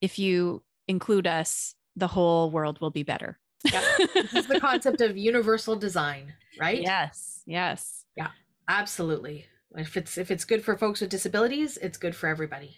if 0.00 0.18
you 0.18 0.62
include 0.88 1.26
us, 1.26 1.74
the 1.96 2.08
whole 2.08 2.50
world 2.50 2.80
will 2.80 2.90
be 2.90 3.02
better. 3.02 3.38
Yeah. 3.64 3.82
this 4.14 4.34
is 4.34 4.46
the 4.46 4.60
concept 4.60 5.00
of 5.00 5.16
universal 5.16 5.76
design, 5.76 6.32
right? 6.58 6.80
Yes. 6.80 7.42
Yes. 7.46 8.04
Yeah. 8.16 8.28
Absolutely. 8.68 9.46
If 9.76 9.96
it's 9.96 10.18
if 10.18 10.30
it's 10.30 10.44
good 10.44 10.64
for 10.64 10.76
folks 10.76 11.00
with 11.00 11.10
disabilities, 11.10 11.78
it's 11.78 11.98
good 11.98 12.14
for 12.14 12.28
everybody. 12.28 12.76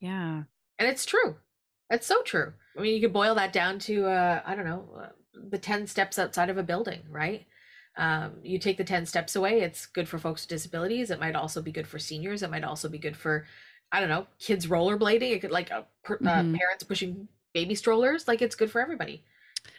Yeah. 0.00 0.42
And 0.78 0.88
it's 0.88 1.04
true. 1.04 1.36
It's 1.94 2.06
so 2.06 2.22
true. 2.22 2.52
I 2.76 2.80
mean, 2.82 2.94
you 2.94 3.00
could 3.00 3.12
boil 3.12 3.34
that 3.36 3.52
down 3.52 3.78
to 3.80 4.06
uh 4.06 4.42
I 4.44 4.54
don't 4.54 4.64
know, 4.66 4.88
uh, 5.00 5.08
the 5.50 5.58
10 5.58 5.86
steps 5.86 6.18
outside 6.18 6.50
of 6.50 6.58
a 6.58 6.62
building, 6.62 7.02
right? 7.08 7.46
Um, 7.96 8.40
you 8.42 8.58
take 8.58 8.76
the 8.76 8.84
10 8.84 9.06
steps 9.06 9.36
away, 9.36 9.60
it's 9.60 9.86
good 9.86 10.08
for 10.08 10.18
folks 10.18 10.42
with 10.42 10.48
disabilities. 10.50 11.10
It 11.10 11.20
might 11.20 11.36
also 11.36 11.62
be 11.62 11.70
good 11.72 11.86
for 11.86 11.98
seniors. 12.00 12.42
It 12.42 12.50
might 12.50 12.64
also 12.64 12.88
be 12.88 12.98
good 12.98 13.16
for, 13.16 13.46
I 13.92 14.00
don't 14.00 14.08
know, 14.08 14.26
kids 14.40 14.66
rollerblading. 14.66 15.30
It 15.30 15.40
could 15.40 15.52
like 15.52 15.70
uh, 15.70 15.82
per, 16.02 16.16
uh, 16.16 16.42
Mhm. 16.42 16.58
parents 16.58 16.82
pushing 16.84 17.28
baby 17.52 17.74
strollers. 17.76 18.26
Like 18.26 18.42
it's 18.42 18.56
good 18.56 18.70
for 18.70 18.80
everybody. 18.80 19.24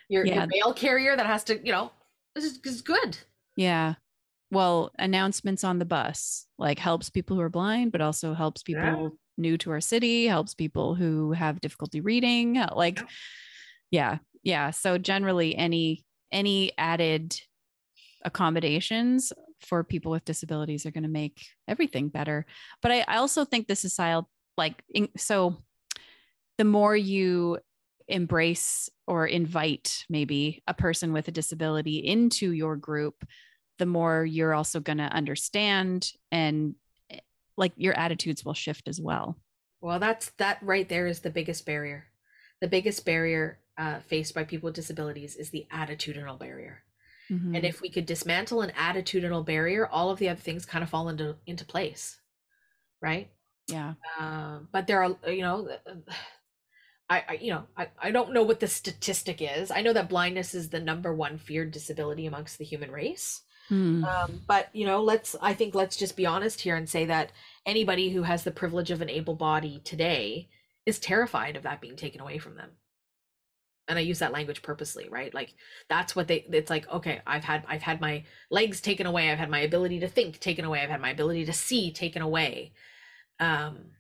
Your, 0.10 0.26
Yeah. 0.26 0.36
your 0.36 0.48
mail 0.48 0.74
carrier 0.74 1.16
that 1.18 1.26
has 1.26 1.44
to, 1.46 1.60
you 1.66 1.74
know, 1.74 1.92
this 2.36 2.46
is, 2.46 2.62
this 2.62 2.76
is 2.76 2.82
good. 2.82 3.18
Yeah. 3.58 3.96
Well, 4.52 4.92
announcements 4.98 5.64
on 5.66 5.80
the 5.80 5.86
bus 5.86 6.48
like 6.58 6.80
helps 6.80 7.10
people 7.10 7.36
who 7.36 7.42
are 7.42 7.50
blind, 7.50 7.92
but 7.92 8.00
also 8.02 8.34
helps 8.34 8.64
people 8.64 8.84
Yeah. 8.84 9.10
New 9.38 9.58
to 9.60 9.72
our 9.72 9.82
city, 9.82 10.26
helps 10.28 10.54
people 10.54 10.96
who 10.96 11.32
have 11.32 11.62
difficulty 11.62 12.02
reading. 12.02 12.58
uh, 12.58 12.74
Like, 12.76 13.02
Yeah. 13.92 14.20
yeah. 14.44 14.72
So 14.72 14.98
generally 14.98 15.56
any 15.56 16.04
any 16.32 16.72
added 16.78 17.40
accommodations 18.24 19.32
for 19.62 19.84
people 19.84 20.12
with 20.12 20.26
disabilities 20.26 20.86
are 20.86 20.92
going 20.92 21.04
to 21.04 21.10
make 21.10 21.46
everything 21.68 22.10
better. 22.10 22.46
But 22.82 22.92
I, 22.92 23.06
I 23.08 23.18
also 23.18 23.46
think 23.46 23.68
the 23.68 23.76
societal 23.76 24.30
like 24.58 24.84
in, 24.94 25.10
so 25.18 25.58
the 26.58 26.64
more 26.66 26.96
you 26.96 27.60
embrace 28.08 28.90
or 29.08 29.28
invite 29.28 30.06
maybe 30.10 30.64
a 30.68 30.74
person 30.74 31.14
with 31.14 31.28
a 31.28 31.32
disability 31.32 31.98
into 31.98 32.52
your 32.52 32.76
group, 32.76 33.26
the 33.80 33.86
more 33.86 34.24
you're 34.26 34.54
also 34.54 34.80
going 34.80 35.00
to 35.00 35.04
understand 35.04 36.12
and 36.32 36.76
like 37.58 37.74
your 37.78 37.98
attitudes 37.98 38.44
will 38.46 38.54
shift 38.54 38.88
as 38.88 39.00
well. 39.02 39.38
Well, 39.82 40.00
that's 40.00 40.32
that 40.38 40.60
right 40.62 40.88
there 40.88 41.08
is 41.08 41.22
the 41.22 41.30
biggest 41.30 41.66
barrier. 41.66 42.06
The 42.62 42.68
biggest 42.68 43.06
barrier 43.06 43.60
uh, 43.78 44.00
faced 44.00 44.34
by 44.34 44.44
people 44.44 44.68
with 44.68 44.76
disabilities 44.76 45.36
is 45.36 45.50
the 45.50 45.68
attitudinal 45.72 46.40
barrier. 46.40 46.84
Mhm. 47.30 47.56
And 47.56 47.66
if 47.66 47.82
we 47.82 47.90
could 47.90 48.06
dismantle 48.06 48.62
an 48.62 48.72
attitudinal 48.72 49.46
barrier, 49.46 49.88
all 49.88 50.10
of 50.10 50.20
the 50.20 50.30
other 50.30 50.40
things 50.40 50.66
kind 50.66 50.84
of 50.84 50.90
fall 50.90 51.10
into 51.10 51.38
into 51.46 51.66
place, 51.66 52.20
right? 53.02 53.32
yeah. 53.68 53.96
Um, 54.20 54.70
but 54.72 54.88
there 54.88 55.04
are, 55.04 55.18
you 55.32 55.42
know, 55.42 55.70
I, 57.10 57.24
I 57.28 57.34
you 57.34 57.52
know, 57.52 57.66
I, 57.78 57.90
I 58.00 58.12
don't 58.12 58.34
know 58.34 58.44
what 58.44 58.60
the 58.60 58.68
statistic 58.68 59.42
is. 59.42 59.72
I 59.72 59.82
know 59.82 59.94
that 59.94 60.10
blindness 60.10 60.56
is 60.56 60.70
the 60.70 60.80
number 60.80 61.14
one 61.14 61.38
feared 61.38 61.72
disability 61.72 62.26
amongst 62.26 62.58
the 62.58 62.66
human 62.66 62.92
race. 62.92 63.42
Hmm. 63.70 64.04
Um, 64.04 64.42
but 64.48 64.70
you 64.74 64.86
know, 64.86 65.02
let's 65.02 65.36
I 65.42 65.54
think 65.54 65.74
let's 65.74 65.98
just 65.98 66.16
be 66.16 66.26
honest 66.26 66.62
here 66.62 66.76
and 66.76 66.88
say 66.90 67.06
that 67.06 67.32
anybody 67.66 68.10
who 68.12 68.24
has 68.24 68.44
the 68.44 68.52
privilege 68.52 68.92
of 68.92 69.02
an 69.02 69.10
able 69.10 69.36
body 69.36 69.82
today 69.84 70.50
is 70.86 71.00
terrified 71.00 71.56
of 71.56 71.64
that 71.64 71.82
being 71.82 71.96
taken 71.96 72.22
away 72.22 72.38
from 72.38 72.56
them. 72.56 72.72
And 73.88 74.00
I 74.00 74.02
use 74.02 74.20
that 74.20 74.32
language 74.32 74.62
purposely, 74.62 75.10
right? 75.10 75.34
Like 75.34 75.54
that's 75.90 76.16
what 76.16 76.28
they 76.28 76.46
it's 76.52 76.70
like, 76.70 76.90
okay, 76.90 77.22
I've 77.26 77.44
had 77.44 77.64
I've 77.68 77.82
had 77.82 78.02
my 78.02 78.24
legs 78.52 78.82
taken 78.82 79.08
away, 79.08 79.32
I've 79.32 79.40
had 79.40 79.50
my 79.50 79.60
ability 79.60 80.00
to 80.02 80.08
think 80.08 80.40
taken 80.40 80.66
away, 80.66 80.82
I've 80.82 80.90
had 80.90 81.02
my 81.02 81.12
ability 81.12 81.46
to 81.46 81.54
see 81.54 81.92
taken 81.92 82.22
away. 82.22 82.74
Um 83.40 83.92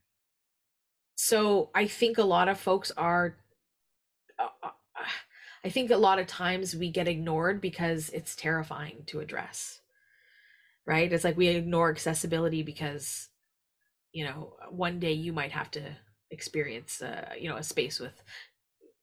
so 1.15 1.69
I 1.73 1.87
think 1.87 2.17
a 2.17 2.23
lot 2.23 2.49
of 2.49 2.59
folks 2.59 2.91
are 2.97 3.37
uh, 4.37 4.69
I 5.65 5.69
think 5.69 5.91
a 5.91 5.97
lot 5.97 6.19
of 6.19 6.27
times 6.27 6.75
we 6.75 6.91
get 6.91 7.07
ignored 7.07 7.59
because 7.59 8.09
it's 8.09 8.35
terrifying 8.35 9.03
to 9.07 9.19
address. 9.19 9.81
Right? 10.85 11.11
It's 11.11 11.23
like 11.23 11.37
we 11.37 11.47
ignore 11.47 11.89
accessibility 11.89 12.63
because 12.63 13.29
you 14.13 14.23
know, 14.23 14.53
one 14.69 14.99
day 14.99 15.11
you 15.11 15.33
might 15.33 15.51
have 15.51 15.69
to 15.71 15.81
experience 16.31 17.01
uh, 17.01 17.33
you 17.37 17.49
know, 17.49 17.57
a 17.57 17.63
space 17.63 17.99
with 17.99 18.13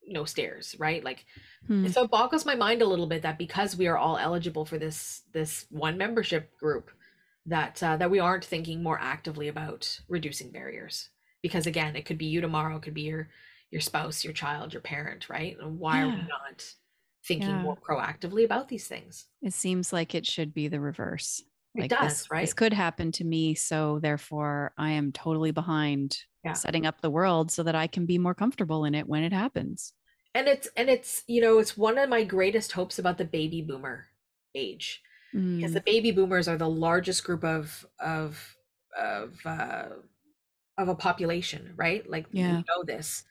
no 0.07 0.25
stairs, 0.25 0.75
right? 0.79 1.03
Like 1.03 1.25
Hmm. 1.67 1.87
so 1.87 2.03
it 2.03 2.11
boggles 2.11 2.45
my 2.45 2.55
mind 2.55 2.81
a 2.81 2.85
little 2.85 3.07
bit 3.07 3.21
that 3.21 3.37
because 3.37 3.77
we 3.77 3.87
are 3.87 3.97
all 3.97 4.17
eligible 4.17 4.65
for 4.65 4.77
this 4.77 5.23
this 5.31 5.65
one 5.69 5.97
membership 5.97 6.57
group 6.59 6.91
that 7.45 7.81
uh, 7.81 7.97
that 7.97 8.11
we 8.11 8.19
aren't 8.19 8.43
thinking 8.45 8.83
more 8.83 8.99
actively 8.99 9.47
about 9.47 9.99
reducing 10.09 10.51
barriers 10.51 11.09
because 11.41 11.65
again 11.67 11.95
it 11.95 12.05
could 12.05 12.17
be 12.17 12.25
you 12.25 12.41
tomorrow 12.41 12.75
it 12.77 12.81
could 12.81 12.93
be 12.93 13.03
your 13.03 13.29
your 13.73 13.81
spouse 13.81 14.23
your 14.25 14.33
child 14.33 14.73
your 14.73 14.81
parent 14.83 15.29
right 15.29 15.57
and 15.59 15.79
why 15.79 16.01
are 16.01 16.09
we 16.09 16.23
not 16.29 16.75
thinking 17.25 17.57
Yeah. 17.57 17.61
more 17.61 17.77
proactively 17.89 18.45
about 18.45 18.69
these 18.69 18.87
things 18.87 19.27
It 19.41 19.53
seems 19.53 19.91
like 19.91 20.15
it 20.15 20.25
should 20.25 20.53
be 20.53 20.67
the 20.67 20.79
reverse. 20.79 21.43
It 21.75 21.87
Like 21.87 21.87
does, 21.87 22.23
this, 22.23 22.31
right? 22.31 22.49
This 22.49 22.53
could 22.53 22.73
happen 22.73 23.11
to 23.13 23.23
me. 23.23 23.55
So 23.55 23.99
therefore 23.99 24.73
I 24.77 24.91
am 24.91 25.11
totally 25.11 25.51
behind 25.51 26.17
Yeah. 26.43 26.55
setting 26.55 26.85
up 26.85 27.01
the 27.01 27.09
world 27.11 27.51
so 27.51 27.63
that 27.63 27.75
I 27.75 27.87
can 27.87 28.05
be 28.05 28.17
more 28.17 28.35
comfortable 28.35 28.85
in 28.85 28.95
it 28.95 29.07
when 29.07 29.23
it 29.23 29.33
happens. 29.33 29.93
and 30.35 30.47
it's 30.47 30.67
and 30.75 30.89
it's 30.89 31.23
you 31.27 31.41
know 31.41 31.59
it's 31.59 31.77
one 31.77 31.97
of 31.97 32.09
my 32.09 32.23
greatest 32.23 32.71
hopes 32.71 32.99
about 32.99 33.17
the 33.17 33.25
baby 33.25 33.61
boomer 33.61 34.07
age 34.55 35.01
because 35.59 35.73
Mm, 35.73 35.73
the 35.73 35.83
baby 35.85 36.11
boomers 36.11 36.47
are 36.47 36.57
the 36.57 36.69
largest 36.69 37.23
group 37.23 37.43
of 37.43 37.85
of 37.99 38.57
of 38.97 39.45
uh, 39.45 39.89
of 40.77 40.89
a 40.89 40.95
population, 40.95 41.73
right? 41.77 42.09
Like 42.09 42.27
Yeah. 42.31 42.63
we 42.63 42.65
know 42.69 42.83
this. 42.85 43.25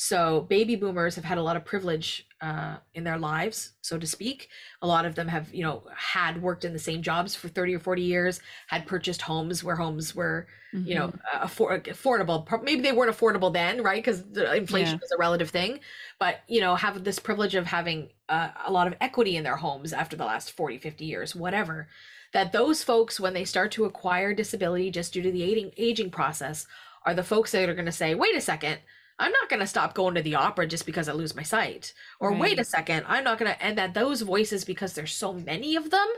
So 0.00 0.42
baby 0.42 0.76
boomers 0.76 1.16
have 1.16 1.24
had 1.24 1.38
a 1.38 1.42
lot 1.42 1.56
of 1.56 1.64
privilege 1.64 2.28
uh, 2.40 2.76
in 2.94 3.02
their 3.02 3.18
lives, 3.18 3.72
so 3.80 3.98
to 3.98 4.06
speak. 4.06 4.48
A 4.80 4.86
lot 4.86 5.04
of 5.04 5.16
them 5.16 5.26
have, 5.26 5.52
you 5.52 5.64
know, 5.64 5.82
had 5.92 6.40
worked 6.40 6.64
in 6.64 6.72
the 6.72 6.78
same 6.78 7.02
jobs 7.02 7.34
for 7.34 7.48
thirty 7.48 7.74
or 7.74 7.80
forty 7.80 8.02
years, 8.02 8.38
had 8.68 8.86
purchased 8.86 9.22
homes 9.22 9.64
where 9.64 9.74
homes 9.74 10.14
were, 10.14 10.46
you 10.72 10.94
know, 10.94 11.08
mhm. 11.08 11.18
uh, 11.34 11.46
affor- 11.48 11.82
affordable. 11.82 12.62
Maybe 12.62 12.80
they 12.80 12.92
weren't 12.92 13.10
affordable 13.10 13.52
then, 13.52 13.82
right? 13.82 13.96
Because 14.00 14.22
the 14.30 14.54
inflation 14.54 15.00
Yeah. 15.00 15.04
is 15.04 15.10
a 15.10 15.18
relative 15.18 15.50
thing. 15.50 15.80
But 16.20 16.42
you 16.46 16.60
know, 16.60 16.76
have 16.76 17.02
this 17.02 17.18
privilege 17.18 17.56
of 17.56 17.66
having 17.66 18.10
uh, 18.28 18.50
a 18.66 18.70
lot 18.70 18.86
of 18.86 18.94
equity 19.00 19.36
in 19.36 19.42
their 19.42 19.56
homes 19.56 19.92
after 19.92 20.14
the 20.14 20.24
last 20.24 20.52
40, 20.52 20.78
50 20.78 21.06
years, 21.06 21.34
whatever. 21.34 21.88
That 22.32 22.52
those 22.52 22.84
folks, 22.84 23.18
when 23.18 23.34
they 23.34 23.44
start 23.44 23.72
to 23.72 23.84
acquire 23.84 24.32
disability 24.32 24.92
just 24.92 25.12
due 25.12 25.22
to 25.22 25.32
the 25.32 25.42
aging 25.42 25.72
aging 25.76 26.10
process, 26.12 26.68
are 27.04 27.14
the 27.14 27.24
folks 27.24 27.50
that 27.50 27.68
are 27.68 27.74
going 27.74 27.86
to 27.86 27.90
say, 27.90 28.14
"Wait 28.14 28.36
a 28.36 28.40
second, 28.40 28.78
I'm 29.18 29.32
not 29.32 29.48
going 29.48 29.60
to 29.60 29.66
stop 29.66 29.94
going 29.94 30.14
to 30.14 30.22
the 30.22 30.36
opera 30.36 30.66
just 30.66 30.86
because 30.86 31.08
I 31.08 31.12
lose 31.12 31.34
my 31.34 31.42
sight," 31.42 31.92
or 32.20 32.32
"Wait 32.34 32.58
a 32.60 32.64
second, 32.64 33.04
I'm 33.08 33.24
not 33.24 33.38
going 33.38 33.52
to." 33.52 33.62
And 33.62 33.76
that 33.78 33.94
those 33.94 34.22
voices, 34.22 34.64
because 34.64 34.94
there's 34.94 35.14
so 35.14 35.32
many 35.32 35.76
of 35.76 35.90
them 35.90 36.08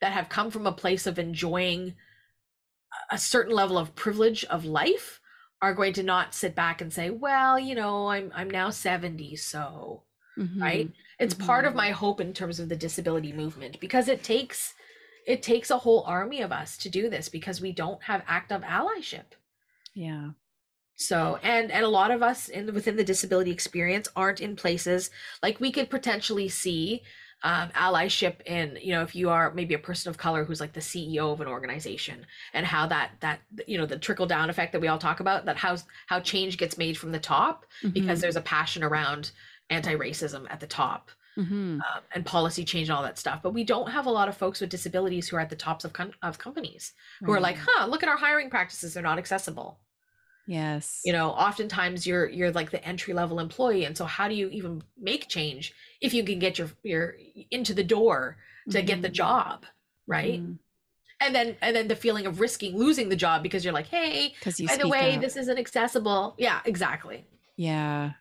that 0.00 0.12
have 0.12 0.28
come 0.28 0.50
from 0.50 0.66
a 0.66 0.72
place 0.72 1.06
of 1.06 1.18
enjoying 1.18 1.96
a 3.10 3.18
certain 3.18 3.54
level 3.54 3.78
of 3.78 3.94
privilege 3.94 4.44
of 4.44 4.64
life 4.64 5.20
are 5.62 5.74
going 5.74 5.92
to 5.92 6.02
not 6.02 6.34
sit 6.34 6.54
back 6.54 6.80
and 6.80 6.92
say 6.92 7.10
well 7.10 7.58
you 7.58 7.74
know 7.74 8.08
i'm 8.08 8.32
i'm 8.34 8.48
now 8.50 8.70
70 8.70 9.36
so 9.36 10.04
right 10.60 10.88
Mhm. 10.88 10.94
it's 11.18 11.34
part 11.34 11.64
of 11.66 11.72
Mhm. 11.72 11.76
my 11.76 11.90
hope 11.90 12.20
in 12.20 12.32
terms 12.32 12.60
of 12.60 12.68
the 12.68 12.76
disability 12.76 13.32
movement 13.32 13.78
because 13.80 14.08
it 14.08 14.22
takes 14.24 14.74
it 15.26 15.42
takes 15.42 15.70
a 15.70 15.78
whole 15.78 16.02
army 16.04 16.40
of 16.40 16.52
us 16.52 16.76
to 16.78 16.88
do 16.88 17.10
this 17.10 17.28
because 17.28 17.60
we 17.60 17.72
don't 17.72 18.02
have 18.04 18.24
active 18.26 18.62
allyship 18.62 19.34
Yeah. 19.94 20.30
So 21.00 21.38
and 21.42 21.70
and 21.70 21.84
a 21.84 21.88
lot 21.88 22.10
of 22.10 22.22
us 22.22 22.48
in 22.48 22.72
within 22.74 22.96
the 22.96 23.04
disability 23.04 23.50
experience 23.50 24.06
aren't 24.14 24.40
in 24.40 24.54
places 24.54 25.10
like 25.42 25.58
we 25.58 25.72
could 25.72 25.88
potentially 25.88 26.48
see 26.48 27.02
um, 27.42 27.70
allyship 27.70 28.42
in 28.42 28.76
you 28.82 28.92
know 28.92 29.02
if 29.02 29.14
you 29.14 29.30
are 29.30 29.50
maybe 29.54 29.72
a 29.72 29.78
person 29.78 30.10
of 30.10 30.18
color 30.18 30.44
who's 30.44 30.60
like 30.60 30.74
the 30.74 30.80
ceo 30.80 31.32
of 31.32 31.40
an 31.40 31.48
organization 31.48 32.26
and 32.52 32.66
how 32.66 32.86
that 32.86 33.12
that 33.20 33.40
you 33.66 33.78
know 33.78 33.86
the 33.86 33.98
trickle 33.98 34.26
down 34.26 34.50
effect 34.50 34.72
that 34.72 34.80
we 34.80 34.88
all 34.88 34.98
talk 34.98 35.20
about 35.20 35.46
that 35.46 35.56
how 35.56 35.74
how 36.06 36.20
change 36.20 36.58
gets 36.58 36.76
made 36.76 36.98
from 36.98 37.12
the 37.12 37.18
top 37.18 37.64
because 37.94 38.18
Mhm. 38.18 38.22
there's 38.22 38.36
a 38.36 38.42
passion 38.42 38.82
around 38.82 39.30
anti-racism 39.70 40.46
at 40.50 40.60
the 40.60 40.66
top 40.66 41.10
Mhm. 41.38 41.76
um, 41.80 42.02
and 42.14 42.26
policy 42.26 42.62
change 42.64 42.88
and 42.90 42.96
all 42.96 43.02
that 43.04 43.18
stuff 43.18 43.40
but 43.42 43.54
we 43.54 43.64
don't 43.64 43.90
have 43.90 44.04
a 44.04 44.10
lot 44.10 44.28
of 44.28 44.36
folks 44.36 44.60
with 44.60 44.68
disabilities 44.68 45.28
who 45.28 45.36
are 45.36 45.40
at 45.40 45.48
the 45.48 45.56
tops 45.56 45.84
of, 45.86 45.92
com- 45.94 46.12
of 46.22 46.36
companies 46.38 46.92
who 47.24 47.32
are 47.32 47.40
like 47.40 47.56
huh 47.56 47.86
look 47.86 48.02
at 48.02 48.08
our 48.10 48.18
hiring 48.18 48.50
practices 48.50 48.92
they're 48.92 49.02
not 49.02 49.16
accessible 49.18 49.80
yes. 50.50 51.00
you 51.06 51.12
know 51.16 51.28
oftentimes 51.46 52.06
you're 52.08 52.28
you're 52.28 52.50
like 52.60 52.70
the 52.70 52.82
entry 52.92 53.14
level 53.14 53.38
employee 53.40 53.84
and 53.86 53.96
so 53.96 54.04
how 54.16 54.26
do 54.28 54.34
you 54.34 54.48
even 54.58 54.82
make 55.10 55.28
change 55.36 55.72
if 56.06 56.10
you 56.16 56.22
can 56.24 56.38
get 56.38 56.58
your 56.58 56.68
your 56.82 57.04
into 57.50 57.72
the 57.80 57.84
door 57.96 58.36
to 58.74 58.82
get 58.82 59.00
the 59.02 59.08
Mhm. 59.08 59.20
job 59.22 59.56
right 60.16 60.40
Mhm. 60.40 60.58
and 61.22 61.30
then 61.36 61.56
and 61.64 61.72
then 61.76 61.86
the 61.88 61.96
feeling 62.04 62.26
of 62.26 62.40
risking 62.40 62.76
losing 62.84 63.08
the 63.08 63.20
job 63.26 63.42
because 63.46 63.64
you're 63.64 63.78
like 63.80 63.86
hey 63.96 64.34
you 64.56 64.66
by 64.66 64.76
the 64.76 64.88
way 64.88 65.14
up. 65.16 65.20
this 65.24 65.36
isn't 65.42 65.58
accessible 65.58 66.34
yeah 66.46 66.60
exactly 66.72 67.18
Yeah. 67.56 68.12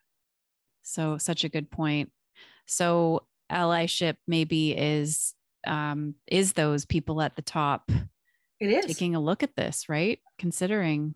So 0.84 1.18
such 1.18 1.44
a 1.46 1.50
good 1.56 1.70
point. 1.72 2.12
So 2.66 3.26
allyship 3.52 4.18
maybe 4.28 4.72
is 4.76 5.34
um 5.66 6.16
is 6.28 6.54
those 6.54 6.86
people 6.86 7.22
at 7.22 7.36
the 7.36 7.42
top 7.42 7.90
it 8.60 8.70
is 8.70 8.86
taking 8.86 9.16
a 9.16 9.20
look 9.30 9.42
at 9.44 9.56
this, 9.56 9.88
right? 9.88 10.20
Considering 10.38 11.16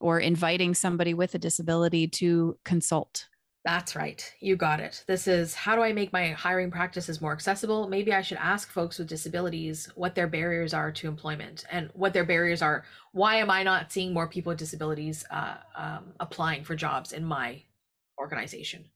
or 0.00 0.20
inviting 0.20 0.74
somebody 0.74 1.14
with 1.14 1.34
a 1.34 1.38
disability 1.38 2.06
to 2.06 2.56
consult. 2.64 3.26
That's 3.64 3.96
right. 3.96 4.32
You 4.40 4.56
got 4.56 4.80
it. 4.80 5.04
This 5.06 5.28
is 5.28 5.54
how 5.54 5.76
do 5.76 5.82
I 5.82 5.92
make 5.92 6.12
my 6.12 6.28
hiring 6.30 6.70
practices 6.70 7.20
more 7.20 7.32
accessible? 7.32 7.88
Maybe 7.88 8.14
I 8.14 8.22
should 8.22 8.38
ask 8.38 8.70
folks 8.70 8.98
with 8.98 9.08
disabilities 9.08 9.90
what 9.94 10.14
their 10.14 10.28
barriers 10.28 10.72
are 10.72 10.92
to 10.92 11.08
employment 11.08 11.64
and 11.70 11.90
what 11.92 12.14
their 12.14 12.24
barriers 12.24 12.62
are. 12.62 12.84
Why 13.12 13.36
am 13.36 13.50
I 13.50 13.64
not 13.64 13.92
seeing 13.92 14.14
more 14.14 14.28
people 14.28 14.50
with 14.50 14.58
disabilities 14.58 15.24
uh, 15.30 15.56
um, 15.76 16.14
applying 16.20 16.64
for 16.64 16.76
jobs 16.76 17.12
in 17.12 17.24
my 17.24 17.62
organization? 18.18 18.86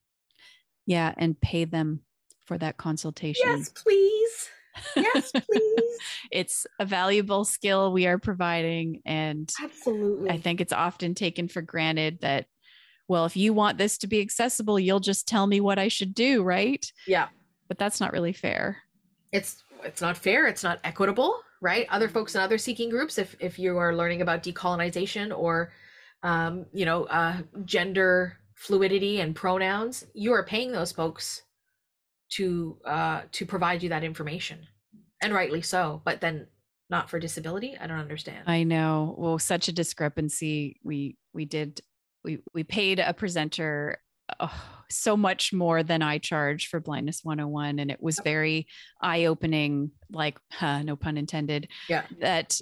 Yeah, 0.87 1.13
and 1.17 1.39
pay 1.41 1.65
them 1.65 2.01
for 2.47 2.57
that 2.59 2.77
consultation. 2.77 3.45
Yes, 3.45 3.69
please. 3.69 4.49
Yes, 4.97 5.31
please. 5.51 5.99
it's 6.31 6.67
a 6.79 6.85
valuable 6.85 7.45
skill 7.45 7.93
we 7.93 8.07
are 8.07 8.19
providing. 8.19 9.01
And 9.05 9.53
absolutely, 9.63 10.31
I 10.31 10.39
think 10.39 10.61
it's 10.61 10.73
often 10.73 11.15
taken 11.15 11.49
for 11.49 11.63
granted 11.63 12.21
that, 12.21 12.47
well, 13.09 13.25
if 13.27 13.37
you 13.37 13.53
want 13.53 13.79
this 13.79 13.99
to 13.99 14.07
be 14.07 14.21
accessible, 14.21 14.79
you'll 14.79 15.01
just 15.01 15.29
tell 15.29 15.47
me 15.47 15.61
what 15.61 15.79
I 15.79 15.89
should 15.89 16.15
do, 16.15 16.43
right? 16.43 16.85
Yeah. 17.07 17.29
But 17.69 17.79
that's 17.79 18.01
not 18.01 18.13
really 18.13 18.33
fair. 18.33 18.79
It's 19.33 19.63
it's 19.85 20.01
not 20.01 20.17
fair, 20.17 20.47
it's 20.47 20.63
not 20.63 20.79
equitable, 20.85 21.41
right? 21.61 21.87
Other 21.91 22.07
Mm-hmm. 22.07 22.15
folks 22.15 22.35
in 22.35 22.41
other 22.41 22.59
seeking 22.59 22.91
groups, 22.91 23.19
if 23.19 23.35
if 23.41 23.59
you 23.59 23.79
are 23.79 23.95
learning 23.97 24.23
about 24.23 24.43
decolonization 24.43 25.37
or 25.37 25.73
um, 26.23 26.67
you 26.73 26.85
know, 26.85 27.05
uh 27.05 27.39
gender 27.65 28.39
fluidity 28.55 29.21
and 29.21 29.35
pronouns, 29.35 30.07
you 30.15 30.33
are 30.33 30.45
paying 30.45 30.71
those 30.71 30.93
folks 30.93 31.43
to 32.37 32.79
uh 32.85 33.23
to 33.33 33.47
provide 33.47 33.83
you 33.83 33.89
that 33.91 34.05
information 34.05 34.59
and 35.23 35.33
rightly 35.35 35.63
so 35.63 36.01
but 36.05 36.21
then 36.21 36.47
not 36.91 37.09
for 37.11 37.19
disability 37.19 37.77
i 37.81 37.87
don't 37.87 37.99
understand 37.99 38.45
I 38.47 38.65
know. 38.65 39.15
Well, 39.17 39.39
such 39.39 39.69
a 39.69 39.73
discrepancy. 39.73 40.81
We 40.83 41.17
we 41.33 41.45
did 41.47 41.81
we 42.25 42.39
we 42.53 42.65
paid 42.65 42.99
a 43.01 43.15
presenter 43.15 43.99
oh, 44.41 44.63
so 44.91 45.17
much 45.17 45.53
more 45.53 45.83
than 45.83 46.03
I 46.03 46.19
charge 46.19 46.69
for 46.69 46.81
Blindness 46.81 47.21
101 47.23 47.79
and 47.79 47.91
it 47.91 48.03
was 48.03 48.21
very 48.23 48.67
eye-opening 49.01 49.93
like 50.11 50.39
huh, 50.51 50.83
no 50.83 50.97
pun 50.97 51.17
intended 51.17 51.69
yeah 51.89 52.05
that 52.21 52.61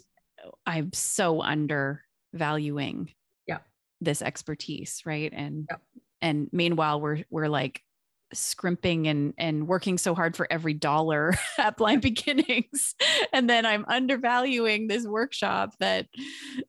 I'm 0.65 0.93
so 0.93 1.43
undervaluing 1.43 3.11
Yeah. 3.47 3.59
this 4.01 4.23
expertise, 4.23 5.03
right? 5.05 5.33
And 5.35 5.67
Yeah. 5.71 5.77
and 6.23 6.49
meanwhile 6.53 7.01
we're 7.01 7.25
we're 7.31 7.49
like 7.49 7.83
scrimping 8.33 9.07
and 9.07 9.35
and 9.39 9.67
working 9.67 9.99
so 9.99 10.15
hard 10.15 10.37
for 10.37 10.47
every 10.51 10.75
dollar 10.75 11.35
at 11.59 11.77
blind 11.77 12.03
beginnings. 12.03 12.95
And 13.33 13.49
then 13.49 13.65
i'm 13.65 13.85
undervaluing 13.87 14.89
this 14.89 15.07
workshop 15.07 15.75
that 15.79 16.07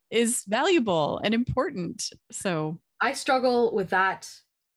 is 0.09 0.43
valuable 0.47 1.20
and 1.24 1.34
important. 1.34 2.12
So 2.32 2.80
i 2.99 3.14
struggle 3.14 3.74
with 3.74 3.89
that 3.89 4.30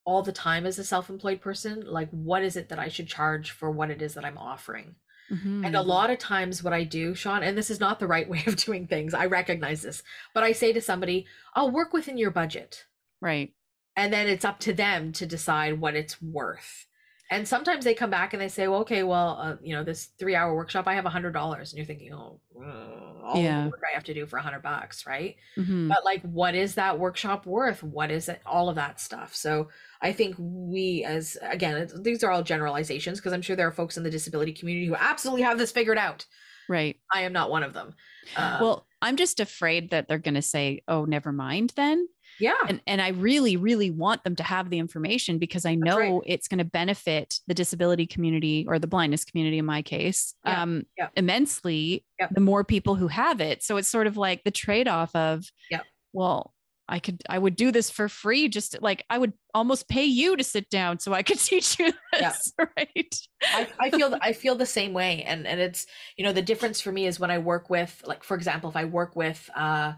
all 0.05 0.22
the 0.22 0.32
time 0.32 0.66
as 0.66 0.78
a 0.78 0.85
self-employed 0.85 1.41
person. 1.41 1.85
Like 1.87 2.11
what 2.11 2.43
is 2.43 2.57
it 2.57 2.68
that 2.70 2.78
i 2.78 2.89
should 2.89 3.09
charge 3.09 3.51
for 3.51 3.70
what 3.70 3.91
it 3.91 4.03
is 4.03 4.14
that 4.14 4.24
i'm 4.24 4.39
offering? 4.39 4.97
Mm-hmm. 5.30 5.64
And 5.64 5.76
a 5.76 5.82
lot 5.82 6.11
of 6.11 6.18
times, 6.18 6.62
what 6.62 6.74
I 6.74 6.85
do, 6.85 7.14
Shawn, 7.14 7.43
and 7.43 7.57
this 7.57 7.70
is 7.70 7.80
not 7.80 7.99
the 7.99 8.07
right 8.07 8.28
way 8.32 8.43
of 8.47 8.57
doing 8.57 8.87
things, 8.87 9.14
I 9.14 9.26
recognize 9.26 9.82
this, 9.82 10.03
but 10.35 10.45
I 10.45 10.53
say 10.53 10.72
to 10.72 10.80
somebody, 10.80 11.26
I'll 11.55 11.70
work 11.70 11.93
within 11.93 12.18
your 12.18 12.30
budget. 12.30 12.85
right 13.20 13.53
And 13.97 14.12
then 14.12 14.28
it's 14.28 14.45
up 14.45 14.59
to 14.61 14.72
them 14.72 15.12
to 15.12 15.26
decide 15.26 15.80
what 15.80 15.95
it's 15.95 16.20
worth. 16.20 16.86
And 17.30 17.49
sometimes 17.49 17.84
they 17.84 17.95
come 17.95 18.11
back 18.11 18.32
and 18.34 18.42
they 18.42 18.49
say, 18.49 18.68
well, 18.68 18.80
okay, 18.80 19.03
well, 19.03 19.38
uh, 19.40 19.57
you 19.62 19.74
know, 19.74 19.82
this 19.82 20.07
three 20.18 20.34
hour 20.34 20.55
workshop, 20.55 20.86
I 20.86 20.95
have 20.95 21.07
a 21.07 21.11
hundred 21.11 21.32
dollars. 21.32 21.72
And 21.72 21.78
you're 21.78 21.86
thinking, 21.86 22.12
oh, 22.12 22.38
uh, 22.61 23.22
all 23.24 23.40
Yeah. 23.42 23.64
the 23.64 23.70
work 23.70 23.80
I 23.90 23.95
have 23.95 24.05
to 24.05 24.14
do 24.14 24.26
for 24.26 24.36
a 24.38 24.42
hundred 24.42 24.61
bucks, 24.62 25.07
right? 25.07 25.36
Mhm. 25.57 25.88
But 25.88 26.05
like, 26.05 26.20
what 26.22 26.55
is 26.55 26.74
that 26.74 26.99
workshop 26.99 27.47
worth? 27.47 27.82
What 27.82 28.11
is 28.11 28.28
it? 28.28 28.42
All 28.45 28.68
of 28.68 28.74
that 28.76 29.01
stuff. 29.01 29.34
So 29.34 29.70
I 30.03 30.12
think 30.12 30.36
we, 30.38 31.03
as 31.05 31.38
again, 31.40 31.88
these 32.03 32.22
are 32.22 32.30
all 32.30 32.42
generalizations 32.42 33.20
because 33.20 33.32
I'm 33.32 33.42
sure 33.42 33.57
there 33.57 33.68
are 33.68 33.72
folks 33.72 33.97
in 33.97 34.03
the 34.03 34.11
disability 34.11 34.53
community 34.53 34.86
who 34.86 34.95
absolutely 34.95 35.42
have 35.42 35.57
this 35.59 35.72
figured 35.72 35.99
out. 35.99 36.26
right 36.68 36.99
I 37.12 37.22
am 37.22 37.32
not 37.32 37.51
one 37.51 37.62
of 37.62 37.72
them. 37.74 37.95
Um, 38.36 38.61
well 38.61 38.86
i'm 39.03 39.16
just 39.16 39.38
afraid 39.38 39.90
that 39.90 40.09
they're 40.09 40.18
going 40.18 40.34
to 40.34 40.40
say 40.40 40.82
oh 40.88 41.05
never 41.05 41.30
mind 41.30 41.74
then 41.76 42.09
yeah, 42.41 42.55
and 42.68 42.80
and 42.87 43.01
I 43.01 43.09
really 43.09 43.57
really 43.57 43.91
want 43.91 44.24
them 44.24 44.37
to 44.37 44.43
have 44.43 44.70
the 44.70 44.78
information 44.78 45.39
because 45.39 45.64
I 45.64 45.74
know 45.74 45.99
right. 45.99 46.22
it's 46.26 46.49
going 46.49 46.59
to 46.59 46.64
benefit 46.64 47.41
the 47.47 47.55
disability 47.55 48.07
community 48.07 48.64
or 48.68 48.78
the 48.78 48.87
blindness 48.87 49.24
community 49.24 49.59
in 49.59 49.66
my 49.66 49.82
case 49.82 50.35
Yeah, 50.45 50.62
um 50.62 50.85
yeah. 50.99 51.09
immensely 51.16 52.05
Yeah. 52.18 52.28
the 52.30 52.41
more 52.41 52.64
people 52.64 52.95
who 52.95 53.09
have 53.09 53.41
it 53.41 53.62
so 53.62 53.76
it's 53.76 53.89
sort 53.89 54.07
of 54.07 54.16
like 54.16 54.45
the 54.45 54.51
trade 54.51 54.89
off 54.89 55.14
of 55.14 55.45
Yeah. 55.70 55.80
well 56.12 56.53
I 56.87 56.99
could 56.99 57.22
I 57.30 57.39
would 57.39 57.57
do 57.57 57.72
this 57.72 57.89
for 57.91 58.11
free 58.11 58.49
just 58.49 58.80
like 58.82 59.05
I 59.09 59.16
would 59.16 59.32
almost 59.55 59.89
pay 59.89 60.05
you 60.05 60.37
to 60.37 60.45
sit 60.45 60.68
down 60.68 60.99
so 60.99 61.14
I 61.14 61.22
could 61.22 61.39
teach 61.51 61.78
you 61.78 61.93
Yeah. 62.12 62.30
this 62.30 62.53
right 62.59 63.16
I, 63.43 63.68
I 63.80 63.91
feel 63.91 64.18
I 64.20 64.32
feel 64.32 64.55
the 64.55 64.66
same 64.66 64.93
way, 64.93 65.22
and 65.24 65.47
and 65.47 65.61
it's 65.61 65.87
you 66.16 66.24
know 66.24 66.32
the 66.32 66.43
difference 66.43 66.80
for 66.80 66.91
me 66.93 67.07
is 67.07 67.18
when 67.20 67.30
I 67.30 67.39
work 67.39 67.68
with 67.70 68.03
like 68.07 68.24
for 68.24 68.35
example 68.37 68.70
if 68.70 68.76
I 68.76 68.85
work 68.85 69.16
with 69.16 69.49
uh, 69.55 69.93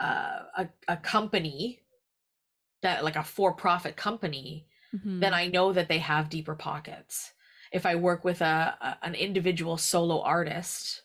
uh, 0.00 0.44
a 0.56 0.68
a 0.88 0.96
company 0.98 1.82
that 2.82 3.04
like 3.04 3.16
a 3.16 3.24
for 3.24 3.52
profit 3.54 3.96
company, 3.96 4.68
Mhm. 4.94 5.20
then 5.20 5.34
I 5.34 5.48
know 5.48 5.72
that 5.72 5.88
they 5.88 5.98
have 5.98 6.28
deeper 6.30 6.54
pockets. 6.54 7.32
If 7.72 7.84
I 7.86 7.96
work 7.96 8.24
with 8.24 8.40
a, 8.40 8.76
a 8.80 8.98
an 9.02 9.14
individual 9.14 9.76
solo 9.76 10.20
artist, 10.22 11.02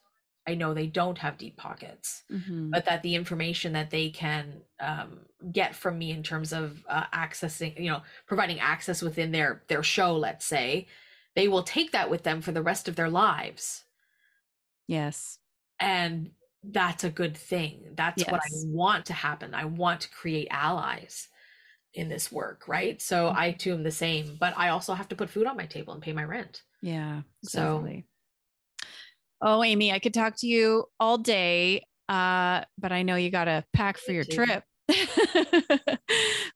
I 0.47 0.55
know 0.55 0.73
they 0.73 0.87
don't 0.87 1.17
have 1.19 1.37
deep 1.37 1.57
pockets. 1.57 2.23
Mhm. 2.29 2.71
but 2.71 2.85
that 2.85 3.03
the 3.03 3.13
information 3.15 3.73
that 3.73 3.91
they 3.91 4.09
can 4.09 4.63
um, 4.79 5.27
get 5.51 5.75
from 5.75 5.97
me 5.99 6.09
in 6.11 6.23
terms 6.23 6.51
of 6.51 6.83
uh, 6.89 7.05
accessing 7.13 7.77
you 7.79 7.89
know 7.91 8.01
providing 8.25 8.59
access 8.59 9.01
within 9.03 9.31
their 9.31 9.63
their 9.67 9.83
show 9.83 10.15
let's 10.17 10.43
say 10.45 10.87
they 11.35 11.47
will 11.47 11.61
take 11.63 11.91
that 11.91 12.09
with 12.09 12.23
them 12.23 12.41
for 12.41 12.51
the 12.51 12.63
rest 12.63 12.87
of 12.87 12.95
their 12.95 13.09
lives 13.09 13.85
yes 14.87 15.39
and 15.79 16.31
that's 16.63 17.03
a 17.03 17.09
good 17.09 17.35
thing 17.35 17.81
that's 17.95 18.23
what 18.27 18.39
i 18.41 18.47
want 18.65 19.05
to 19.05 19.13
happen 19.13 19.53
i 19.53 19.65
want 19.65 20.01
to 20.01 20.09
create 20.09 20.47
allies 20.49 21.27
in 21.93 22.07
this 22.09 22.31
work 22.31 22.67
right 22.67 23.01
so 23.01 23.29
i 23.35 23.49
Mm-hmm. 23.49 23.57
too 23.57 23.73
am 23.73 23.83
the 23.83 23.91
same 23.91 24.37
but 24.39 24.53
i 24.57 24.69
also 24.69 24.93
have 24.93 25.07
to 25.09 25.15
put 25.15 25.29
food 25.29 25.45
on 25.47 25.57
my 25.57 25.65
table 25.65 25.93
and 25.93 26.01
pay 26.01 26.13
my 26.13 26.23
rent 26.23 26.61
Yeah, 26.81 27.21
So- 27.43 27.87
Oh, 29.45 29.61
Amy, 29.61 29.91
I 29.91 29.99
could 29.99 30.13
talk 30.13 30.35
to 30.37 30.47
you 30.47 30.85
all 31.01 31.17
day, 31.17 31.85
uh, 32.07 32.63
but 32.77 32.93
I 32.93 33.03
know 33.03 33.17
you 33.17 33.29
got 33.29 33.45
to 33.45 33.65
pack 33.73 33.97
for 33.97 34.13
your 34.13 34.23
too. 34.23 34.45
trip. 34.45 34.63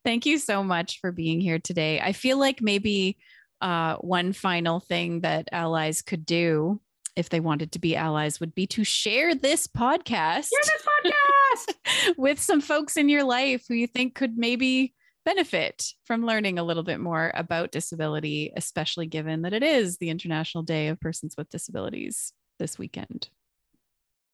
Thank 0.05 0.25
you 0.25 0.37
so 0.37 0.63
much 0.63 0.99
for 1.01 1.11
being 1.11 1.41
here 1.41 1.59
today. 1.59 1.99
I 1.99 2.13
feel 2.13 2.37
like 2.39 2.61
maybe 2.61 3.17
uh, 3.59 3.97
one 3.97 4.31
final 4.31 4.79
thing 4.79 5.19
that 5.21 5.49
allies 5.51 6.01
could 6.01 6.25
do 6.25 6.79
if 7.17 7.29
they 7.29 7.39
wanted 7.39 7.71
to 7.73 7.79
be 7.79 7.95
allies 7.95 8.39
would 8.39 8.53
be 8.55 8.67
to 8.67 8.83
share 8.83 9.35
this 9.35 9.67
podcast 9.67 10.49
Here's 10.51 10.67
this 10.67 10.85
podcast 10.85 12.13
with 12.17 12.39
some 12.39 12.61
folks 12.61 12.95
in 12.95 13.09
your 13.09 13.23
life 13.23 13.65
who 13.67 13.73
you 13.73 13.87
think 13.87 14.15
could 14.15 14.37
maybe 14.37 14.93
benefit 15.25 15.83
from 16.05 16.25
learning 16.25 16.57
a 16.57 16.63
little 16.63 16.83
bit 16.83 17.01
more 17.01 17.31
about 17.35 17.71
disability, 17.73 18.53
especially 18.55 19.07
given 19.07 19.41
that 19.41 19.51
it 19.51 19.63
is 19.63 19.97
the 19.97 20.09
International 20.09 20.63
Day 20.63 20.87
of 20.87 20.99
Persons 21.01 21.35
with 21.37 21.49
Disabilities 21.49 22.31
this 22.59 22.79
weekend. 22.79 23.29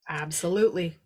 absolutely 0.08 0.98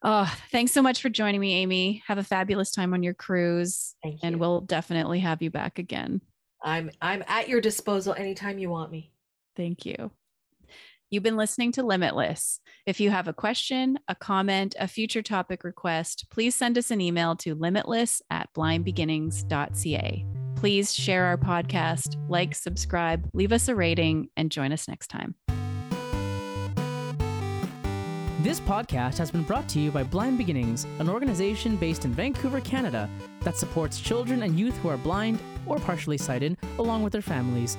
Oh, 0.00 0.32
thanks 0.52 0.70
so 0.70 0.80
much 0.80 1.02
for 1.02 1.08
joining 1.08 1.40
me, 1.40 1.54
Amy. 1.54 2.04
Have 2.06 2.18
a 2.18 2.22
fabulous 2.22 2.70
time 2.70 2.94
on 2.94 3.02
your 3.02 3.14
cruise, 3.14 3.96
thank 4.00 4.22
you 4.22 4.28
and 4.28 4.38
we'll 4.38 4.60
definitely 4.60 5.18
have 5.18 5.42
you 5.42 5.50
back 5.50 5.80
again. 5.80 6.20
i'm 6.62 6.90
i'm 7.02 7.24
at 7.26 7.48
your 7.48 7.60
disposal 7.60 8.14
anytime 8.14 8.58
you 8.58 8.70
want 8.70 8.92
me 8.92 9.10
Thank 9.56 9.84
you. 9.84 10.12
You've 11.10 11.22
been 11.22 11.38
listening 11.38 11.72
to 11.72 11.82
Limitless. 11.82 12.60
If 12.84 13.00
you 13.00 13.08
have 13.08 13.28
a 13.28 13.32
question, 13.32 13.98
a 14.08 14.14
comment, 14.14 14.76
a 14.78 14.86
future 14.86 15.22
topic 15.22 15.64
request, 15.64 16.26
please 16.30 16.54
send 16.54 16.76
us 16.76 16.90
an 16.90 17.00
email 17.00 17.34
to 17.36 17.54
limitless 17.54 18.20
at 18.30 18.52
blindbeginnings.ca. 18.54 20.26
Please 20.56 20.94
share 20.94 21.24
our 21.24 21.38
podcast, 21.38 22.16
like, 22.28 22.54
subscribe, 22.54 23.26
leave 23.32 23.52
us 23.52 23.68
a 23.68 23.74
rating, 23.74 24.28
and 24.36 24.50
join 24.50 24.70
us 24.70 24.86
next 24.86 25.06
time. 25.06 25.34
This 28.42 28.60
podcast 28.60 29.16
has 29.16 29.30
been 29.30 29.44
brought 29.44 29.66
to 29.70 29.80
you 29.80 29.90
by 29.90 30.02
Blind 30.02 30.36
Beginnings, 30.36 30.86
an 30.98 31.08
organization 31.08 31.76
based 31.76 32.04
in 32.04 32.12
Vancouver, 32.12 32.60
Canada, 32.60 33.08
that 33.40 33.56
supports 33.56 33.98
children 33.98 34.42
and 34.42 34.58
youth 34.58 34.76
who 34.78 34.90
are 34.90 34.98
blind 34.98 35.40
or 35.64 35.78
partially 35.78 36.18
sighted, 36.18 36.58
along 36.78 37.02
with 37.02 37.14
their 37.14 37.22
families. 37.22 37.78